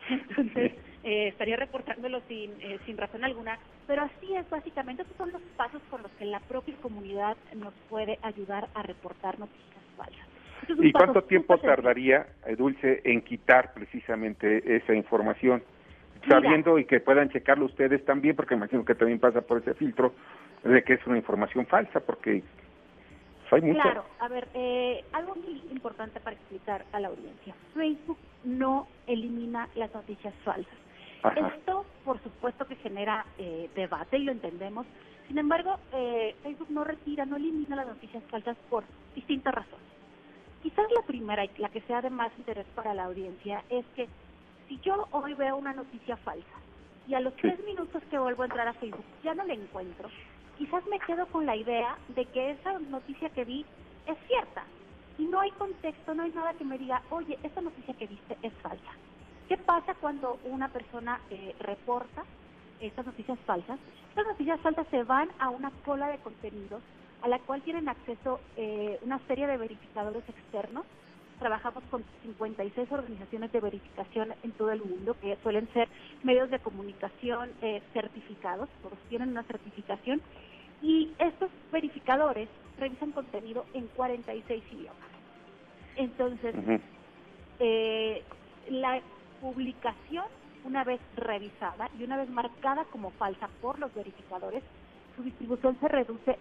Entonces, 0.09 0.73
eh, 1.03 1.29
estaría 1.29 1.55
reportándolo 1.55 2.21
sin, 2.27 2.51
eh, 2.61 2.79
sin 2.85 2.97
razón 2.97 3.23
alguna. 3.23 3.57
Pero 3.87 4.03
así 4.03 4.35
es, 4.35 4.47
básicamente, 4.49 5.03
esos 5.03 5.17
son 5.17 5.31
los 5.31 5.41
pasos 5.57 5.81
por 5.89 6.01
los 6.01 6.11
que 6.13 6.25
la 6.25 6.39
propia 6.41 6.75
comunidad 6.81 7.37
nos 7.55 7.73
puede 7.89 8.19
ayudar 8.21 8.67
a 8.73 8.83
reportar 8.83 9.39
noticias 9.39 9.83
falsas. 9.97 10.27
Es 10.67 10.77
¿Y 10.79 10.91
cuánto 10.91 11.23
tiempo 11.23 11.57
tardaría, 11.57 12.27
eh, 12.45 12.55
Dulce, 12.55 13.01
en 13.03 13.21
quitar 13.21 13.73
precisamente 13.73 14.75
esa 14.75 14.93
información? 14.93 15.63
Sabiendo 16.27 16.79
y 16.79 16.85
que 16.85 16.99
puedan 16.99 17.29
checarlo 17.29 17.65
ustedes 17.65 18.03
también, 18.05 18.35
porque 18.35 18.55
imagino 18.55 18.83
que 18.83 18.95
también 18.95 19.19
pasa 19.19 19.41
por 19.41 19.59
ese 19.59 19.73
filtro 19.75 20.13
de 20.63 20.83
que 20.83 20.93
es 20.93 21.07
una 21.07 21.17
información 21.17 21.65
falsa, 21.67 21.99
porque 21.99 22.41
hay 23.51 23.61
mucho. 23.61 23.81
Claro, 23.81 24.05
a 24.19 24.27
ver, 24.27 24.47
eh, 24.53 25.03
algo 25.13 25.35
muy 25.35 25.61
importante 25.71 26.19
para 26.19 26.35
explicar 26.35 26.85
a 26.91 26.99
la 26.99 27.09
audiencia. 27.09 27.55
Facebook 27.73 28.17
no 28.43 28.87
elimina 29.07 29.69
las 29.75 29.93
noticias 29.93 30.33
falsas. 30.43 30.73
Ajá. 31.23 31.53
Esto, 31.55 31.85
por 32.03 32.21
supuesto, 32.21 32.65
que 32.67 32.75
genera 32.75 33.25
eh, 33.37 33.69
debate 33.75 34.17
y 34.17 34.23
lo 34.23 34.31
entendemos. 34.31 34.85
Sin 35.27 35.37
embargo, 35.37 35.77
eh, 35.93 36.35
Facebook 36.43 36.69
no 36.69 36.83
retira, 36.83 37.25
no 37.25 37.37
elimina 37.37 37.75
las 37.75 37.87
noticias 37.87 38.23
falsas 38.29 38.57
por 38.69 38.83
distintas 39.15 39.53
razones. 39.53 39.85
Quizás 40.61 40.85
la 40.91 41.01
primera 41.03 41.45
y 41.45 41.49
la 41.57 41.69
que 41.69 41.81
sea 41.81 42.01
de 42.01 42.09
más 42.09 42.31
interés 42.37 42.65
para 42.75 42.93
la 42.93 43.05
audiencia 43.05 43.63
es 43.69 43.85
que 43.95 44.07
si 44.67 44.79
yo 44.79 45.07
hoy 45.11 45.33
veo 45.33 45.57
una 45.57 45.73
noticia 45.73 46.17
falsa 46.17 46.57
y 47.07 47.13
a 47.13 47.19
los 47.19 47.35
tres 47.35 47.63
minutos 47.65 48.01
que 48.09 48.17
vuelvo 48.17 48.43
a 48.43 48.45
entrar 48.47 48.67
a 48.67 48.73
Facebook 48.73 49.05
ya 49.23 49.33
no 49.35 49.43
la 49.43 49.53
encuentro, 49.53 50.09
quizás 50.57 50.85
me 50.87 50.99
quedo 50.99 51.25
con 51.27 51.45
la 51.45 51.55
idea 51.55 51.97
de 52.09 52.25
que 52.25 52.51
esa 52.51 52.79
noticia 52.79 53.29
que 53.29 53.45
vi 53.45 53.65
es 54.07 54.17
cierta 54.27 54.63
y 55.17 55.23
no 55.25 55.39
hay 55.39 55.51
contexto, 55.51 56.13
no 56.13 56.23
hay 56.23 56.31
nada 56.31 56.53
que 56.53 56.65
me 56.65 56.77
diga, 56.77 57.01
oye, 57.09 57.37
esta 57.43 57.61
noticia 57.61 57.93
que 57.93 58.07
viste 58.07 58.37
es 58.41 58.53
falsa. 58.55 58.91
¿Qué 59.47 59.57
pasa 59.57 59.93
cuando 59.95 60.39
una 60.45 60.69
persona 60.69 61.21
eh, 61.29 61.55
reporta 61.59 62.23
estas 62.79 63.05
noticias 63.05 63.39
falsas? 63.45 63.79
Estas 64.09 64.25
noticias 64.27 64.59
falsas 64.61 64.87
se 64.89 65.03
van 65.03 65.29
a 65.39 65.49
una 65.49 65.71
cola 65.85 66.07
de 66.07 66.17
contenidos 66.17 66.81
a 67.21 67.27
la 67.27 67.39
cual 67.39 67.61
tienen 67.61 67.87
acceso 67.87 68.39
eh, 68.57 68.99
una 69.03 69.19
serie 69.27 69.47
de 69.47 69.57
verificadores 69.57 70.27
externos. 70.27 70.85
Trabajamos 71.39 71.83
con 71.91 72.03
56 72.23 72.91
organizaciones 72.91 73.51
de 73.51 73.59
verificación 73.59 74.33
en 74.43 74.51
todo 74.51 74.71
el 74.71 74.81
mundo, 74.81 75.15
que 75.19 75.37
suelen 75.43 75.67
ser 75.73 75.87
medios 76.23 76.49
de 76.49 76.59
comunicación 76.59 77.49
eh, 77.61 77.81
certificados, 77.93 78.69
todos 78.81 78.97
tienen 79.09 79.29
una 79.29 79.43
certificación, 79.43 80.21
y 80.81 81.11
estos 81.19 81.49
verificadores 81.71 82.47
revisan 82.77 83.11
contenido 83.11 83.65
en 83.73 83.87
46 83.87 84.63
idiomas. 84.71 85.09
Entonces, 85.97 86.55
eh, 87.59 88.23
la 88.69 89.01
publicación, 89.41 90.25
una 90.63 90.83
vez 90.83 90.99
revisada 91.15 91.89
y 91.99 92.03
una 92.03 92.17
vez 92.17 92.29
marcada 92.29 92.85
como 92.85 93.11
falsa 93.11 93.49
por 93.61 93.79
los 93.79 93.93
verificadores, 93.93 94.63
su 95.15 95.23
distribución 95.23 95.77
se 95.79 95.87
reduce 95.87 96.37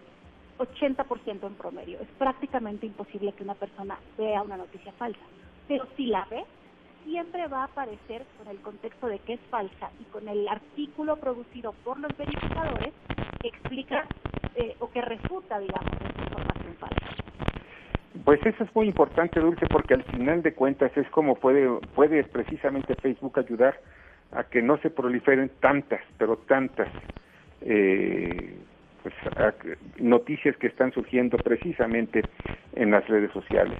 80% 0.57 1.47
en 1.47 1.55
promedio. 1.55 1.99
Es 1.99 2.07
prácticamente 2.17 2.85
imposible 2.85 3.33
que 3.33 3.43
una 3.43 3.55
persona 3.55 3.97
vea 4.17 4.41
una 4.41 4.57
noticia 4.57 4.91
falsa. 4.93 5.19
Pero 5.67 5.87
si 5.95 6.07
la 6.07 6.25
ve, 6.29 6.43
siempre 7.03 7.47
va 7.47 7.61
a 7.61 7.65
aparecer 7.65 8.25
con 8.37 8.47
el 8.47 8.59
contexto 8.61 9.07
de 9.07 9.19
que 9.19 9.33
es 9.33 9.39
falsa 9.49 9.91
y 9.99 10.03
con 10.05 10.27
el 10.27 10.47
artículo 10.47 11.17
producido 11.17 11.73
por 11.83 11.99
los 11.99 12.15
verificadores 12.17 12.93
que 13.41 13.47
explica 13.47 14.05
eh, 14.55 14.75
o 14.79 14.89
que 14.89 15.01
refuta, 15.01 15.59
digamos, 15.59 15.91
esta 15.93 16.21
información 16.21 16.75
falsa. 16.79 17.05
Pues 18.23 18.43
eso 18.45 18.63
es 18.63 18.75
muy 18.75 18.87
importante, 18.87 19.39
Dulce, 19.39 19.67
porque 19.67 19.93
al 19.93 20.03
final 20.03 20.41
de 20.41 20.53
cuentas 20.53 20.95
es 20.97 21.07
como 21.09 21.35
puede, 21.35 21.69
puede 21.93 22.23
precisamente 22.23 22.95
Facebook 22.95 23.37
ayudar 23.37 23.79
a 24.31 24.43
que 24.45 24.61
no 24.61 24.77
se 24.77 24.89
proliferen 24.89 25.51
tantas, 25.59 26.01
pero 26.17 26.37
tantas 26.37 26.89
eh, 27.61 28.57
pues, 29.05 29.77
noticias 29.99 30.57
que 30.57 30.67
están 30.67 30.91
surgiendo 30.93 31.37
precisamente 31.37 32.23
en 32.73 32.91
las 32.91 33.07
redes 33.07 33.31
sociales. 33.31 33.77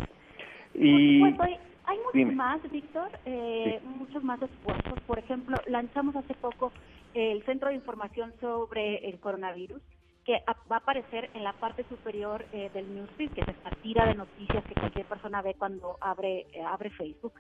Y 0.74 1.20
Pues 1.20 1.60
hay, 1.86 1.98
muchas 2.14 2.36
más, 2.36 2.72
Víctor, 2.72 3.10
eh, 3.26 3.80
muchos 3.98 4.24
más 4.24 4.42
esfuerzos. 4.42 5.00
Por 5.08 5.20
ejemplo, 5.20 5.58
lanzamos 5.68 6.16
hace 6.16 6.34
poco 6.36 6.72
el 7.14 7.44
Centro 7.46 7.70
de 7.70 7.76
Información 7.76 8.34
sobre 8.40 8.98
el 9.08 9.20
Coronavirus, 9.20 9.82
que 10.26 10.44
va 10.72 10.76
a 10.76 10.80
aparecer 10.80 11.30
en 11.34 11.44
la 11.44 11.54
parte 11.54 11.86
superior 11.90 12.46
eh, 12.52 12.70
del 12.74 12.94
newsfeed, 12.94 13.32
que 13.32 13.42
es 13.42 13.48
esta 13.48 13.70
tira 13.82 14.06
de 14.06 14.16
noticias 14.16 14.64
que 14.66 14.74
cualquier 14.74 15.06
persona 15.06 15.42
ve 15.42 15.56
cuando 15.58 15.98
abre, 16.02 16.48
eh, 16.52 16.62
abre 16.62 16.90
Facebook. 16.90 17.34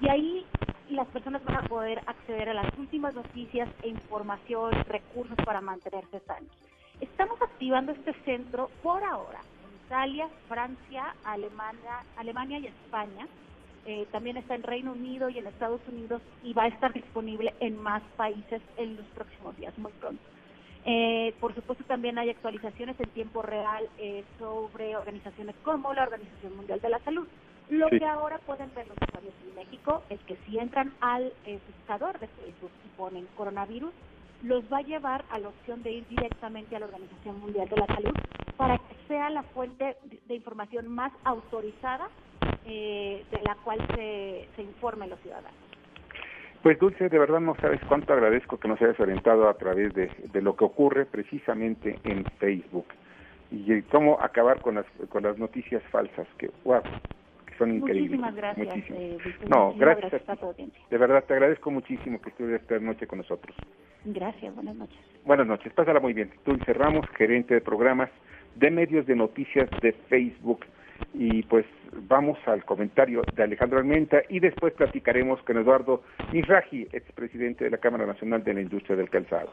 Y 0.00 0.08
ahí 0.08 0.46
las 0.88 1.06
personas 1.08 1.44
van 1.44 1.56
a 1.56 1.68
poder 1.68 2.00
acceder 2.06 2.48
a 2.48 2.54
las 2.54 2.78
últimas 2.78 3.14
noticias 3.14 3.68
e 3.82 3.88
información, 3.88 4.72
recursos 4.88 5.36
para 5.44 5.60
mantenerse 5.60 6.20
sanos. 6.20 6.50
Estamos 7.00 7.40
activando 7.40 7.92
este 7.92 8.12
centro 8.24 8.70
por 8.82 9.02
ahora 9.02 9.40
en 9.40 9.86
Italia, 9.86 10.28
Francia, 10.48 11.14
Alemania, 11.24 12.04
Alemania 12.16 12.58
y 12.58 12.66
España. 12.66 13.26
Eh, 13.86 14.06
también 14.12 14.36
está 14.36 14.54
en 14.54 14.62
Reino 14.62 14.92
Unido 14.92 15.28
y 15.30 15.38
en 15.38 15.46
Estados 15.46 15.80
Unidos 15.88 16.20
y 16.42 16.52
va 16.52 16.64
a 16.64 16.68
estar 16.68 16.92
disponible 16.92 17.54
en 17.60 17.80
más 17.82 18.02
países 18.16 18.60
en 18.76 18.96
los 18.96 19.06
próximos 19.06 19.56
días, 19.56 19.76
muy 19.78 19.92
pronto. 19.92 20.22
Eh, 20.84 21.34
por 21.40 21.54
supuesto, 21.54 21.84
también 21.84 22.18
hay 22.18 22.30
actualizaciones 22.30 22.98
en 23.00 23.10
tiempo 23.10 23.42
real 23.42 23.88
eh, 23.98 24.24
sobre 24.38 24.96
organizaciones 24.96 25.54
como 25.62 25.92
la 25.92 26.04
Organización 26.04 26.56
Mundial 26.56 26.80
de 26.80 26.88
la 26.88 26.98
Salud. 27.00 27.26
Lo 27.68 27.88
que 27.88 28.04
ahora 28.04 28.38
pueden 28.38 28.72
ver 28.74 28.88
los 28.88 28.96
usuarios 28.96 29.34
en 29.46 29.54
México 29.54 30.02
es 30.10 30.18
que 30.22 30.36
si 30.46 30.58
entran 30.58 30.92
al 31.00 31.32
eh, 31.44 31.60
buscador 31.66 32.18
de 32.18 32.26
Facebook 32.26 32.72
y 32.84 32.88
ponen 32.96 33.28
coronavirus, 33.36 33.92
los 34.42 34.64
va 34.72 34.78
a 34.78 34.82
llevar 34.82 35.24
a 35.30 35.38
la 35.38 35.48
opción 35.48 35.82
de 35.82 35.92
ir 35.92 36.08
directamente 36.08 36.76
a 36.76 36.80
la 36.80 36.86
Organización 36.86 37.40
Mundial 37.40 37.68
de 37.68 37.76
la 37.76 37.86
Salud 37.86 38.14
para 38.56 38.78
que 38.78 38.96
sea 39.08 39.30
la 39.30 39.42
fuente 39.42 39.96
de 40.26 40.34
información 40.34 40.88
más 40.88 41.12
autorizada 41.24 42.08
de 42.64 43.40
la 43.44 43.56
cual 43.64 43.78
se, 43.96 44.48
se 44.54 44.62
informen 44.62 45.10
los 45.10 45.18
ciudadanos. 45.20 45.70
Pues 46.62 46.78
Dulce, 46.78 47.08
de 47.08 47.18
verdad 47.18 47.40
no 47.40 47.56
sabes 47.56 47.80
cuánto 47.88 48.12
agradezco 48.12 48.58
que 48.58 48.68
nos 48.68 48.80
hayas 48.82 49.00
orientado 49.00 49.48
a 49.48 49.54
través 49.54 49.94
de, 49.94 50.10
lo 50.42 50.56
que 50.56 50.64
ocurre 50.64 51.06
precisamente 51.06 51.98
en 52.04 52.24
Facebook 52.38 52.84
y 53.50 53.80
cómo 53.82 54.20
acabar 54.20 54.60
con 54.60 54.74
las 54.74 54.86
con 55.08 55.22
las 55.22 55.38
noticias 55.38 55.82
falsas 55.90 56.28
que 56.36 56.50
wow, 56.64 56.82
son 57.60 57.74
increíbles. 57.76 58.18
Muchísimas 58.18 58.34
gracias. 58.34 58.84
Eh, 58.90 59.18
no, 59.48 59.74
gracias. 59.74 60.28
a, 60.28 60.36
De 60.90 60.98
verdad 60.98 61.22
te 61.24 61.34
agradezco 61.34 61.70
muchísimo 61.70 62.20
que 62.20 62.30
estuvieras 62.30 62.62
esta 62.62 62.78
noche 62.78 63.06
con 63.06 63.18
nosotros. 63.18 63.54
Gracias, 64.06 64.54
buenas 64.54 64.74
noches. 64.76 64.98
Buenas 65.26 65.46
noches, 65.46 65.72
pásala 65.74 66.00
muy 66.00 66.14
bien. 66.14 66.30
Dulce 66.44 66.72
Ramos, 66.72 67.06
gerente 67.16 67.54
de 67.54 67.60
programas 67.60 68.08
de 68.56 68.70
medios 68.70 69.06
de 69.06 69.14
noticias 69.14 69.68
de 69.82 69.92
Facebook 70.08 70.64
y 71.12 71.42
pues 71.42 71.66
vamos 72.08 72.38
al 72.46 72.64
comentario 72.64 73.22
de 73.34 73.42
Alejandro 73.42 73.78
Almenta 73.78 74.22
y 74.30 74.40
después 74.40 74.72
platicaremos 74.72 75.42
con 75.42 75.58
Eduardo 75.58 76.02
Misraji, 76.32 76.88
expresidente 76.92 77.64
de 77.64 77.70
la 77.70 77.78
Cámara 77.78 78.06
Nacional 78.06 78.42
de 78.42 78.54
la 78.54 78.62
Industria 78.62 78.96
del 78.96 79.10
Calzado. 79.10 79.52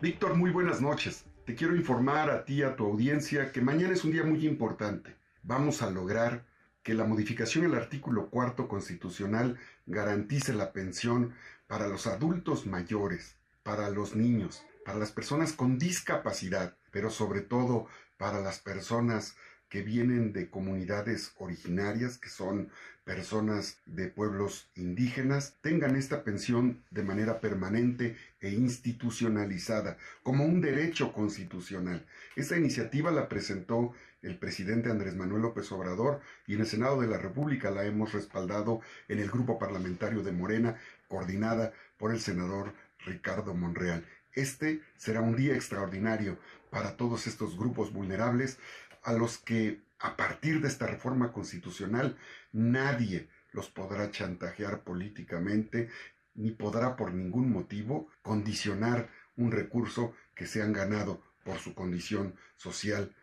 Víctor, 0.00 0.34
muy 0.34 0.50
buenas 0.50 0.80
noches. 0.80 1.26
Te 1.44 1.54
quiero 1.54 1.76
informar 1.76 2.30
a 2.30 2.44
ti 2.44 2.60
y 2.60 2.62
a 2.62 2.74
tu 2.74 2.86
audiencia 2.86 3.52
que 3.52 3.60
mañana 3.60 3.92
es 3.92 4.02
un 4.02 4.12
día 4.12 4.24
muy 4.24 4.46
importante. 4.46 5.14
Vamos 5.42 5.82
a 5.82 5.90
lograr 5.90 6.44
que 6.90 6.96
la 6.96 7.04
modificación 7.04 7.62
del 7.62 7.76
artículo 7.76 8.30
cuarto 8.30 8.66
constitucional 8.66 9.60
garantice 9.86 10.52
la 10.52 10.72
pensión 10.72 11.34
para 11.68 11.86
los 11.86 12.08
adultos 12.08 12.66
mayores, 12.66 13.36
para 13.62 13.90
los 13.90 14.16
niños, 14.16 14.64
para 14.84 14.98
las 14.98 15.12
personas 15.12 15.52
con 15.52 15.78
discapacidad, 15.78 16.74
pero 16.90 17.10
sobre 17.10 17.42
todo 17.42 17.86
para 18.18 18.40
las 18.40 18.58
personas 18.58 19.36
que 19.68 19.82
vienen 19.82 20.32
de 20.32 20.50
comunidades 20.50 21.32
originarias, 21.38 22.18
que 22.18 22.28
son 22.28 22.70
personas 23.04 23.78
de 23.86 24.08
pueblos 24.08 24.68
indígenas, 24.74 25.54
tengan 25.62 25.94
esta 25.94 26.24
pensión 26.24 26.82
de 26.90 27.04
manera 27.04 27.40
permanente 27.40 28.16
e 28.40 28.50
institucionalizada, 28.50 29.96
como 30.24 30.44
un 30.44 30.60
derecho 30.60 31.12
constitucional. 31.12 32.04
Esta 32.34 32.56
iniciativa 32.56 33.12
la 33.12 33.28
presentó 33.28 33.92
el 34.22 34.38
presidente 34.38 34.90
Andrés 34.90 35.16
Manuel 35.16 35.42
López 35.42 35.70
Obrador 35.72 36.20
y 36.46 36.54
en 36.54 36.60
el 36.60 36.66
Senado 36.66 37.00
de 37.00 37.06
la 37.06 37.18
República 37.18 37.70
la 37.70 37.84
hemos 37.84 38.12
respaldado 38.12 38.80
en 39.08 39.18
el 39.18 39.30
grupo 39.30 39.58
parlamentario 39.58 40.22
de 40.22 40.32
Morena, 40.32 40.76
coordinada 41.08 41.72
por 41.96 42.12
el 42.12 42.20
senador 42.20 42.74
Ricardo 43.04 43.54
Monreal. 43.54 44.04
Este 44.32 44.82
será 44.96 45.20
un 45.20 45.36
día 45.36 45.54
extraordinario 45.54 46.38
para 46.70 46.96
todos 46.96 47.26
estos 47.26 47.56
grupos 47.56 47.92
vulnerables 47.92 48.58
a 49.02 49.12
los 49.12 49.38
que 49.38 49.80
a 49.98 50.16
partir 50.16 50.60
de 50.60 50.68
esta 50.68 50.86
reforma 50.86 51.32
constitucional 51.32 52.16
nadie 52.52 53.28
los 53.52 53.68
podrá 53.68 54.10
chantajear 54.10 54.82
políticamente 54.82 55.88
ni 56.34 56.52
podrá 56.52 56.96
por 56.96 57.12
ningún 57.12 57.50
motivo 57.50 58.08
condicionar 58.22 59.10
un 59.36 59.50
recurso 59.50 60.14
que 60.34 60.46
se 60.46 60.62
han 60.62 60.72
ganado 60.72 61.22
por 61.44 61.58
su 61.58 61.74
condición 61.74 62.34
social, 62.56 63.14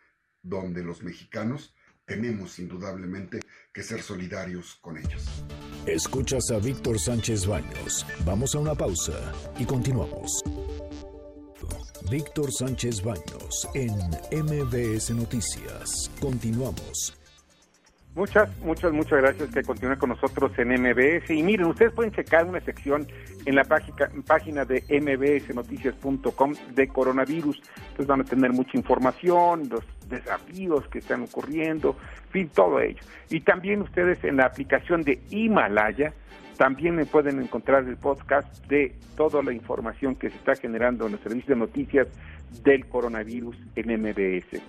donde 0.47 0.83
los 0.83 1.03
mexicanos 1.03 1.73
tenemos 2.05 2.57
indudablemente 2.59 3.39
que 3.73 3.83
ser 3.83 4.01
solidarios 4.01 4.77
con 4.81 4.97
ellos. 4.97 5.43
Escuchas 5.85 6.49
a 6.51 6.57
Víctor 6.57 6.99
Sánchez 6.99 7.45
Baños. 7.45 8.05
Vamos 8.25 8.55
a 8.55 8.59
una 8.59 8.75
pausa 8.75 9.33
y 9.59 9.65
continuamos. 9.65 10.43
Víctor 12.09 12.49
Sánchez 12.53 13.03
Baños 13.03 13.67
en 13.73 13.91
MBS 14.31 15.11
Noticias. 15.11 16.09
Continuamos. 16.21 17.13
Muchas, 18.15 18.49
muchas, 18.61 18.93
muchas 18.93 19.21
gracias 19.21 19.49
que 19.53 19.61
continúe 19.61 19.97
con 19.99 20.09
nosotros 20.09 20.51
en 20.57 20.69
MBS. 20.69 21.29
Y 21.29 21.43
miren, 21.43 21.67
ustedes 21.67 21.91
pueden 21.91 22.11
checar 22.13 22.45
una 22.45 22.61
sección 22.61 23.05
en 23.45 23.55
la 23.55 23.63
página, 23.63 24.09
página 24.25 24.65
de 24.65 24.81
mbsnoticias.com 24.89 26.53
de 26.73 26.87
coronavirus. 26.87 27.61
Entonces 27.75 28.07
van 28.07 28.21
a 28.21 28.23
tener 28.23 28.53
mucha 28.53 28.75
información, 28.75 29.69
los 29.69 29.83
desafíos 30.09 30.87
que 30.87 30.99
están 30.99 31.23
ocurriendo, 31.23 31.95
en 32.25 32.31
fin, 32.31 32.49
todo 32.53 32.79
ello. 32.79 32.99
Y 33.29 33.41
también 33.41 33.81
ustedes 33.81 34.23
en 34.23 34.37
la 34.37 34.45
aplicación 34.45 35.03
de 35.03 35.19
Himalaya, 35.29 36.13
también 36.57 36.95
me 36.95 37.05
pueden 37.05 37.39
encontrar 37.41 37.83
el 37.83 37.97
podcast 37.97 38.65
de 38.67 38.95
toda 39.15 39.43
la 39.43 39.53
información 39.53 40.15
que 40.15 40.29
se 40.29 40.37
está 40.37 40.55
generando 40.55 41.05
en 41.05 41.13
los 41.13 41.21
servicios 41.21 41.49
de 41.49 41.55
noticias 41.55 42.07
del 42.63 42.87
coronavirus 42.87 43.55
en 43.75 44.01
MBS. 44.01 44.61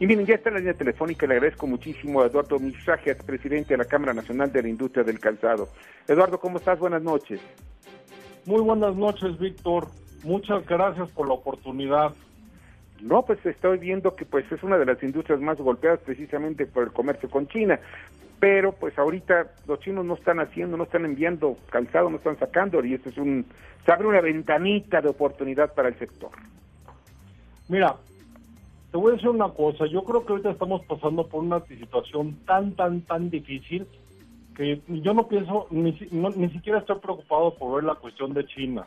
Y 0.00 0.06
miren, 0.06 0.26
ya 0.26 0.34
está 0.34 0.50
la 0.50 0.58
línea 0.58 0.74
telefónica, 0.74 1.26
le 1.26 1.34
agradezco 1.34 1.66
muchísimo 1.66 2.22
a 2.22 2.26
Eduardo 2.26 2.58
Misajes, 2.58 3.16
presidente 3.24 3.74
de 3.74 3.78
la 3.78 3.84
Cámara 3.84 4.14
Nacional 4.14 4.52
de 4.52 4.62
la 4.62 4.68
Industria 4.68 5.02
del 5.02 5.18
Calzado. 5.18 5.68
Eduardo, 6.06 6.38
¿cómo 6.38 6.58
estás? 6.58 6.78
Buenas 6.78 7.02
noches. 7.02 7.40
Muy 8.46 8.60
buenas 8.60 8.94
noches, 8.94 9.38
Víctor. 9.38 9.88
Muchas 10.22 10.64
gracias 10.66 11.10
por 11.10 11.26
la 11.28 11.34
oportunidad. 11.34 12.14
No, 13.00 13.24
pues 13.24 13.44
estoy 13.46 13.78
viendo 13.78 14.16
que 14.16 14.24
pues 14.24 14.50
es 14.50 14.62
una 14.62 14.76
de 14.76 14.86
las 14.86 15.02
industrias 15.02 15.40
más 15.40 15.58
golpeadas 15.58 16.00
precisamente 16.00 16.66
por 16.66 16.84
el 16.84 16.92
comercio 16.92 17.30
con 17.30 17.46
China 17.46 17.78
pero 18.40 18.72
pues 18.72 18.96
ahorita 18.98 19.48
los 19.66 19.80
chinos 19.80 20.04
no 20.04 20.14
están 20.14 20.40
haciendo, 20.40 20.76
no 20.76 20.84
están 20.84 21.04
enviando 21.04 21.56
calzado, 21.70 22.10
no 22.10 22.16
están 22.16 22.38
sacando 22.38 22.84
y 22.84 22.94
esto 22.94 23.08
es 23.08 23.18
un, 23.18 23.46
se 23.84 23.92
abre 23.92 24.06
una 24.06 24.20
ventanita 24.20 25.00
de 25.00 25.08
oportunidad 25.08 25.74
para 25.74 25.88
el 25.88 25.98
sector. 25.98 26.30
Mira, 27.68 27.96
te 28.90 28.96
voy 28.96 29.12
a 29.12 29.14
decir 29.16 29.28
una 29.28 29.48
cosa, 29.48 29.86
yo 29.86 30.04
creo 30.04 30.24
que 30.24 30.32
ahorita 30.32 30.50
estamos 30.50 30.84
pasando 30.86 31.26
por 31.26 31.42
una 31.42 31.60
situación 31.66 32.38
tan, 32.46 32.72
tan, 32.72 33.02
tan 33.02 33.28
difícil 33.28 33.86
que 34.54 34.80
yo 34.88 35.14
no 35.14 35.28
pienso, 35.28 35.66
ni, 35.70 35.92
ni 36.10 36.50
siquiera 36.50 36.78
estoy 36.78 36.98
preocupado 36.98 37.54
por 37.54 37.76
ver 37.76 37.84
la 37.84 37.94
cuestión 37.94 38.34
de 38.34 38.44
China. 38.46 38.84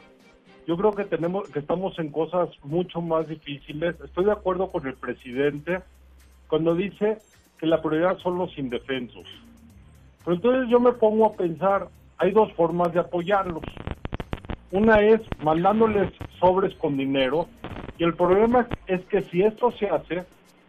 Yo 0.67 0.77
creo 0.77 0.91
que 0.91 1.05
tenemos, 1.05 1.49
que 1.49 1.59
estamos 1.59 1.97
en 1.99 2.11
cosas 2.11 2.49
mucho 2.63 3.01
más 3.01 3.27
difíciles. 3.27 3.95
Estoy 4.01 4.25
de 4.25 4.31
acuerdo 4.31 4.71
con 4.71 4.85
el 4.85 4.93
presidente 4.93 5.81
cuando 6.47 6.75
dice 6.75 7.17
que 7.57 7.65
la 7.65 7.81
prioridad 7.81 8.17
son 8.19 8.37
los 8.37 8.57
indefensos. 8.57 9.25
Pero 10.23 10.35
entonces 10.35 10.69
yo 10.69 10.79
me 10.79 10.91
pongo 10.93 11.25
a 11.25 11.33
pensar, 11.33 11.87
hay 12.17 12.31
dos 12.31 12.51
formas 12.53 12.93
de 12.93 12.99
apoyarlos. 12.99 13.63
Una 14.71 15.01
es 15.01 15.21
mandándoles 15.43 16.11
sobres 16.39 16.73
con 16.75 16.95
dinero 16.95 17.47
y 17.97 18.03
el 18.03 18.13
problema 18.13 18.67
es 18.87 19.01
que 19.05 19.23
si 19.23 19.41
esto 19.41 19.71
se 19.71 19.87
hace, 19.87 20.23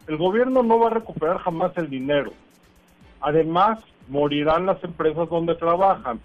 el 0.08 0.16
gobierno 0.16 0.62
no 0.62 0.78
va 0.78 0.88
a 0.88 0.94
recuperar 0.94 1.38
jamás 1.38 1.72
el 1.76 1.88
dinero. 1.88 2.32
Además, 3.20 3.82
morirán 4.08 4.66
las 4.66 4.82
empresas 4.82 5.28
donde 5.28 5.54
trabajan. 5.54 6.20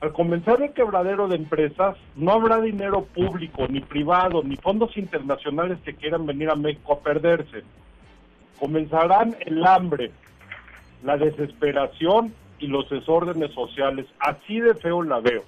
Al 0.00 0.12
comenzar 0.12 0.62
el 0.62 0.72
quebradero 0.72 1.26
de 1.26 1.36
empresas, 1.36 1.96
no 2.14 2.32
habrá 2.32 2.60
dinero 2.60 3.04
público, 3.04 3.66
ni 3.68 3.80
privado, 3.80 4.42
ni 4.44 4.56
fondos 4.56 4.96
internacionales 4.96 5.78
que 5.84 5.94
quieran 5.94 6.24
venir 6.24 6.50
a 6.50 6.54
México 6.54 6.92
a 6.92 7.00
perderse 7.00 7.64
comenzarán 8.58 9.36
el 9.40 9.64
hambre, 9.66 10.10
la 11.02 11.16
desesperación 11.16 12.34
y 12.58 12.66
los 12.66 12.88
desórdenes 12.90 13.52
sociales. 13.52 14.06
Así 14.18 14.60
de 14.60 14.74
feo 14.74 15.02
la 15.02 15.20
veo. 15.20 15.44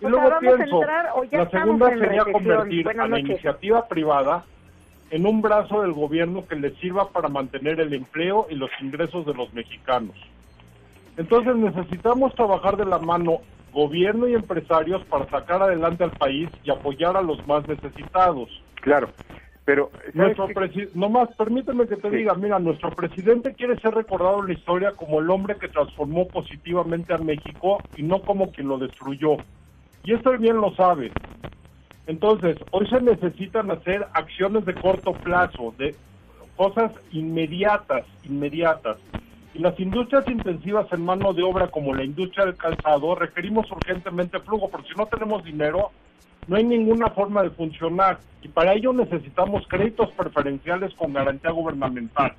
Y 0.00 0.06
luego 0.06 0.30
pienso, 0.40 0.82
la 0.82 1.50
segunda 1.50 1.88
sería 1.90 2.24
convertir 2.24 2.88
a 2.88 3.06
la 3.06 3.18
iniciativa 3.18 3.86
privada 3.86 4.44
en 5.10 5.26
un 5.26 5.40
brazo 5.40 5.82
del 5.82 5.92
gobierno 5.92 6.46
que 6.46 6.56
le 6.56 6.74
sirva 6.76 7.08
para 7.08 7.28
mantener 7.28 7.80
el 7.80 7.92
empleo 7.92 8.46
y 8.50 8.54
los 8.54 8.70
ingresos 8.80 9.24
de 9.26 9.34
los 9.34 9.52
mexicanos. 9.54 10.16
Entonces 11.16 11.54
necesitamos 11.54 12.34
trabajar 12.34 12.76
de 12.76 12.86
la 12.86 12.98
mano 12.98 13.38
gobierno 13.74 14.26
y 14.28 14.34
empresarios 14.34 15.04
para 15.04 15.28
sacar 15.28 15.62
adelante 15.62 16.04
al 16.04 16.12
país 16.12 16.50
y 16.62 16.70
apoyar 16.70 17.16
a 17.16 17.22
los 17.22 17.44
más 17.46 17.66
necesitados. 17.66 18.48
Claro, 18.76 19.10
pero 19.64 19.90
nuestro 20.14 20.48
presi- 20.48 20.90
nomás 20.94 21.28
permíteme 21.36 21.86
que 21.88 21.96
te 21.96 22.10
diga, 22.10 22.34
mira, 22.34 22.58
nuestro 22.58 22.94
presidente 22.94 23.54
quiere 23.54 23.78
ser 23.80 23.94
recordado 23.94 24.40
en 24.40 24.48
la 24.48 24.54
historia 24.54 24.92
como 24.92 25.20
el 25.20 25.28
hombre 25.28 25.56
que 25.58 25.68
transformó 25.68 26.28
positivamente 26.30 27.12
a 27.12 27.18
México 27.18 27.82
y 27.96 28.02
no 28.02 28.22
como 28.22 28.52
quien 28.52 28.68
lo 28.68 28.78
destruyó. 28.78 29.42
Y 30.04 30.14
esto 30.14 30.30
él 30.32 30.38
bien 30.38 30.56
lo 30.56 30.74
sabe. 30.74 31.12
Entonces, 32.06 32.58
hoy 32.70 32.86
se 32.88 33.00
necesitan 33.00 33.70
hacer 33.70 34.06
acciones 34.12 34.64
de 34.66 34.78
corto 34.78 35.16
plazo, 35.16 35.74
de 35.78 35.96
cosas 36.56 36.92
inmediatas, 37.10 38.04
inmediatas. 38.22 38.98
Y 39.54 39.60
las 39.60 39.78
industrias 39.78 40.26
intensivas 40.26 40.92
en 40.92 41.04
mano 41.04 41.32
de 41.32 41.44
obra 41.44 41.68
como 41.68 41.94
la 41.94 42.02
industria 42.02 42.44
del 42.44 42.56
calzado 42.56 43.14
requerimos 43.14 43.70
urgentemente 43.70 44.40
flujo, 44.40 44.68
porque 44.68 44.88
si 44.88 44.98
no 44.98 45.06
tenemos 45.06 45.44
dinero, 45.44 45.92
no 46.48 46.56
hay 46.56 46.64
ninguna 46.64 47.08
forma 47.10 47.44
de 47.44 47.50
funcionar. 47.50 48.18
Y 48.42 48.48
para 48.48 48.74
ello 48.74 48.92
necesitamos 48.92 49.64
créditos 49.68 50.10
preferenciales 50.12 50.92
con 50.94 51.12
garantía 51.12 51.52
gubernamental. 51.52 52.34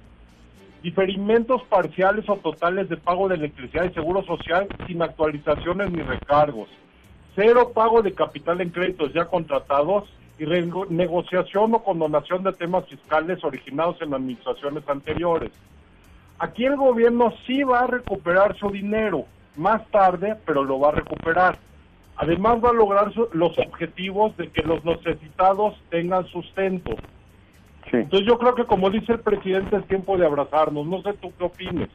Diferimentos 0.84 1.64
parciales 1.64 2.30
o 2.30 2.36
totales 2.36 2.90
de 2.90 2.98
pago 2.98 3.30
de 3.30 3.36
electricidad 3.36 3.86
y 3.86 3.94
seguro 3.94 4.22
social 4.24 4.68
sin 4.86 5.02
actualizaciones 5.02 5.92
ni 5.92 6.04
recargos. 6.04 6.68
Cero 7.34 7.72
pago 7.74 8.02
de 8.02 8.14
capital 8.14 8.60
en 8.60 8.72
créditos 8.72 9.14
ya 9.14 9.26
contratados 9.26 10.04
y 10.38 10.44
renegociación 10.44 11.74
o 11.76 11.84
condonación 11.84 12.44
de 12.44 12.52
temas 12.52 12.86
fiscales 12.88 13.42
originados 13.42 14.02
en 14.02 14.14
administraciones 14.14 14.88
anteriores. 14.88 15.52
Aquí 16.40 16.66
el 16.66 16.76
gobierno 16.76 17.34
sí 17.46 17.64
va 17.64 17.82
a 17.82 17.88
recuperar 17.88 18.58
su 18.58 18.70
dinero, 18.70 19.28
más 19.56 19.90
tarde, 19.90 20.36
pero 20.46 20.64
lo 20.64 20.80
va 20.80 20.90
a 20.90 20.96
recuperar. 20.96 21.58
Además 22.18 22.58
va 22.64 22.70
a 22.70 22.74
lograr 22.74 23.14
su- 23.14 23.30
los 23.34 23.58
objetivos 23.58 24.36
de 24.38 24.50
que 24.52 24.64
los 24.64 24.84
necesitados 24.84 25.82
tengan 25.90 26.26
sustento. 26.28 27.00
Entonces 27.92 28.28
yo 28.28 28.38
creo 28.38 28.56
que 28.56 28.66
como 28.66 28.90
dice 28.90 29.14
el 29.14 29.20
presidente 29.22 29.78
es 29.78 29.88
tiempo 29.88 30.18
de 30.18 30.26
abrazarnos. 30.26 30.86
No 30.86 31.02
sé 31.02 31.14
tú 31.14 31.34
qué 31.38 31.46
opines. 31.46 31.90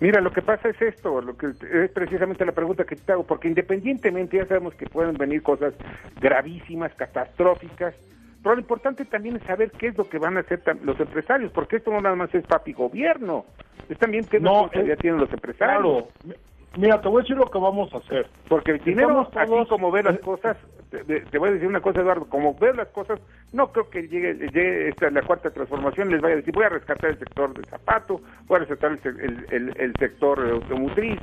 Mira, 0.00 0.20
lo 0.20 0.32
que 0.32 0.42
pasa 0.42 0.68
es 0.68 0.80
esto, 0.80 1.20
lo 1.20 1.36
que 1.36 1.48
es 1.48 1.90
precisamente 1.90 2.44
la 2.46 2.52
pregunta 2.52 2.84
que 2.84 2.96
te 2.96 3.12
hago, 3.12 3.26
porque 3.26 3.48
independientemente 3.48 4.36
ya 4.36 4.46
sabemos 4.46 4.74
que 4.74 4.86
pueden 4.86 5.18
venir 5.18 5.42
cosas 5.42 5.74
gravísimas, 6.16 6.94
catastróficas, 6.94 7.94
pero 8.42 8.54
lo 8.54 8.60
importante 8.60 9.04
también 9.04 9.36
es 9.36 9.42
saber 9.44 9.70
qué 9.72 9.88
es 9.88 9.98
lo 9.98 10.08
que 10.08 10.18
van 10.18 10.36
a 10.36 10.40
hacer 10.40 10.62
los 10.82 10.98
empresarios, 11.00 11.50
porque 11.52 11.76
esto 11.76 11.90
no 11.90 12.00
nada 12.00 12.16
más 12.16 12.34
es 12.34 12.44
papi 12.46 12.72
gobierno, 12.72 13.44
es 13.88 13.98
también 13.98 14.24
qué 14.24 14.38
No, 14.40 14.52
responsabilidad 14.62 14.94
es- 14.94 15.00
tienen 15.00 15.20
los 15.20 15.32
empresarios. 15.32 16.04
Claro. 16.22 16.38
Mira, 16.76 17.00
te 17.00 17.08
voy 17.08 17.20
a 17.20 17.22
decir 17.22 17.36
lo 17.36 17.50
que 17.50 17.58
vamos 17.58 17.92
a 17.94 17.96
hacer. 17.98 18.28
Porque 18.48 18.72
el 18.72 18.78
dinero, 18.84 19.26
todos- 19.32 19.36
así 19.62 19.68
como 19.68 19.90
ve 19.90 20.02
las 20.02 20.18
cosas, 20.20 20.56
te, 20.90 21.38
voy 21.38 21.48
a 21.48 21.52
decir 21.52 21.66
una 21.66 21.80
cosa, 21.80 22.00
Eduardo, 22.00 22.26
como 22.28 22.54
ve 22.54 22.72
las 22.74 22.88
cosas, 22.88 23.18
no 23.52 23.72
creo 23.72 23.88
que 23.90 24.02
llegue, 24.06 24.34
llegue 24.34 24.88
esta, 24.90 25.10
la 25.10 25.22
cuarta 25.22 25.50
transformación, 25.50 26.10
les 26.10 26.20
vaya 26.20 26.34
a 26.34 26.36
decir, 26.36 26.54
voy 26.54 26.64
a 26.66 26.68
rescatar 26.68 27.10
el 27.10 27.18
sector 27.18 27.52
del 27.54 27.64
zapato, 27.64 28.20
voy 28.46 28.56
a 28.56 28.60
rescatar 28.60 28.92
el, 29.02 29.20
el, 29.20 29.46
el- 29.50 29.74
el 29.80 29.92
sector 29.96 30.38
automotriz. 30.52 31.18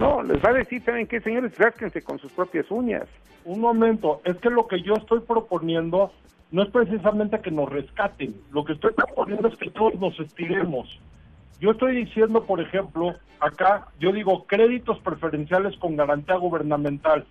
No, 0.00 0.22
les 0.22 0.42
va 0.44 0.50
a 0.50 0.54
decir, 0.54 0.82
¿saben 0.82 1.06
qué, 1.06 1.20
señores? 1.20 1.56
Rásquense 1.56 2.02
con 2.02 2.18
sus 2.18 2.32
propias 2.32 2.68
uñas. 2.70 3.04
Un 3.44 3.60
momento, 3.60 4.22
es 4.24 4.36
que 4.38 4.50
lo 4.50 4.66
que 4.66 4.82
yo 4.82 4.94
estoy 4.94 5.20
proponiendo 5.20 6.10
no 6.50 6.62
es 6.62 6.70
precisamente 6.70 7.40
que 7.40 7.50
nos 7.50 7.68
rescaten, 7.68 8.34
lo 8.52 8.64
que 8.64 8.74
estoy 8.74 8.92
proponiendo 8.92 9.48
es 9.48 9.56
que 9.56 9.70
todos 9.70 9.94
nos 9.96 10.18
estiremos. 10.20 10.98
Yo 11.60 11.72
estoy 11.72 11.96
diciendo, 12.04 12.44
por 12.44 12.60
ejemplo, 12.60 13.14
acá, 13.40 13.88
yo 13.98 14.12
digo 14.12 14.44
créditos 14.46 14.98
preferenciales 15.00 15.76
con 15.78 15.96
garantía 15.96 16.36
gubernamental. 16.36 17.24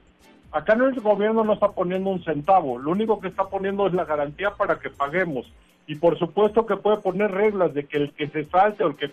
Acá 0.51 0.75
no 0.75 0.87
el 0.87 0.99
gobierno 0.99 1.43
no 1.43 1.53
está 1.53 1.71
poniendo 1.71 2.09
un 2.09 2.23
centavo, 2.23 2.77
lo 2.77 2.91
único 2.91 3.19
que 3.19 3.27
está 3.27 3.45
poniendo 3.45 3.87
es 3.87 3.93
la 3.93 4.05
garantía 4.05 4.51
para 4.51 4.79
que 4.79 4.89
paguemos. 4.89 5.51
Y 5.87 5.95
por 5.95 6.17
supuesto 6.17 6.65
que 6.65 6.77
puede 6.77 6.97
poner 6.97 7.31
reglas 7.31 7.73
de 7.73 7.85
que 7.85 7.97
el 7.97 8.13
que 8.13 8.27
se 8.27 8.45
salte 8.45 8.83
o 8.83 8.87
el 8.87 8.95
que 8.95 9.11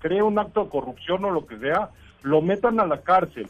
cree 0.00 0.22
un 0.22 0.38
acto 0.38 0.64
de 0.64 0.70
corrupción 0.70 1.24
o 1.24 1.30
lo 1.30 1.46
que 1.46 1.58
sea, 1.58 1.90
lo 2.22 2.42
metan 2.42 2.80
a 2.80 2.86
la 2.86 3.00
cárcel. 3.00 3.48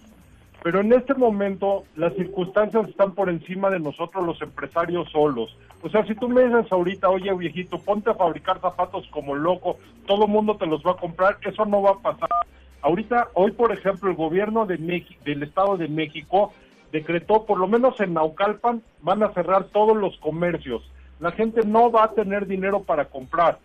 Pero 0.62 0.80
en 0.80 0.92
este 0.92 1.14
momento 1.14 1.84
las 1.96 2.14
circunstancias 2.14 2.88
están 2.88 3.14
por 3.14 3.28
encima 3.28 3.68
de 3.70 3.80
nosotros 3.80 4.24
los 4.24 4.40
empresarios 4.40 5.10
solos. 5.10 5.56
O 5.82 5.88
sea, 5.88 6.04
si 6.06 6.14
tú 6.14 6.28
me 6.28 6.44
dices 6.44 6.70
ahorita, 6.70 7.08
oye 7.10 7.32
viejito, 7.34 7.78
ponte 7.78 8.10
a 8.10 8.14
fabricar 8.14 8.60
zapatos 8.60 9.06
como 9.10 9.34
loco, 9.34 9.78
todo 10.06 10.28
mundo 10.28 10.56
te 10.56 10.66
los 10.66 10.82
va 10.82 10.92
a 10.92 10.96
comprar, 10.96 11.38
eso 11.42 11.64
no 11.64 11.82
va 11.82 11.90
a 11.90 11.98
pasar. 11.98 12.28
Ahorita, 12.82 13.28
hoy 13.34 13.52
por 13.52 13.72
ejemplo, 13.72 14.10
el 14.10 14.16
gobierno 14.16 14.66
de 14.66 14.76
del 15.24 15.42
Estado 15.42 15.76
de 15.76 15.88
México 15.88 16.52
decretó, 16.92 17.44
por 17.44 17.58
lo 17.58 17.66
menos 17.66 17.98
en 18.00 18.14
Naucalpan, 18.14 18.82
van 19.00 19.22
a 19.22 19.32
cerrar 19.32 19.64
todos 19.64 19.96
los 19.96 20.16
comercios. 20.18 20.82
La 21.18 21.32
gente 21.32 21.62
no 21.64 21.90
va 21.90 22.04
a 22.04 22.12
tener 22.12 22.46
dinero 22.46 22.82
para 22.82 23.06
comprar. 23.06 23.58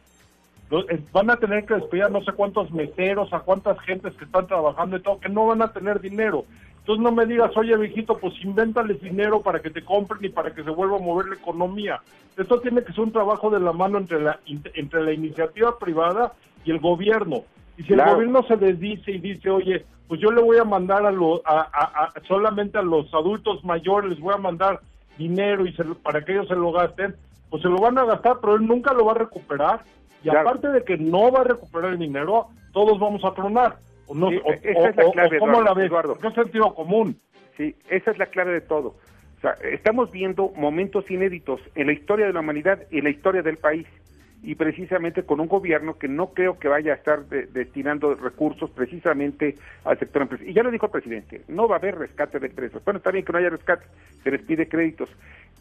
Eh, 0.70 1.02
Van 1.12 1.30
a 1.30 1.38
tener 1.38 1.66
que 1.66 1.76
despedir 1.76 2.10
no 2.12 2.24
sé 2.24 2.32
cuántos 2.34 2.72
meseros, 2.72 3.32
a 3.34 3.40
cuántas 3.40 3.80
gentes 3.82 4.14
que 4.16 4.26
están 4.26 4.48
trabajando 4.48 4.98
y 4.98 5.02
todo, 5.02 5.20
que 5.20 5.30
no 5.30 5.48
van 5.48 5.62
a 5.62 5.72
tener 5.72 6.02
dinero. 6.02 6.46
Entonces 6.88 7.04
no 7.04 7.12
me 7.12 7.26
digas, 7.26 7.52
oye 7.58 7.76
viejito, 7.76 8.18
pues 8.18 8.34
invéntales 8.46 9.02
dinero 9.02 9.42
para 9.42 9.60
que 9.60 9.70
te 9.70 9.84
compren 9.84 10.24
y 10.24 10.30
para 10.30 10.56
que 10.56 10.64
se 10.64 10.70
vuelva 10.70 10.96
a 10.96 11.02
mover 11.02 11.26
la 11.28 11.36
economía. 11.36 12.00
Esto 12.38 12.62
tiene 12.62 12.82
que 12.82 12.94
ser 12.94 13.04
un 13.04 13.12
trabajo 13.12 13.50
de 13.50 13.60
la 13.60 13.74
mano 13.74 13.98
entre 13.98 14.22
la, 14.22 14.40
entre 14.46 15.04
la 15.04 15.12
iniciativa 15.12 15.78
privada 15.78 16.32
y 16.64 16.72
el 16.72 16.80
gobierno. 16.80 17.44
Y 17.78 17.82
si 17.84 17.90
Claro. 17.90 18.12
el 18.12 18.16
gobierno 18.16 18.44
se 18.44 18.56
desdice 18.56 19.12
y 19.12 19.18
dice, 19.20 19.50
oye, 19.50 19.86
pues 20.08 20.22
yo 20.22 20.32
le 20.32 20.42
voy 20.42 20.60
a 20.60 20.64
mandar 20.64 21.06
a, 21.06 21.12
lo, 21.12 21.42
a, 21.46 21.60
a- 21.60 22.04
a- 22.06 22.14
solamente 22.26 22.78
a 22.78 22.84
los 22.84 23.14
adultos 23.14 23.66
mayores, 23.66 24.12
les 24.12 24.20
voy 24.22 24.34
a 24.34 24.38
mandar 24.38 24.80
dinero 25.18 25.66
y 25.66 25.74
se 25.74 25.84
para 25.84 26.24
que 26.24 26.32
ellos 26.32 26.48
se 26.48 26.56
lo 26.56 26.72
gasten, 26.72 27.18
pues 27.50 27.64
se 27.64 27.68
lo 27.68 27.80
van 27.80 27.98
a 27.98 28.06
gastar, 28.06 28.38
pero 28.40 28.56
él 28.56 28.66
nunca 28.66 28.94
lo 28.94 29.04
va 29.04 29.12
a 29.12 29.16
recuperar. 29.16 29.82
Y 30.24 30.30
Claro. 30.30 30.48
aparte 30.48 30.70
de 30.70 30.86
que 30.86 30.98
no 30.98 31.34
va 31.34 31.42
a 31.42 31.44
recuperar 31.44 31.92
el 31.92 32.00
dinero, 32.00 32.48
todos 32.72 32.98
vamos 32.98 33.26
a 33.26 33.34
tronar. 33.34 33.76
No, 34.14 34.30
Sí, 34.30 34.40
o- 34.44 34.52
esa 34.54 34.90
es 34.90 34.96
la 34.96 35.06
o 35.06 35.12
clave, 35.12 35.38
¿Cómo 35.40 35.52
Eduardo, 35.54 35.64
la 35.70 35.74
ves? 35.74 35.86
Eduardo. 35.88 36.18
Es 36.24 36.34
sentido 36.34 36.74
común. 36.74 37.20
Sí, 37.58 37.76
esa 37.90 38.12
es 38.12 38.18
la 38.18 38.28
clave 38.28 38.54
de 38.54 38.62
todo. 38.62 38.96
O 39.38 39.42
sea, 39.42 39.56
estamos 39.72 40.12
viendo 40.12 40.50
momentos 40.56 41.10
inéditos 41.12 41.62
en 41.76 41.88
la 41.88 41.94
historia 41.94 42.26
de 42.28 42.34
la 42.34 42.40
humanidad 42.40 42.80
y 42.92 43.00
en 43.00 43.04
la 43.06 43.10
historia 43.10 43.42
del 43.42 43.58
país. 43.58 43.86
Y 44.44 44.56
precisamente 44.56 45.24
con 45.24 45.40
un 45.40 45.48
gobierno 45.48 45.98
que 45.98 46.08
no 46.08 46.28
creo 46.34 46.58
que 46.60 46.68
vaya 46.68 46.94
a 46.94 46.96
estar 46.96 47.26
de- 47.26 47.48
destinando 47.48 48.14
recursos 48.16 48.70
precisamente 48.72 49.58
al 49.84 49.98
sector 50.00 50.22
empresarial. 50.22 50.52
Y 50.52 50.54
ya 50.54 50.64
lo 50.64 50.72
dijo 50.72 50.86
el 50.86 50.92
presidente, 50.92 51.42
no 51.48 51.68
va 51.68 51.76
a 51.76 51.80
haber 51.80 51.98
rescate 51.98 52.40
de 52.40 52.48
empresas. 52.48 52.84
Bueno, 52.86 53.00
está 53.00 53.12
bien 53.12 53.26
que 53.26 53.34
no 53.34 53.40
haya 53.40 53.50
rescate, 53.50 53.86
se 54.24 54.32
les 54.32 54.42
pide 54.44 54.68
créditos. 54.70 55.10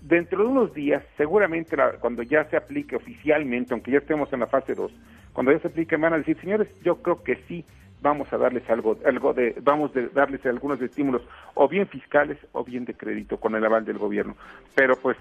Dentro 0.02 0.42
de 0.42 0.48
unos 0.48 0.74
días, 0.74 1.02
seguramente 1.16 1.76
la- 1.76 1.92
cuando 1.92 2.22
ya 2.22 2.44
se 2.50 2.56
aplique 2.56 2.94
oficialmente, 2.96 3.72
aunque 3.74 3.90
ya 3.90 3.98
estemos 3.98 4.30
en 4.32 4.40
la 4.40 4.46
fase 4.46 4.74
2, 4.74 4.92
cuando 5.32 5.52
ya 5.52 5.58
se 5.58 5.68
aplique 5.68 5.96
van 5.96 6.12
a 6.12 6.18
decir, 6.18 6.38
señores, 6.40 6.68
yo 6.82 6.96
creo 7.02 7.22
que 7.22 7.36
sí 7.48 7.64
vamos 8.02 8.30
a 8.32 8.36
darles 8.36 8.68
algo, 8.68 8.98
algo 9.06 9.32
de, 9.32 9.56
vamos 9.62 9.90
a 9.96 10.00
darles 10.14 10.44
algunos 10.44 10.80
estímulos, 10.82 11.22
o 11.54 11.66
bien 11.66 11.88
fiscales 11.88 12.38
o 12.52 12.62
bien 12.62 12.84
de 12.84 12.94
crédito 12.94 13.38
con 13.38 13.54
el 13.56 13.64
aval 13.64 13.84
del 13.86 13.96
gobierno. 13.98 14.36
Pero 14.74 14.96
pues 14.96 15.16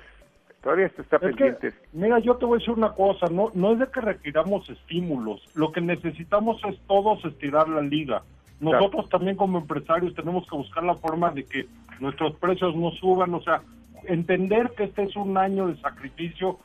todavía 0.66 0.88
esto 0.88 1.03
está 1.03 1.18
Es 1.18 1.22
que, 1.22 1.28
pendiente. 1.51 1.74
mira, 1.93 2.18
yo 2.18 2.38
te 2.38 2.45
voy 2.45 2.55
a 2.55 2.59
decir 2.59 2.74
una 2.74 2.91
cosa, 2.93 3.28
no, 3.28 3.51
no 3.53 3.74
es 3.74 3.80
de 3.80 3.86
que 3.88 4.01
requiramos 4.01 4.68
estímulos, 4.68 5.47
lo 5.53 5.72
que 5.72 5.80
necesitamos 5.80 6.59
es 6.68 6.76
todos 6.88 7.24
estirar 7.24 7.70
la 7.70 7.82
liga. 7.82 8.24
Nosotros 8.59 9.07
también 9.09 9.36
como 9.36 9.59
empresarios 9.59 10.16
tenemos 10.16 10.47
que 10.49 10.55
buscar 10.55 10.84
la 10.84 10.95
forma 10.95 11.30
de 11.30 11.43
que 11.45 11.68
nuestros 11.99 12.36
precios 12.38 12.76
no 12.76 12.89
suban, 12.91 13.32
o 13.36 13.41
sea, 13.41 13.61
entender 14.05 14.72
que 14.76 14.86
este 14.86 15.03
es 15.03 15.16
un 15.16 15.38
año 15.38 15.68
de 15.68 15.78
sacrificio 15.78 16.57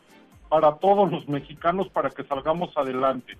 para 0.48 0.72
todos 0.76 1.12
los 1.12 1.28
mexicanos 1.28 1.88
para 1.90 2.08
que 2.08 2.24
salgamos 2.24 2.74
adelante. 2.78 3.36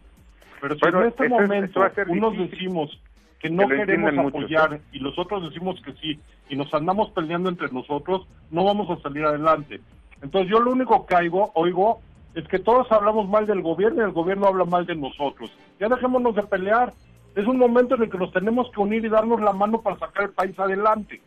Pero 0.61 0.75
si 0.75 0.81
Bueno, 0.83 1.01
en 1.01 1.09
este 1.09 1.25
es- 1.25 1.31
momento 1.31 1.81
unos 2.09 2.33
difícil. 2.33 2.51
decimos 2.51 3.01
que 3.39 3.49
no 3.49 3.67
Que 3.67 3.77
queremos 3.77 4.13
apoyar 4.29 4.79
y 4.93 4.99
los 4.99 5.19
otros 5.19 5.43
decimos 5.49 5.81
que 5.81 5.95
sí 5.95 6.21
y 6.51 6.57
nos 6.57 6.73
andamos 6.75 7.11
peleando 7.13 7.49
entre 7.49 7.69
nosotros, 7.73 8.27
no 8.51 8.65
vamos 8.65 8.91
a 8.91 9.01
salir 9.01 9.25
adelante. 9.25 9.81
Entonces 10.23 10.51
yo 10.51 10.61
lo 10.61 10.73
único 10.73 11.07
que 11.07 11.15
oigo, 11.15 11.51
oigo 11.55 12.01
es 12.35 12.47
que 12.49 12.59
todos 12.59 12.91
hablamos 12.93 13.29
mal 13.29 13.47
del 13.47 13.63
gobierno 13.63 14.03
y 14.03 14.05
el 14.05 14.13
gobierno 14.13 14.47
habla 14.47 14.65
mal 14.65 14.87
de 14.87 14.95
nosotros. 14.95 15.51
Ya 15.79 15.89
dejémonos 15.89 16.35
de 16.37 16.43
pelear. 16.43 16.93
Es 17.35 17.47
un 17.47 17.59
momento 17.59 17.95
en 17.95 18.03
el 18.03 18.11
que 18.11 18.19
nos 18.19 18.33
tenemos 18.33 18.71
que 18.71 18.81
unir 18.81 19.05
y 19.05 19.09
darnos 19.09 19.41
la 19.41 19.53
mano 19.53 19.81
para 19.81 19.97
sacar 19.99 20.25
el 20.25 20.31
país 20.31 20.59
adelante. 20.59 21.21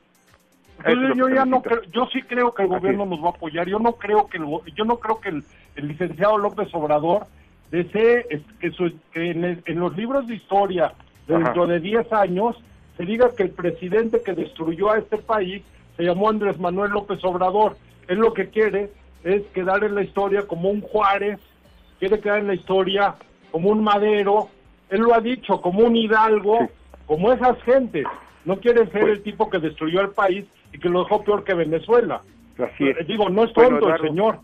Entonces 0.85 1.17
yo 1.17 1.29
ya 1.29 1.45
no 1.45 1.61
creo, 1.61 1.81
yo 1.91 2.07
sí 2.11 2.21
creo 2.23 2.53
que 2.53 2.63
el 2.63 2.67
gobierno 2.69 3.05
nos 3.05 3.21
va 3.23 3.27
a 3.27 3.31
apoyar. 3.31 3.67
Yo 3.67 3.79
no 3.79 3.93
creo 3.93 4.27
que 4.27 4.37
el, 4.37 4.45
yo 4.75 4.85
no 4.85 4.97
creo 4.97 5.19
que 5.21 5.29
el, 5.29 5.43
el 5.75 5.87
licenciado 5.87 6.37
López 6.37 6.67
Obrador 6.73 7.23
desee 7.71 8.25
es- 8.29 8.41
que, 8.59 8.71
su- 8.71 8.93
que 9.13 9.31
en, 9.31 9.43
el- 9.45 9.63
en 9.65 9.79
los 9.79 9.95
libros 9.95 10.27
de 10.27 10.35
historia 10.35 10.93
dentro 11.27 11.63
Ajá. 11.63 11.73
de 11.73 11.79
10 11.79 12.11
años 12.13 12.57
se 12.97 13.05
diga 13.05 13.29
que 13.35 13.43
el 13.43 13.51
presidente 13.51 14.21
que 14.23 14.33
destruyó 14.33 14.91
a 14.91 14.97
este 14.99 15.17
país 15.17 15.63
se 15.95 16.03
llamó 16.03 16.29
Andrés 16.29 16.59
Manuel 16.59 16.91
López 16.91 17.23
Obrador. 17.23 17.77
Él 18.07 18.19
lo 18.19 18.33
que 18.33 18.49
quiere 18.49 18.91
es 19.23 19.43
quedar 19.53 19.83
en 19.83 19.95
la 19.95 20.03
historia 20.03 20.47
como 20.47 20.69
un 20.69 20.81
Juárez, 20.81 21.39
quiere 21.99 22.19
quedar 22.19 22.39
en 22.39 22.47
la 22.47 22.55
historia 22.55 23.15
como 23.51 23.69
un 23.69 23.83
Madero, 23.83 24.49
él 24.89 25.01
lo 25.01 25.13
ha 25.15 25.21
dicho, 25.21 25.61
como 25.61 25.81
un 25.81 25.95
Hidalgo, 25.95 26.69
como 27.05 27.31
esas 27.31 27.61
gentes. 27.63 28.05
No 28.45 28.57
quiere 28.57 28.85
ser 28.87 29.09
el 29.09 29.23
tipo 29.23 29.49
que 29.49 29.59
destruyó 29.59 30.01
el 30.01 30.09
país 30.09 30.45
y 30.71 30.79
que 30.79 30.89
lo 30.89 31.03
dejó 31.03 31.23
peor 31.23 31.43
que 31.43 31.53
Venezuela. 31.53 32.21
Así 32.57 32.89
es. 32.89 33.07
Digo, 33.07 33.29
no 33.29 33.43
es 33.43 33.53
Bueno, 33.53 33.79
tonto 33.79 33.85
Eduardo, 33.87 34.03
el 34.03 34.09
señor. 34.09 34.39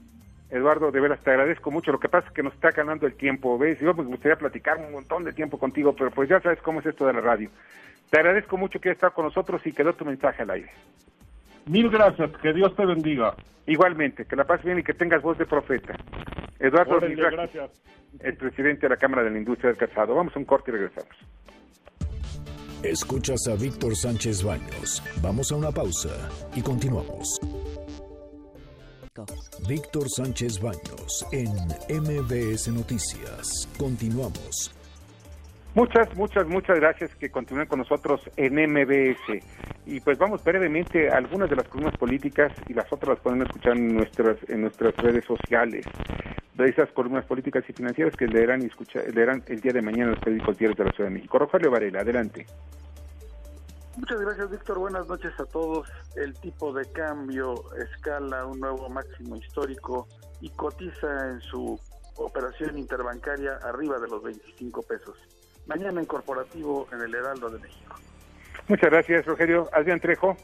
Eduardo, 0.50 0.92
de 0.92 1.00
veras 1.00 1.20
te 1.22 1.32
agradezco 1.32 1.70
mucho. 1.70 1.92
Lo 1.92 2.00
que 2.00 2.10
pasa 2.10 2.28
es 2.28 2.34
que 2.34 2.44
nos 2.44 2.54
está 2.54 2.72
ganando 2.72 3.06
el 3.06 3.14
tiempo, 3.14 3.58
¿ves? 3.58 3.80
Yo 3.80 3.94
me 3.94 4.04
gustaría 4.04 4.38
platicar 4.38 4.78
un 4.78 4.92
montón 4.92 5.24
de 5.24 5.34
tiempo 5.34 5.60
contigo, 5.60 5.94
pero 5.94 6.10
pues 6.12 6.30
ya 6.30 6.40
sabes 6.42 6.60
cómo 6.62 6.80
es 6.80 6.86
esto 6.88 7.06
de 7.06 7.14
la 7.14 7.22
radio. 7.22 7.50
Te 8.10 8.20
agradezco 8.20 8.58
mucho 8.58 8.80
que 8.80 8.90
hayas 8.90 8.98
estado 8.98 9.14
con 9.14 9.26
nosotros 9.26 9.62
y 9.66 9.72
quedó 9.72 9.94
tu 9.94 10.06
mensaje 10.06 10.42
al 10.42 10.50
aire. 10.50 10.72
Mil 11.66 11.90
gracias, 11.90 12.32
que 12.42 12.54
Dios 12.54 12.76
te 12.76 12.86
bendiga. 12.86 13.36
Igualmente, 13.66 14.26
que 14.26 14.36
la 14.36 14.46
pases 14.46 14.66
bien 14.66 14.80
y 14.80 14.84
que 14.84 14.94
tengas 14.94 15.22
voz 15.22 15.38
de 15.38 15.46
profeta. 15.46 15.96
Eduardo 16.60 16.98
Órale, 16.98 17.16
gracias. 17.16 17.70
el 18.20 18.36
presidente 18.36 18.82
de 18.82 18.90
la 18.90 18.98
Cámara 18.98 19.24
de 19.24 19.30
la 19.30 19.38
Industria 19.38 19.70
del 19.70 19.78
Calzado. 19.78 20.16
Vamos 20.16 20.36
a 20.36 20.40
un 20.40 20.46
corte 20.46 20.72
y 20.72 20.74
regresamos. 20.74 21.16
Escuchas 22.84 23.48
a 23.48 23.56
Víctor 23.56 23.96
Sánchez 23.96 24.44
Baños. 24.44 25.04
Vamos 25.22 25.52
a 25.52 25.56
una 25.56 25.72
pausa 25.72 26.30
y 26.56 26.62
continuamos. 26.62 27.40
Víctor 29.68 30.10
Sánchez 30.10 30.62
Baños 30.62 31.26
en 31.34 31.52
MBS 32.02 32.70
Noticias. 32.70 33.68
Continuamos. 33.78 34.79
Muchas, 35.76 36.16
muchas, 36.16 36.48
muchas 36.48 36.78
gracias 36.78 37.16
que 37.16 37.30
continúen 37.30 37.68
con 37.68 37.80
nosotros 37.80 38.22
en 38.38 38.56
MBS. 38.56 39.44
Y 39.86 40.00
pues 40.02 40.18
vamos 40.18 40.44
brevemente 40.44 41.10
a 41.10 41.18
algunas 41.18 41.50
de 41.50 41.56
las 41.56 41.68
columnas 41.68 41.96
políticas 41.96 42.52
y 42.68 42.74
las 42.74 42.92
otras 42.92 43.10
las 43.10 43.20
pueden 43.20 43.44
escuchar 43.44 43.78
en 43.78 43.96
nuestras, 43.96 44.38
en 44.50 44.62
nuestras 44.62 44.96
redes 44.98 45.26
sociales. 45.26 45.86
De 46.56 46.66
esas 46.66 46.92
columnas 46.92 47.26
políticas 47.26 47.64
y 47.70 47.74
financieras 47.74 48.16
que 48.16 48.28
leerán 48.28 48.64
y 48.64 48.66
escuchar, 48.66 49.04
leerán 49.14 49.44
el 49.48 49.62
día 49.62 49.72
de 49.72 49.82
mañana 49.82 50.12
los 50.12 50.20
periódicos 50.20 50.58
diarios 50.58 50.78
de 50.78 50.86
la 50.86 50.92
Ciudad 50.92 51.10
de 51.10 51.16
México. 51.16 51.40
Rogelio 51.40 51.72
Varela, 51.72 52.02
adelante. 52.02 52.46
Muchas 53.96 54.20
gracias, 54.20 54.50
Víctor. 54.50 54.80
Buenas 54.80 55.08
noches 55.08 55.32
a 55.40 55.46
todos. 55.46 55.88
El 56.16 56.34
tipo 56.40 56.74
de 56.74 56.92
cambio 56.92 57.54
escala 57.78 58.46
un 58.46 58.60
nuevo 58.60 58.90
máximo 58.90 59.36
histórico 59.36 60.08
y 60.42 60.50
cotiza 60.50 61.30
en 61.30 61.40
su 61.42 61.80
operación 62.16 62.78
interbancaria 62.78 63.60
arriba 63.64 64.00
de 64.00 64.08
los 64.08 64.24
25 64.24 64.82
pesos. 64.84 65.18
Mañana 65.70 66.02
en 66.02 66.08
corporativo 66.08 66.88
en 66.92 67.02
el 67.02 67.14
Heraldo 67.14 67.52
de 67.52 67.60
México. 67.60 67.96
Muchas 68.68 68.90
gracias, 68.90 69.26
Rogelio. 69.26 69.70
Adrián 69.72 70.00
Trejo. 70.00 70.36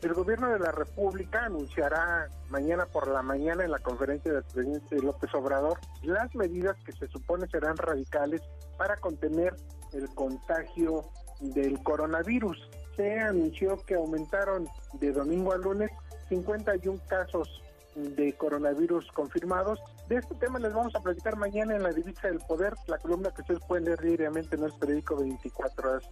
El 0.00 0.14
gobierno 0.14 0.48
de 0.48 0.58
la 0.58 0.72
República 0.72 1.44
anunciará 1.44 2.28
mañana 2.48 2.86
por 2.86 3.08
la 3.08 3.20
mañana 3.20 3.64
en 3.64 3.70
la 3.70 3.78
conferencia 3.78 4.32
del 4.32 4.44
presidente 4.44 5.02
López 5.02 5.34
Obrador 5.34 5.78
las 6.02 6.34
medidas 6.34 6.76
que 6.84 6.92
se 6.92 7.08
supone 7.08 7.46
serán 7.48 7.76
radicales 7.76 8.40
para 8.78 8.96
contener 8.96 9.54
el 9.92 10.08
contagio 10.14 11.04
del 11.40 11.82
coronavirus. 11.82 12.70
Se 12.96 13.18
anunció 13.20 13.84
que 13.84 13.96
aumentaron 13.96 14.66
de 14.94 15.12
domingo 15.12 15.52
a 15.52 15.58
lunes 15.58 15.90
51 16.30 16.98
casos 17.06 17.62
de 17.94 18.32
coronavirus 18.34 19.10
confirmados. 19.12 19.78
De 20.08 20.16
este 20.16 20.34
tema 20.36 20.58
les 20.58 20.72
vamos 20.72 20.94
a 20.94 21.00
platicar 21.00 21.36
mañana 21.36 21.76
en 21.76 21.82
la 21.82 21.90
Divisa 21.90 22.28
del 22.28 22.38
Poder, 22.38 22.72
la 22.86 22.96
columna 22.98 23.30
que 23.30 23.42
ustedes 23.42 23.60
pueden 23.68 23.84
leer 23.84 24.00
diariamente 24.00 24.56
en 24.56 24.64
el 24.64 24.72
periódico 24.72 25.16
24 25.16 25.90
horas. 25.90 26.10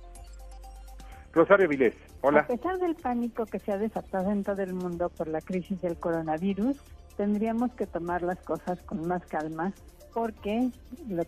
Rosario 1.32 1.68
Vilés, 1.68 1.94
A 2.22 2.26
hola. 2.26 2.46
pesar 2.46 2.78
del 2.78 2.94
pánico 2.94 3.46
que 3.46 3.58
se 3.58 3.72
ha 3.72 3.78
desatado 3.78 4.30
en 4.30 4.42
todo 4.42 4.60
el 4.62 4.74
mundo 4.74 5.08
por 5.10 5.28
la 5.28 5.40
crisis 5.40 5.80
del 5.80 5.96
coronavirus, 5.96 6.78
tendríamos 7.16 7.72
que 7.72 7.86
tomar 7.86 8.22
las 8.22 8.38
cosas 8.40 8.80
con 8.82 9.06
más 9.06 9.24
calma 9.26 9.72
porque 10.12 10.70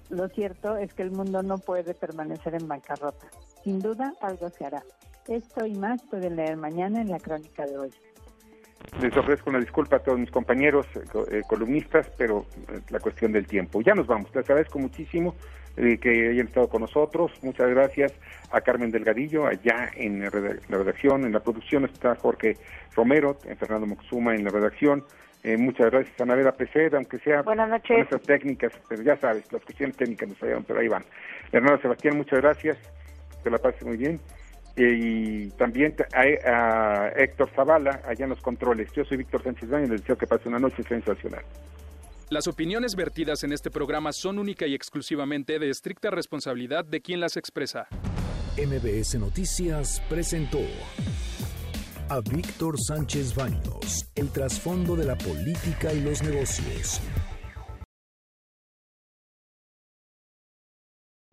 lo 0.09 0.29
cierto 0.29 0.77
es 0.77 0.95
que 0.95 1.03
el 1.03 1.11
mundo 1.11 1.43
no 1.43 1.59
puede 1.59 1.93
permanecer 1.93 2.55
en 2.55 2.69
bancarrota. 2.69 3.27
Sin 3.63 3.81
duda, 3.81 4.15
algo 4.23 4.49
se 4.49 4.65
hará. 4.65 4.83
Esto 5.27 5.67
y 5.67 5.75
más 5.75 6.03
pueden 6.05 6.37
leer 6.37 6.57
mañana 6.57 7.03
en 7.03 7.11
la 7.11 7.19
crónica 7.19 7.67
de 7.67 7.77
hoy. 7.77 7.91
Les 9.03 9.17
ofrezco 9.17 9.51
una 9.51 9.61
disculpa 9.61 9.97
a 9.97 9.99
todos 9.99 10.19
mis 10.19 10.31
compañeros 10.31 10.87
eh, 10.97 11.01
eh, 11.31 11.43
columnistas, 11.49 12.11
pero 12.17 12.47
eh, 12.73 12.81
la 12.91 13.01
cuestión 13.01 13.33
del 13.33 13.47
tiempo. 13.47 13.81
Ya 13.83 13.95
nos 13.95 14.07
vamos. 14.07 14.35
Les 14.35 14.45
agradezco 14.49 14.79
muchísimo 14.79 15.35
eh, 15.77 15.99
que 15.99 16.31
hayan 16.31 16.47
estado 16.49 16.69
con 16.69 16.81
nosotros. 16.83 17.33
Muchas 17.43 17.69
gracias 17.71 18.13
a 18.51 18.61
Carmen 18.61 18.91
Delgadillo, 18.91 19.47
allá 19.47 19.91
en 19.95 20.21
la 20.21 20.31
reda- 20.31 20.57
la 20.69 20.79
redacción, 20.79 21.25
en 21.25 21.33
la 21.33 21.41
producción 21.41 21.85
está 21.85 22.15
Jorge 22.17 22.57
Romero, 22.97 23.37
Fernando 23.59 23.87
Moxuma 23.87 24.35
en 24.35 24.45
la 24.45 24.51
redacción. 24.51 25.05
Eh, 25.45 25.57
muchas 25.57 25.91
gracias 25.93 26.19
a 26.21 26.25
Anabela 26.25 26.53
Peseda, 26.53 26.97
aunque 26.97 27.19
sea 27.19 27.43
Buenas 27.43 27.69
noches. 27.69 27.89
con 27.89 28.01
estas 28.01 28.23
técnicas, 28.23 28.73
pero 28.89 29.03
ya 29.03 29.17
sabes, 29.19 29.53
las 29.53 29.63
cuestiones 29.65 29.97
técnicas 29.97 30.29
nos 30.31 30.39
fallaron, 30.39 30.65
pero 30.65 30.81
ahí 30.81 30.89
van. 30.89 31.05
Hernando 31.53 31.81
Sebastián, 31.81 32.17
muchas 32.17 32.41
gracias, 32.41 32.77
que 33.45 33.51
la 33.51 33.59
pases 33.59 33.85
muy 33.85 33.97
bien. 33.97 34.19
Y 34.81 35.49
también 35.59 35.97
a 36.15 37.09
Héctor 37.17 37.51
Zavala, 37.57 38.01
allá 38.07 38.25
en 38.25 38.31
los 38.31 38.41
controles. 38.41 38.89
Yo 38.93 39.05
soy 39.05 39.17
Víctor 39.17 39.43
Sánchez 39.43 39.69
Baño 39.69 39.87
y 39.87 39.89
les 39.89 40.01
deseo 40.03 40.17
que 40.17 40.29
pase 40.29 40.49
una 40.49 40.61
noche 40.61 40.85
sensacional. 40.85 41.43
Las 42.31 42.47
opiniones 42.47 42.95
vertidas 42.95 43.43
en 43.43 43.53
este 43.53 43.71
programa 43.71 44.13
son 44.13 44.39
única 44.39 44.67
y 44.67 44.75
exclusivamente 44.75 45.59
de 45.59 45.71
estricta 45.71 46.11
responsabilidad 46.11 46.85
de 46.85 47.01
quien 47.01 47.21
las 47.21 47.37
expresa. 47.37 47.89
MBS 48.57 49.19
Noticias 49.19 50.03
presentó 50.09 50.61
a 52.09 52.21
Víctor 52.21 52.79
Sánchez 52.79 53.35
Baños, 53.35 54.11
el 54.15 54.31
trasfondo 54.31 54.95
de 54.95 55.07
la 55.07 55.17
política 55.17 55.93
y 55.93 56.03
los 56.03 56.23
negocios. 56.23 57.01